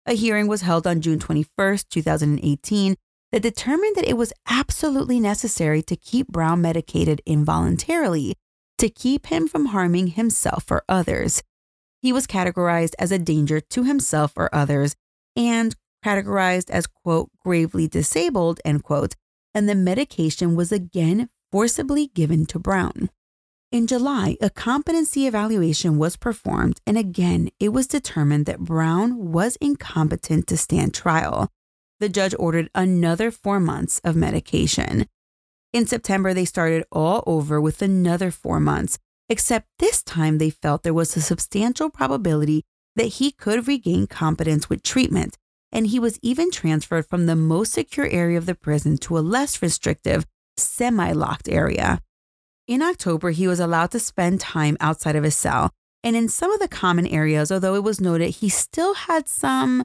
A 0.04 0.12
hearing 0.12 0.48
was 0.48 0.60
held 0.60 0.86
on 0.86 1.00
June 1.00 1.18
21st, 1.18 1.88
2018, 1.88 2.96
that 3.32 3.40
determined 3.40 3.96
that 3.96 4.06
it 4.06 4.18
was 4.18 4.34
absolutely 4.46 5.18
necessary 5.18 5.80
to 5.80 5.96
keep 5.96 6.28
Brown 6.28 6.60
medicated 6.60 7.22
involuntarily 7.24 8.34
to 8.78 8.88
keep 8.88 9.26
him 9.26 9.48
from 9.48 9.66
harming 9.66 10.08
himself 10.08 10.70
or 10.70 10.82
others. 10.88 11.42
He 12.02 12.12
was 12.12 12.26
categorized 12.26 12.94
as 12.98 13.10
a 13.10 13.18
danger 13.18 13.60
to 13.60 13.84
himself 13.84 14.32
or 14.36 14.54
others 14.54 14.94
and 15.34 15.74
categorized 16.04 16.70
as, 16.70 16.86
quote, 16.86 17.30
gravely 17.44 17.88
disabled, 17.88 18.60
end 18.64 18.82
quote, 18.82 19.14
and 19.54 19.68
the 19.68 19.74
medication 19.74 20.54
was 20.54 20.70
again 20.70 21.28
forcibly 21.50 22.08
given 22.08 22.46
to 22.46 22.58
Brown. 22.58 23.10
In 23.72 23.86
July, 23.86 24.36
a 24.40 24.48
competency 24.48 25.26
evaluation 25.26 25.98
was 25.98 26.16
performed, 26.16 26.80
and 26.86 26.96
again, 26.96 27.50
it 27.58 27.70
was 27.70 27.88
determined 27.88 28.46
that 28.46 28.60
Brown 28.60 29.32
was 29.32 29.56
incompetent 29.56 30.46
to 30.46 30.56
stand 30.56 30.94
trial. 30.94 31.48
The 31.98 32.08
judge 32.08 32.34
ordered 32.38 32.70
another 32.74 33.30
four 33.30 33.58
months 33.58 34.00
of 34.04 34.14
medication. 34.14 35.06
In 35.76 35.86
September, 35.86 36.32
they 36.32 36.46
started 36.46 36.86
all 36.90 37.22
over 37.26 37.60
with 37.60 37.82
another 37.82 38.30
four 38.30 38.58
months, 38.58 38.98
except 39.28 39.68
this 39.78 40.02
time 40.02 40.38
they 40.38 40.48
felt 40.48 40.82
there 40.82 40.94
was 40.94 41.14
a 41.14 41.20
substantial 41.20 41.90
probability 41.90 42.62
that 42.94 43.16
he 43.18 43.30
could 43.30 43.68
regain 43.68 44.06
competence 44.06 44.70
with 44.70 44.82
treatment, 44.82 45.36
and 45.70 45.88
he 45.88 45.98
was 45.98 46.18
even 46.22 46.50
transferred 46.50 47.04
from 47.04 47.26
the 47.26 47.36
most 47.36 47.74
secure 47.74 48.06
area 48.06 48.38
of 48.38 48.46
the 48.46 48.54
prison 48.54 48.96
to 48.96 49.18
a 49.18 49.20
less 49.20 49.60
restrictive, 49.60 50.24
semi 50.56 51.12
locked 51.12 51.46
area. 51.46 52.00
In 52.66 52.80
October, 52.80 53.28
he 53.28 53.46
was 53.46 53.60
allowed 53.60 53.90
to 53.90 54.00
spend 54.00 54.40
time 54.40 54.78
outside 54.80 55.14
of 55.14 55.24
his 55.24 55.36
cell 55.36 55.72
and 56.02 56.16
in 56.16 56.30
some 56.30 56.50
of 56.52 56.58
the 56.58 56.68
common 56.68 57.06
areas, 57.06 57.52
although 57.52 57.74
it 57.74 57.84
was 57.84 58.00
noted 58.00 58.30
he 58.30 58.48
still 58.48 58.94
had 58.94 59.28
some 59.28 59.82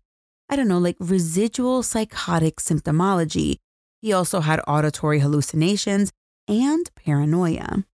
I 0.48 0.56
don't 0.56 0.70
know, 0.70 0.80
like 0.80 0.96
residual 1.00 1.84
psychotic 1.84 2.62
symptomology. 2.62 3.58
He 4.02 4.12
also 4.12 4.40
had 4.40 4.62
auditory 4.68 5.20
hallucinations 5.20 6.12
and 6.48 6.90
paranoia. 6.96 7.86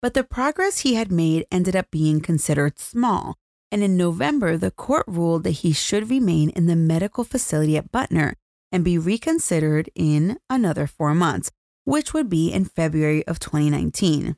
But 0.00 0.14
the 0.14 0.24
progress 0.24 0.80
he 0.80 0.94
had 0.94 1.10
made 1.10 1.46
ended 1.50 1.74
up 1.74 1.90
being 1.90 2.20
considered 2.20 2.78
small. 2.78 3.36
And 3.72 3.82
in 3.82 3.96
November, 3.96 4.56
the 4.56 4.70
court 4.70 5.04
ruled 5.08 5.42
that 5.42 5.62
he 5.62 5.72
should 5.72 6.08
remain 6.08 6.50
in 6.50 6.66
the 6.66 6.76
medical 6.76 7.24
facility 7.24 7.76
at 7.76 7.90
Butner 7.90 8.34
and 8.70 8.84
be 8.84 8.96
reconsidered 8.96 9.90
in 9.94 10.38
another 10.48 10.86
four 10.86 11.14
months, 11.14 11.50
which 11.84 12.14
would 12.14 12.28
be 12.28 12.52
in 12.52 12.64
February 12.64 13.26
of 13.26 13.40
2019. 13.40 14.36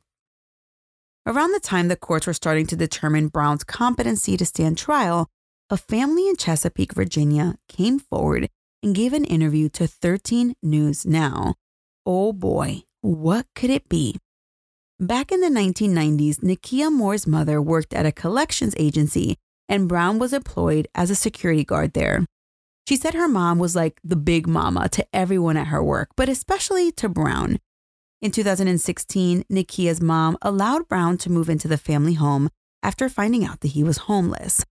Around 1.26 1.52
the 1.52 1.60
time 1.60 1.88
the 1.88 1.96
courts 1.96 2.26
were 2.26 2.32
starting 2.32 2.66
to 2.68 2.76
determine 2.76 3.28
Brown's 3.28 3.64
competency 3.64 4.38
to 4.38 4.46
stand 4.46 4.78
trial, 4.78 5.28
a 5.68 5.76
family 5.76 6.26
in 6.26 6.36
Chesapeake, 6.36 6.94
Virginia 6.94 7.56
came 7.68 7.98
forward 7.98 8.48
and 8.82 8.94
gave 8.94 9.12
an 9.12 9.24
interview 9.24 9.68
to 9.70 9.86
13 9.86 10.54
News 10.62 11.04
Now. 11.04 11.54
Oh 12.06 12.32
boy, 12.32 12.82
what 13.00 13.46
could 13.54 13.70
it 13.70 13.88
be? 13.88 14.18
Back 15.00 15.30
in 15.30 15.40
the 15.40 15.48
1990s, 15.48 16.40
Nakia 16.40 16.90
Moore's 16.90 17.26
mother 17.26 17.62
worked 17.62 17.94
at 17.94 18.06
a 18.06 18.12
collections 18.12 18.74
agency 18.78 19.36
and 19.68 19.88
Brown 19.88 20.18
was 20.18 20.32
employed 20.32 20.88
as 20.94 21.10
a 21.10 21.14
security 21.14 21.64
guard 21.64 21.92
there. 21.92 22.24
She 22.88 22.96
said 22.96 23.14
her 23.14 23.28
mom 23.28 23.58
was 23.58 23.76
like 23.76 24.00
the 24.02 24.16
big 24.16 24.48
mama 24.48 24.88
to 24.90 25.06
everyone 25.12 25.56
at 25.56 25.66
her 25.66 25.82
work, 25.82 26.08
but 26.16 26.28
especially 26.28 26.90
to 26.92 27.08
Brown. 27.08 27.58
In 28.22 28.30
2016, 28.30 29.44
Nakia's 29.44 30.00
mom 30.00 30.38
allowed 30.42 30.88
Brown 30.88 31.18
to 31.18 31.30
move 31.30 31.48
into 31.48 31.68
the 31.68 31.76
family 31.76 32.14
home 32.14 32.48
after 32.82 33.08
finding 33.08 33.44
out 33.44 33.60
that 33.60 33.72
he 33.72 33.84
was 33.84 33.98
homeless. 33.98 34.64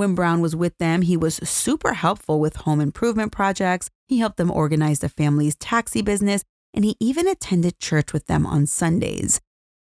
When 0.00 0.14
Brown 0.14 0.40
was 0.40 0.56
with 0.56 0.78
them, 0.78 1.02
he 1.02 1.14
was 1.14 1.34
super 1.46 1.92
helpful 1.92 2.40
with 2.40 2.56
home 2.56 2.80
improvement 2.80 3.32
projects. 3.32 3.90
He 4.08 4.18
helped 4.18 4.38
them 4.38 4.50
organize 4.50 5.00
the 5.00 5.10
family's 5.10 5.56
taxi 5.56 6.00
business, 6.00 6.42
and 6.72 6.86
he 6.86 6.96
even 7.00 7.28
attended 7.28 7.78
church 7.78 8.14
with 8.14 8.24
them 8.24 8.46
on 8.46 8.64
Sundays. 8.64 9.42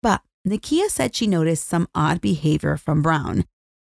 But 0.02 0.22
Nakia 0.44 0.88
said 0.88 1.14
she 1.14 1.28
noticed 1.28 1.68
some 1.68 1.86
odd 1.94 2.20
behavior 2.20 2.76
from 2.76 3.00
Brown. 3.00 3.44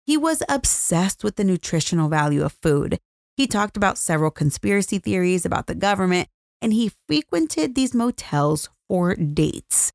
He 0.05 0.17
was 0.17 0.43
obsessed 0.49 1.23
with 1.23 1.37
the 1.37 1.45
nutritional 1.45 2.09
value 2.09 2.43
of 2.43 2.59
food. 2.61 2.99
He 3.37 3.47
talked 3.47 3.77
about 3.77 3.97
several 3.97 4.33
conspiracy 4.33 4.99
theories 4.99 5.47
about 5.47 5.69
the 5.69 5.77
government, 5.77 6.27
and 6.61 6.73
he 6.73 6.91
frequented 7.07 7.77
these 7.77 7.95
motels 7.95 8.69
for 8.89 9.15
dates. 9.15 9.93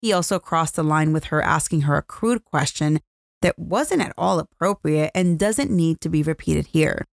He 0.00 0.12
also 0.12 0.38
crossed 0.38 0.76
the 0.76 0.84
line 0.84 1.12
with 1.12 1.24
her 1.24 1.42
asking 1.42 1.80
her 1.80 1.96
a 1.96 2.02
crude 2.02 2.44
question 2.44 3.00
that 3.46 3.60
wasn't 3.60 4.02
at 4.02 4.12
all 4.18 4.40
appropriate 4.40 5.12
and 5.14 5.38
doesn't 5.38 5.70
need 5.70 6.00
to 6.00 6.08
be 6.08 6.20
repeated 6.20 6.66
here. 6.66 7.06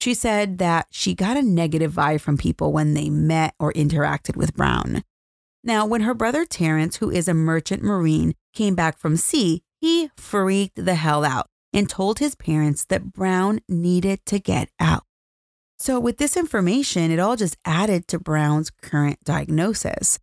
She 0.00 0.14
said 0.14 0.56
that 0.56 0.86
she 0.90 1.14
got 1.14 1.36
a 1.36 1.42
negative 1.42 1.92
vibe 1.92 2.22
from 2.22 2.38
people 2.38 2.72
when 2.72 2.94
they 2.94 3.10
met 3.10 3.54
or 3.60 3.70
interacted 3.74 4.34
with 4.34 4.54
Brown. 4.54 5.04
Now, 5.62 5.84
when 5.84 6.00
her 6.00 6.14
brother 6.14 6.46
Terrence, 6.46 6.96
who 6.96 7.10
is 7.10 7.28
a 7.28 7.34
merchant 7.34 7.82
marine, 7.82 8.32
came 8.54 8.74
back 8.74 8.96
from 8.96 9.18
sea, 9.18 9.60
he 9.78 10.08
freaked 10.16 10.82
the 10.82 10.94
hell 10.94 11.22
out 11.22 11.48
and 11.74 11.86
told 11.86 12.18
his 12.18 12.34
parents 12.34 12.86
that 12.86 13.12
Brown 13.12 13.60
needed 13.68 14.24
to 14.24 14.38
get 14.38 14.70
out. 14.80 15.02
So, 15.78 16.00
with 16.00 16.16
this 16.16 16.34
information, 16.34 17.10
it 17.10 17.18
all 17.18 17.36
just 17.36 17.58
added 17.66 18.08
to 18.08 18.18
Brown's 18.18 18.70
current 18.70 19.18
diagnosis. 19.22 20.18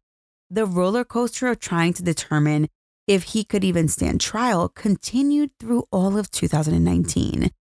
The 0.49 0.65
roller 0.65 1.03
coaster 1.03 1.49
of 1.49 1.59
trying 1.59 1.93
to 1.93 2.03
determine 2.03 2.67
if 3.07 3.23
he 3.23 3.43
could 3.43 3.63
even 3.63 3.87
stand 3.87 4.21
trial 4.21 4.69
continued 4.69 5.51
through 5.59 5.83
all 5.91 6.17
of 6.17 6.31
2019. 6.31 7.51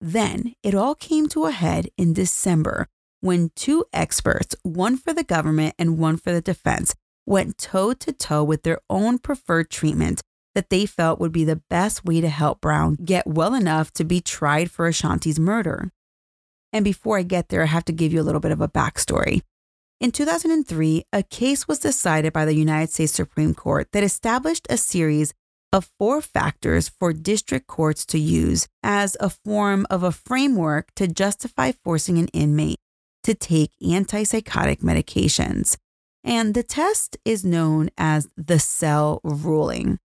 Then 0.00 0.54
it 0.62 0.74
all 0.74 0.94
came 0.94 1.28
to 1.28 1.44
a 1.46 1.52
head 1.52 1.88
in 1.96 2.12
December 2.12 2.88
when 3.20 3.52
two 3.54 3.84
experts, 3.92 4.56
one 4.62 4.96
for 4.96 5.14
the 5.14 5.22
government 5.22 5.74
and 5.78 5.98
one 5.98 6.16
for 6.16 6.32
the 6.32 6.40
defense, 6.40 6.94
went 7.24 7.56
toe 7.56 7.92
to 7.92 8.12
toe 8.12 8.42
with 8.42 8.64
their 8.64 8.80
own 8.90 9.18
preferred 9.18 9.70
treatment 9.70 10.20
that 10.54 10.70
they 10.70 10.86
felt 10.86 11.20
would 11.20 11.32
be 11.32 11.44
the 11.44 11.62
best 11.70 12.04
way 12.04 12.20
to 12.20 12.28
help 12.28 12.60
Brown 12.60 12.96
get 13.04 13.26
well 13.26 13.54
enough 13.54 13.92
to 13.92 14.04
be 14.04 14.20
tried 14.20 14.70
for 14.70 14.86
Ashanti's 14.86 15.38
murder. 15.38 15.90
And 16.72 16.84
before 16.84 17.18
I 17.18 17.22
get 17.22 17.48
there, 17.48 17.62
I 17.62 17.66
have 17.66 17.84
to 17.86 17.92
give 17.92 18.12
you 18.12 18.20
a 18.20 18.24
little 18.24 18.40
bit 18.40 18.50
of 18.50 18.60
a 18.60 18.68
backstory. 18.68 19.42
In 20.02 20.10
2003, 20.10 21.04
a 21.12 21.22
case 21.22 21.68
was 21.68 21.78
decided 21.78 22.32
by 22.32 22.44
the 22.44 22.56
United 22.56 22.92
States 22.92 23.12
Supreme 23.12 23.54
Court 23.54 23.86
that 23.92 24.02
established 24.02 24.66
a 24.68 24.76
series 24.76 25.32
of 25.72 25.88
four 25.96 26.20
factors 26.20 26.88
for 26.88 27.12
district 27.12 27.68
courts 27.68 28.04
to 28.06 28.18
use 28.18 28.66
as 28.82 29.16
a 29.20 29.30
form 29.30 29.86
of 29.90 30.02
a 30.02 30.10
framework 30.10 30.92
to 30.96 31.06
justify 31.06 31.70
forcing 31.84 32.18
an 32.18 32.26
inmate 32.34 32.80
to 33.22 33.32
take 33.32 33.70
antipsychotic 33.80 34.80
medications 34.80 35.76
and 36.24 36.54
the 36.54 36.62
test 36.62 37.16
is 37.24 37.44
known 37.44 37.88
as 37.96 38.28
the 38.36 38.58
Sell 38.58 39.20
ruling. 39.22 39.98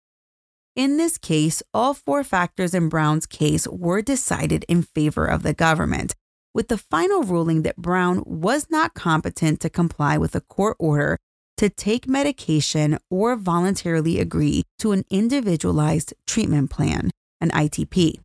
In 0.76 0.98
this 0.98 1.18
case, 1.18 1.64
all 1.74 1.94
four 1.94 2.24
factors 2.24 2.74
in 2.74 2.90
Brown's 2.90 3.26
case 3.26 3.68
were 3.68 4.02
decided 4.02 4.64
in 4.68 4.84
favor 4.84 5.26
of 5.26 5.44
the 5.44 5.54
government, 5.54 6.16
with 6.58 6.70
the 6.70 6.78
final 6.78 7.22
ruling 7.22 7.62
that 7.62 7.78
Brown 7.78 8.24
was 8.26 8.66
not 8.72 8.96
competent 8.96 9.60
to 9.60 9.70
comply 9.70 10.18
with 10.18 10.34
a 10.34 10.42
court 10.42 10.76
order 10.80 11.20
to 11.56 11.70
take 11.70 12.08
medication 12.08 12.98
or 13.12 13.36
voluntarily 13.36 14.20
agree 14.20 14.64
to 14.80 14.92
an 14.92 15.06
individualized 15.12 16.16
treatment 16.26 16.72
plan, 16.72 17.12
an 17.40 17.52
ITP. 17.52 18.16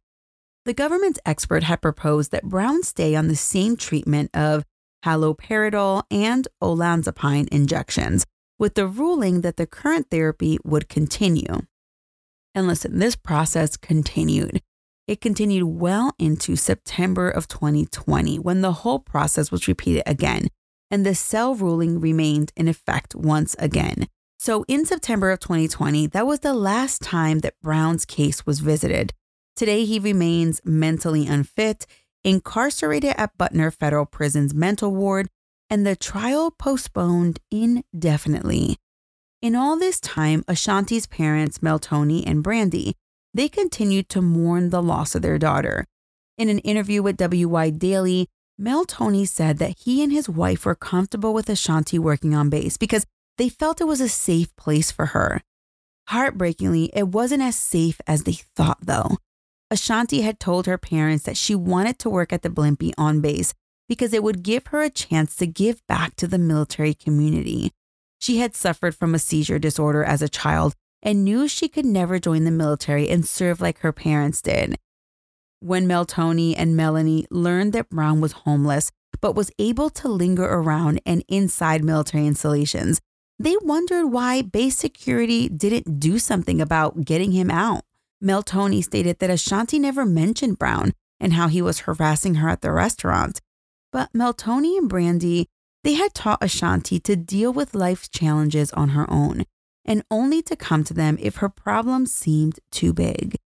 The 0.65 0.73
government's 0.73 1.21
expert 1.27 1.65
had 1.65 1.83
proposed 1.83 2.33
that 2.33 2.45
Brown 2.45 2.83
stay 2.85 3.15
on 3.15 3.29
the 3.29 3.37
same 3.37 3.77
treatment 3.77 4.31
of 4.33 4.65
haloperidol, 5.05 6.05
and 6.11 6.49
olanzapine 6.63 7.49
injections, 7.49 8.25
with 8.59 8.77
the 8.77 8.87
ruling 8.87 9.43
that 9.43 9.59
the 9.59 9.67
current 9.67 10.07
therapy 10.11 10.59
would 10.65 10.89
continue. 10.89 11.67
And 12.55 12.67
listen, 12.67 12.99
this 12.99 13.17
process 13.17 13.77
continued. 13.77 14.63
It 15.09 15.21
continued 15.21 15.65
well 15.65 16.15
into 16.19 16.55
September 16.55 17.29
of 17.29 17.49
2020 17.49 18.39
when 18.39 18.61
the 18.61 18.73
whole 18.73 19.01
process 19.01 19.51
was 19.51 19.67
repeated 19.67 20.05
again, 20.07 20.49
and 20.91 21.05
the 21.05 21.15
Sell 21.15 21.55
ruling 21.55 22.01
remained 22.01 22.53
in 22.57 22.69
effect 22.69 23.15
once 23.15 23.57
again. 23.59 24.07
So, 24.39 24.65
in 24.69 24.85
September 24.85 25.31
of 25.31 25.41
2020, 25.41 26.09
that 26.09 26.27
was 26.27 26.41
the 26.41 26.55
last 26.55 27.03
time 27.03 27.41
that 27.41 27.61
Brown's 27.63 28.05
case 28.05 28.47
was 28.47 28.61
visited. 28.61 29.13
Today, 29.57 29.85
he 29.85 29.99
remains 29.99 30.61
mentally 30.65 31.27
unfit 31.27 31.87
incarcerated 32.25 33.15
at 33.17 33.37
Butner 33.37 33.73
Federal 33.73 34.07
Prison's 34.07 34.55
mental 34.55 34.95
ward, 34.95 35.29
and 35.69 35.87
the 35.87 35.97
trial 35.97 36.51
postponed 36.51 37.41
indefinitely. 37.51 38.77
In 39.41 39.57
all 39.57 39.77
this 39.77 39.99
time, 39.99 40.45
Ashanti's 40.45 41.07
parents, 41.07 41.59
Meltoni 41.59 42.23
and 42.27 42.43
Brandy, 42.43 42.95
they 43.35 43.49
continued 43.49 44.09
to 44.11 44.23
mourn 44.23 44.71
the 44.71 44.83
loss 44.83 45.15
of 45.15 45.23
their 45.23 45.39
daughter. 45.39 45.85
In 46.39 46.49
an 46.49 46.59
interview 46.61 47.03
with 47.03 47.17
WYDaily, 47.19 48.27
Meltoni 48.61 49.27
said 49.27 49.59
that 49.59 49.79
he 49.81 50.03
and 50.03 50.13
his 50.13 50.29
wife 50.29 50.65
were 50.65 50.75
comfortable 50.75 51.35
with 51.35 51.49
Ashanti 51.49 51.99
working 51.99 52.35
on 52.35 52.51
base 52.51 52.77
because 52.77 53.07
they 53.39 53.49
felt 53.49 53.81
it 53.81 53.85
was 53.85 54.01
a 54.01 54.09
safe 54.09 54.55
place 54.57 54.91
for 54.91 55.07
her. 55.07 55.41
Heartbreakingly, 56.09 56.91
it 56.93 57.09
wasn't 57.09 57.43
as 57.43 57.57
safe 57.57 58.01
as 58.07 58.25
they 58.25 58.39
thought, 58.57 58.79
though. 58.83 59.17
Ashanti 59.71 60.21
had 60.21 60.39
told 60.39 60.67
her 60.67 60.77
parents 60.77 61.25
that 61.25 61.37
she 61.37 61.55
wanted 61.55 61.99
to 62.01 62.11
work 62.11 62.33
at 62.33 62.43
the 62.43 62.51
Blimpie 62.51 62.93
on 62.99 63.21
base 63.21 63.55
because 63.89 64.13
it 64.13 64.23
would 64.23 64.43
give 64.43 64.67
her 64.69 64.83
a 64.83 64.91
chance 64.91 65.35
to 65.37 65.47
give 65.47 65.85
back 65.87 66.15
to 66.17 66.27
the 66.27 66.39
military 66.39 66.93
community. 66.95 67.73
She 68.21 68.39
had 68.39 68.55
suffered 68.55 68.95
from 68.95 69.15
a 69.15 69.19
seizure 69.19 69.59
disorder 69.59 70.05
as 70.05 70.23
a 70.23 70.29
child 70.29 70.75
and 71.03 71.25
knew 71.25 71.49
she 71.49 71.69
could 71.69 71.85
never 71.85 72.19
join 72.19 72.45
the 72.45 72.51
military 72.51 73.09
and 73.09 73.27
serve 73.27 73.61
like 73.61 73.81
her 73.81 73.93
parents 73.93 74.41
did. 74.41 74.77
When 75.61 75.87
Meltoni 75.87 76.55
and 76.57 76.77
Melanie 76.77 77.27
learned 77.31 77.73
that 77.73 77.91
Brown 77.91 78.21
was 78.21 78.33
homeless 78.33 78.91
but 79.21 79.35
was 79.35 79.53
able 79.59 79.91
to 79.91 80.09
linger 80.09 80.45
around 80.45 81.01
and 81.05 81.25
inside 81.29 81.85
military 81.85 82.27
installations, 82.27 83.01
they 83.39 83.57
wondered 83.63 84.07
why 84.07 84.43
base 84.43 84.77
security 84.77 85.49
didn't 85.49 86.01
do 86.01 86.19
something 86.19 86.61
about 86.61 87.05
getting 87.05 87.33
him 87.33 87.51
out. 87.51 87.83
Meltoni 88.23 88.83
stated 88.83 89.19
that 89.19 89.31
Ashanti 89.31 89.79
never 89.79 90.05
mentioned 90.05 90.59
Brown 90.59 90.93
and 91.19 91.33
how 91.33 91.49
he 91.49 91.63
was 91.63 91.81
harassing 91.81 92.37
her 92.37 92.49
at 92.49 92.61
the 92.61 92.73
restaurant. 92.73 93.41
But 93.93 94.13
Meltoni 94.13 94.79
and 94.79 94.89
Brandy, 94.89 95.49
they 95.85 95.95
had 95.95 96.15
taught 96.15 96.43
Ashanti 96.43 97.01
to 97.01 97.17
deal 97.17 97.53
with 97.53 97.75
life's 97.75 98.09
challenges 98.09 98.71
on 98.73 98.91
her 98.91 99.11
own 99.11 99.45
and 99.85 100.03
only 100.11 100.43
to 100.43 100.57
come 100.57 100.85
to 100.85 100.95
them 100.95 101.17
if 101.21 101.37
her 101.37 101.49
problems 101.49 102.13
seemed 102.13 102.61
too 102.71 102.93
big. 102.93 103.37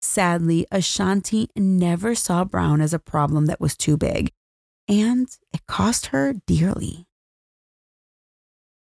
Sadly, 0.00 0.66
Ashanti 0.70 1.48
never 1.56 2.14
saw 2.14 2.44
Brown 2.44 2.80
as 2.80 2.94
a 2.94 2.98
problem 2.98 3.46
that 3.46 3.60
was 3.60 3.76
too 3.76 3.96
big, 3.96 4.30
and 4.88 5.28
it 5.52 5.66
cost 5.66 6.06
her 6.06 6.34
dearly. 6.46 7.06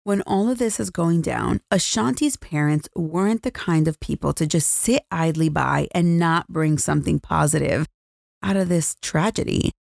When 0.03 0.23
all 0.23 0.49
of 0.49 0.57
this 0.57 0.79
is 0.79 0.89
going 0.89 1.21
down, 1.21 1.61
Ashanti's 1.69 2.36
parents 2.36 2.89
weren't 2.95 3.43
the 3.43 3.51
kind 3.51 3.88
of 3.88 3.99
people 3.99 4.34
to 4.34 4.47
just 4.47 4.67
sit 4.69 5.03
idly 5.11 5.49
by 5.49 5.89
and 5.93 6.17
not 6.17 6.47
bring 6.47 6.79
something 6.79 7.19
positive 7.19 7.86
out 8.41 8.55
of 8.55 8.69
this 8.69 8.95
tragedy. 9.01 9.71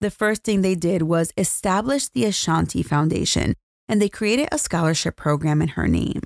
the 0.00 0.10
first 0.10 0.44
thing 0.44 0.62
they 0.62 0.74
did 0.74 1.02
was 1.02 1.32
establish 1.36 2.08
the 2.08 2.24
Ashanti 2.24 2.82
Foundation, 2.82 3.54
and 3.88 4.00
they 4.00 4.08
created 4.08 4.48
a 4.52 4.58
scholarship 4.58 5.16
program 5.16 5.60
in 5.60 5.68
her 5.68 5.88
name. 5.88 6.22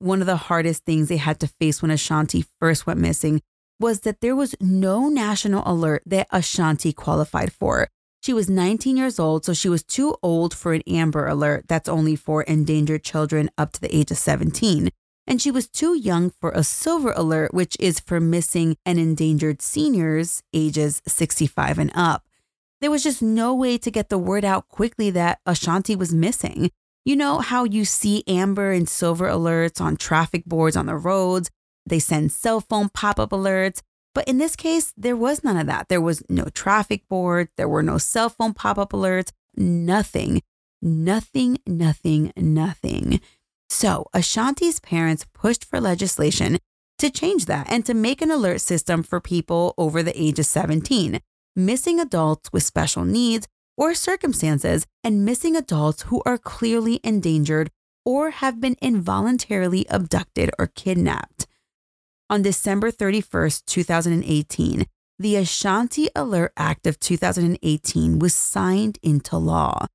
One 0.00 0.20
of 0.20 0.26
the 0.26 0.36
hardest 0.36 0.84
things 0.84 1.08
they 1.08 1.16
had 1.16 1.40
to 1.40 1.48
face 1.48 1.82
when 1.82 1.90
Ashanti 1.90 2.44
first 2.60 2.86
went 2.86 3.00
missing 3.00 3.42
was 3.80 4.00
that 4.00 4.20
there 4.20 4.36
was 4.36 4.54
no 4.60 5.08
national 5.08 5.62
alert 5.66 6.02
that 6.06 6.28
Ashanti 6.30 6.92
qualified 6.92 7.52
for. 7.52 7.88
She 8.20 8.32
was 8.32 8.50
19 8.50 8.96
years 8.96 9.18
old, 9.18 9.44
so 9.44 9.52
she 9.52 9.68
was 9.68 9.82
too 9.82 10.16
old 10.22 10.54
for 10.54 10.72
an 10.72 10.82
Amber 10.86 11.26
Alert 11.26 11.66
that's 11.68 11.88
only 11.88 12.16
for 12.16 12.42
endangered 12.42 13.04
children 13.04 13.48
up 13.56 13.72
to 13.72 13.80
the 13.80 13.94
age 13.94 14.10
of 14.10 14.18
17. 14.18 14.90
And 15.26 15.40
she 15.40 15.50
was 15.50 15.68
too 15.68 15.94
young 15.94 16.30
for 16.30 16.50
a 16.50 16.64
Silver 16.64 17.12
Alert, 17.12 17.54
which 17.54 17.76
is 17.78 18.00
for 18.00 18.18
missing 18.18 18.76
and 18.84 18.98
endangered 18.98 19.62
seniors 19.62 20.42
ages 20.52 21.02
65 21.06 21.78
and 21.78 21.92
up. 21.94 22.24
There 22.80 22.90
was 22.90 23.02
just 23.02 23.22
no 23.22 23.54
way 23.54 23.78
to 23.78 23.90
get 23.90 24.08
the 24.08 24.18
word 24.18 24.44
out 24.44 24.68
quickly 24.68 25.10
that 25.10 25.40
Ashanti 25.44 25.94
was 25.94 26.14
missing. 26.14 26.70
You 27.08 27.16
know 27.16 27.38
how 27.38 27.64
you 27.64 27.86
see 27.86 28.22
Amber 28.28 28.70
and 28.70 28.86
Silver 28.86 29.28
alerts 29.28 29.80
on 29.80 29.96
traffic 29.96 30.44
boards 30.44 30.76
on 30.76 30.84
the 30.84 30.94
roads? 30.94 31.50
They 31.86 32.00
send 32.00 32.32
cell 32.32 32.60
phone 32.60 32.90
pop 32.90 33.18
up 33.18 33.30
alerts. 33.30 33.80
But 34.14 34.28
in 34.28 34.36
this 34.36 34.54
case, 34.54 34.92
there 34.94 35.16
was 35.16 35.42
none 35.42 35.56
of 35.56 35.66
that. 35.68 35.88
There 35.88 36.02
was 36.02 36.22
no 36.28 36.44
traffic 36.52 37.08
board, 37.08 37.48
there 37.56 37.66
were 37.66 37.82
no 37.82 37.96
cell 37.96 38.28
phone 38.28 38.52
pop 38.52 38.76
up 38.76 38.90
alerts, 38.92 39.32
nothing, 39.56 40.42
nothing, 40.82 41.56
nothing, 41.66 42.30
nothing. 42.36 43.22
So 43.70 44.04
Ashanti's 44.12 44.78
parents 44.78 45.24
pushed 45.32 45.64
for 45.64 45.80
legislation 45.80 46.58
to 46.98 47.08
change 47.08 47.46
that 47.46 47.70
and 47.70 47.86
to 47.86 47.94
make 47.94 48.20
an 48.20 48.30
alert 48.30 48.60
system 48.60 49.02
for 49.02 49.18
people 49.18 49.72
over 49.78 50.02
the 50.02 50.22
age 50.22 50.38
of 50.38 50.44
17, 50.44 51.20
missing 51.56 52.00
adults 52.00 52.52
with 52.52 52.64
special 52.64 53.06
needs 53.06 53.48
or 53.78 53.94
circumstances, 53.94 54.84
and 55.02 55.24
missing 55.24 55.56
adults 55.56 56.02
who 56.02 56.20
are 56.26 56.36
clearly 56.36 57.00
endangered 57.02 57.70
or 58.04 58.30
have 58.30 58.60
been 58.60 58.76
involuntarily 58.82 59.86
abducted 59.88 60.50
or 60.58 60.66
kidnapped. 60.66 61.46
On 62.28 62.42
December 62.42 62.90
31st, 62.90 63.64
2018, 63.64 64.84
the 65.18 65.36
Ashanti 65.36 66.08
Alert 66.14 66.52
Act 66.56 66.86
of 66.86 67.00
2018 67.00 68.18
was 68.18 68.34
signed 68.34 68.98
into 69.02 69.36
law. 69.36 69.86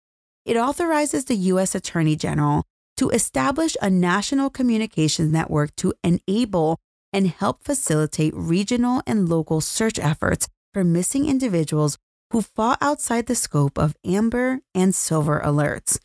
It 0.45 0.57
authorizes 0.57 1.25
the 1.25 1.35
U.S. 1.35 1.75
Attorney 1.75 2.15
General 2.15 2.63
to 2.97 3.09
establish 3.09 3.75
a 3.81 3.89
national 3.89 4.49
communications 4.49 5.31
network 5.31 5.75
to 5.77 5.93
enable 6.03 6.79
and 7.11 7.27
help 7.27 7.63
facilitate 7.63 8.33
regional 8.35 9.01
and 9.05 9.29
local 9.29 9.61
search 9.61 9.99
efforts 9.99 10.47
for 10.73 10.83
missing 10.83 11.27
individuals 11.27 11.97
who 12.33 12.41
fall 12.41 12.75
outside 12.81 13.27
the 13.27 13.35
scope 13.35 13.77
of 13.77 13.95
amber 14.05 14.59
and 14.75 14.93
silver 14.93 15.41
alerts. 15.45 15.97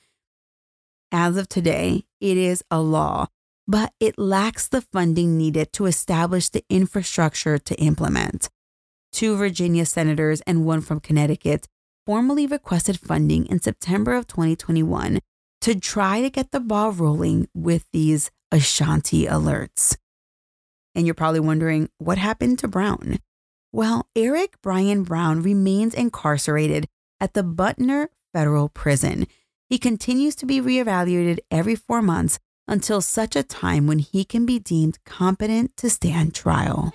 As 1.11 1.37
of 1.37 1.49
today, 1.49 2.05
it 2.21 2.37
is 2.37 2.63
a 2.71 2.81
law 2.81 3.27
but 3.69 3.93
it 4.01 4.19
lacks 4.19 4.67
the 4.67 4.81
funding 4.81 5.37
needed 5.37 5.71
to 5.75 5.85
establish 5.85 6.49
the 6.49 6.65
infrastructure 6.71 7.59
to 7.59 7.75
implement. 7.77 8.49
Two 9.13 9.37
Virginia 9.37 9.85
senators 9.85 10.41
and 10.47 10.65
one 10.65 10.81
from 10.81 11.01
Connecticut 11.01 11.69
formally 12.07 12.47
requested 12.47 12.99
funding 12.99 13.45
in 13.47 13.61
September 13.61 14.15
of 14.15 14.27
2021 14.27 15.21
to 15.61 15.75
try 15.79 16.23
to 16.23 16.31
get 16.31 16.51
the 16.51 16.61
ball 16.61 16.93
rolling 16.93 17.47
with 17.55 17.85
these 17.93 18.31
Ashanti 18.51 19.27
alerts. 19.27 19.99
And 20.95 21.07
you're 21.07 21.15
probably 21.15 21.41
wondering 21.41 21.91
what 21.99 22.17
happened 22.17 22.59
to 22.61 22.69
Brown? 22.69 23.19
Well, 23.71 24.09
Eric 24.17 24.55
Brian 24.63 25.03
Brown 25.03 25.43
remains 25.43 25.93
incarcerated 25.93 26.89
at 27.21 27.35
the 27.35 27.45
Butner 27.45 28.09
Federal 28.33 28.71
Prison. 28.71 29.27
He 29.69 29.77
continues 29.77 30.35
to 30.37 30.47
be 30.47 30.59
reevaluated 30.59 31.41
every 31.51 31.75
four 31.75 32.01
months 32.01 32.39
until 32.67 33.03
such 33.03 33.37
a 33.37 33.43
time 33.43 33.87
when 33.87 33.99
he 33.99 34.25
can 34.25 34.47
be 34.47 34.59
deemed 34.59 34.99
competent 35.05 35.77
to 35.77 35.91
stand 35.91 36.35
trial. 36.35 36.93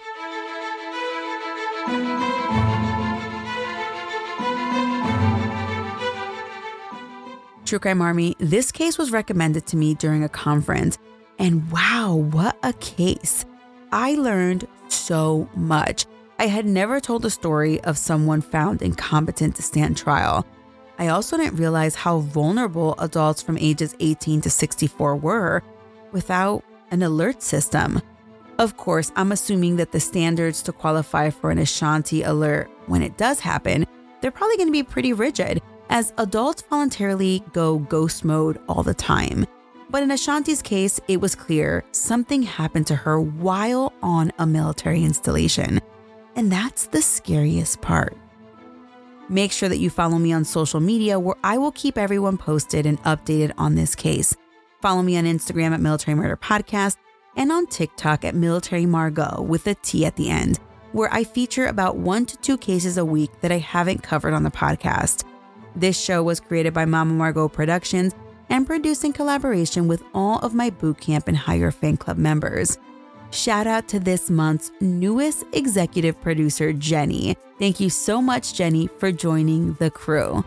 True 7.65 7.80
Crime 7.80 8.01
Army, 8.01 8.36
this 8.39 8.71
case 8.71 8.97
was 8.97 9.11
recommended 9.11 9.67
to 9.67 9.78
me 9.78 9.93
during 9.93 10.24
a 10.24 10.30
conference, 10.30 10.97
and 11.38 11.71
wow, 11.71 12.15
what 12.15 12.57
a 12.63 12.74
case! 12.74 13.45
I 13.91 14.15
learned 14.15 14.67
so 14.88 15.47
much. 15.55 16.07
I 16.39 16.47
had 16.47 16.65
never 16.65 16.99
told 16.99 17.25
a 17.25 17.29
story 17.29 17.79
of 17.81 17.97
someone 17.97 18.41
found 18.41 18.81
incompetent 18.81 19.55
to 19.55 19.61
stand 19.61 19.97
trial. 19.97 20.45
I 20.97 21.07
also 21.07 21.38
didn't 21.38 21.57
realize 21.57 21.95
how 21.95 22.19
vulnerable 22.19 22.95
adults 22.99 23.41
from 23.41 23.57
ages 23.57 23.95
18 23.99 24.41
to 24.41 24.49
64 24.49 25.15
were 25.15 25.63
without 26.11 26.63
an 26.91 27.03
alert 27.03 27.41
system. 27.41 28.01
Of 28.59 28.77
course, 28.77 29.11
I'm 29.15 29.31
assuming 29.31 29.77
that 29.77 29.91
the 29.91 29.99
standards 29.99 30.61
to 30.63 30.71
qualify 30.71 31.29
for 31.29 31.49
an 31.49 31.57
Ashanti 31.57 32.23
alert 32.23 32.69
when 32.86 33.01
it 33.01 33.17
does 33.17 33.39
happen, 33.39 33.86
they're 34.21 34.31
probably 34.31 34.57
going 34.57 34.67
to 34.67 34.73
be 34.73 34.84
pretty 34.84 35.13
rigid, 35.13 35.61
as 35.89 36.13
adults 36.17 36.61
voluntarily 36.69 37.43
go 37.51 37.79
ghost 37.79 38.23
mode 38.23 38.59
all 38.67 38.84
the 38.84 38.93
time. 38.93 39.45
But 39.89 40.03
in 40.03 40.11
Ashanti's 40.11 40.61
case, 40.61 40.99
it 41.07 41.19
was 41.21 41.36
clear 41.36 41.84
something 41.91 42.43
happened 42.43 42.88
to 42.88 42.95
her 42.95 43.19
while 43.19 43.93
on 44.01 44.31
a 44.39 44.45
military 44.45 45.03
installation. 45.03 45.81
And 46.36 46.51
that's 46.51 46.88
the 46.88 47.01
scariest 47.01 47.81
part. 47.81 48.17
Make 49.29 49.51
sure 49.51 49.69
that 49.69 49.77
you 49.77 49.89
follow 49.89 50.17
me 50.17 50.34
on 50.34 50.45
social 50.45 50.79
media 50.79 51.19
where 51.19 51.36
I 51.43 51.57
will 51.57 51.71
keep 51.71 51.97
everyone 51.97 52.38
posted 52.38 52.86
and 52.86 53.01
updated 53.03 53.53
on 53.57 53.75
this 53.75 53.95
case. 53.95 54.36
Follow 54.81 55.01
me 55.01 55.17
on 55.17 55.23
Instagram 55.23 55.73
at 55.73 55.79
Military 55.79 56.15
Murder 56.15 56.38
Podcast 56.38 56.97
and 57.36 57.51
on 57.51 57.67
TikTok 57.67 58.25
at 58.25 58.36
Military 58.36 58.86
Margot 58.86 59.41
with 59.41 59.65
a 59.67 59.75
T 59.75 60.05
at 60.05 60.15
the 60.17 60.29
end, 60.29 60.59
where 60.91 61.11
I 61.13 61.23
feature 61.23 61.67
about 61.67 61.97
one 61.97 62.25
to 62.25 62.38
two 62.38 62.57
cases 62.57 62.97
a 62.97 63.05
week 63.05 63.31
that 63.41 63.51
I 63.51 63.59
haven't 63.59 64.03
covered 64.03 64.34
on 64.34 64.43
the 64.43 64.51
podcast. 64.51 65.23
This 65.75 65.99
show 65.99 66.21
was 66.21 66.39
created 66.39 66.73
by 66.73 66.86
Mama 66.86 67.13
Margot 67.13 67.47
Productions 67.47 68.13
and 68.49 68.67
produced 68.67 69.03
in 69.03 69.13
collaboration 69.13 69.88
with 69.88 70.03
all 70.13 70.39
of 70.39 70.53
my 70.53 70.69
bootcamp 70.69 71.27
and 71.27 71.38
higher 71.38 71.71
fan 71.71 71.97
club 71.97 72.17
members. 72.17 72.77
Shout 73.34 73.65
out 73.65 73.88
to 73.88 73.99
this 73.99 74.29
month's 74.29 74.71
newest 74.79 75.43
executive 75.53 76.21
producer, 76.21 76.71
Jenny. 76.71 77.36
Thank 77.57 77.79
you 77.79 77.89
so 77.89 78.21
much, 78.21 78.53
Jenny, 78.53 78.86
for 78.99 79.11
joining 79.11 79.73
the 79.79 79.89
crew. 79.89 80.45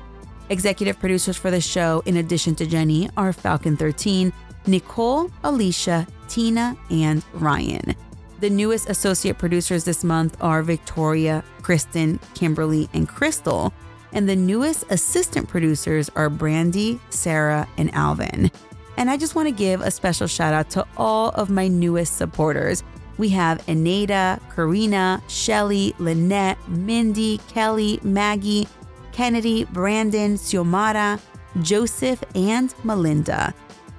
Executive 0.51 0.97
producers 1.01 1.37
for 1.37 1.51
the 1.51 1.61
show, 1.61 2.05
in 2.07 2.18
addition 2.18 2.55
to 2.55 2.64
Jenny, 2.64 3.11
are 3.16 3.32
Falcon 3.32 3.76
13, 3.76 4.32
Nicole, 4.68 5.32
Alicia, 5.43 6.07
Tina, 6.28 6.76
and 6.89 7.24
Ryan. 7.32 7.97
The 8.39 8.51
newest 8.51 8.89
associate 8.89 9.37
producers 9.37 9.82
this 9.82 10.05
month 10.05 10.37
are 10.41 10.62
Victoria, 10.62 11.43
Kristen, 11.62 12.20
Kimberly, 12.34 12.89
and 12.93 13.09
Crystal. 13.09 13.72
And 14.12 14.28
the 14.28 14.37
newest 14.37 14.84
assistant 14.91 15.49
producers 15.49 16.09
are 16.14 16.30
Brandy, 16.30 17.01
Sarah, 17.11 17.66
and 17.78 17.93
Alvin. 17.95 18.49
And 18.97 19.11
I 19.11 19.17
just 19.17 19.35
want 19.35 19.49
to 19.49 19.55
give 19.55 19.81
a 19.81 19.91
special 19.91 20.27
shout 20.27 20.55
out 20.55 20.71
to 20.71 20.87
all 20.97 21.31
of 21.31 21.51
my 21.51 21.69
newest 21.69 22.17
supporters. 22.17 22.83
We 23.19 23.29
have 23.31 23.65
Aneda, 23.67 24.41
Karina, 24.55 25.23
Shelly, 25.29 25.95
Lynette, 25.99 26.59
Mindy, 26.69 27.39
Kelly, 27.49 27.99
Maggie, 28.03 28.69
Kennedy, 29.13 29.65
Brandon, 29.65 30.37
Xiomara, 30.37 31.21
Joseph, 31.63 32.23
and 32.35 32.75
Melinda. 32.85 33.55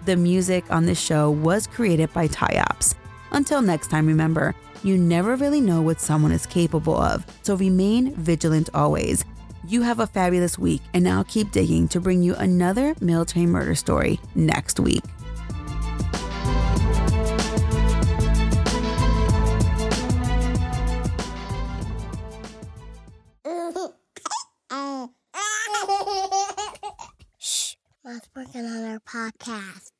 The 0.05 0.15
music 0.15 0.71
on 0.71 0.85
this 0.85 0.99
show 0.99 1.31
was 1.31 1.67
created 1.67 2.13
by 2.13 2.27
Tyops. 2.27 2.95
Until 3.31 3.61
next 3.61 3.89
time, 3.89 4.07
remember, 4.07 4.55
you 4.83 4.97
never 4.97 5.35
really 5.35 5.59
know 5.59 5.81
what 5.81 5.99
someone 5.99 6.31
is 6.31 6.45
capable 6.45 6.95
of, 6.95 7.25
so 7.41 7.55
remain 7.55 8.13
vigilant 8.13 8.69
always. 8.73 9.25
You 9.69 9.81
have 9.81 9.99
a 9.99 10.07
fabulous 10.07 10.57
week, 10.57 10.81
and 10.93 11.05
I'll 11.09 11.25
keep 11.25 11.51
digging 11.51 11.89
to 11.89 11.99
bring 11.99 12.23
you 12.23 12.35
another 12.35 12.95
military 13.01 13.45
murder 13.45 13.75
story 13.75 14.17
next 14.33 14.79
week. 14.79 15.03
Shh, 27.37 27.75
Mom's 28.05 28.21
working 28.33 28.65
on 28.65 28.85
our 28.85 28.99
podcast. 29.01 29.96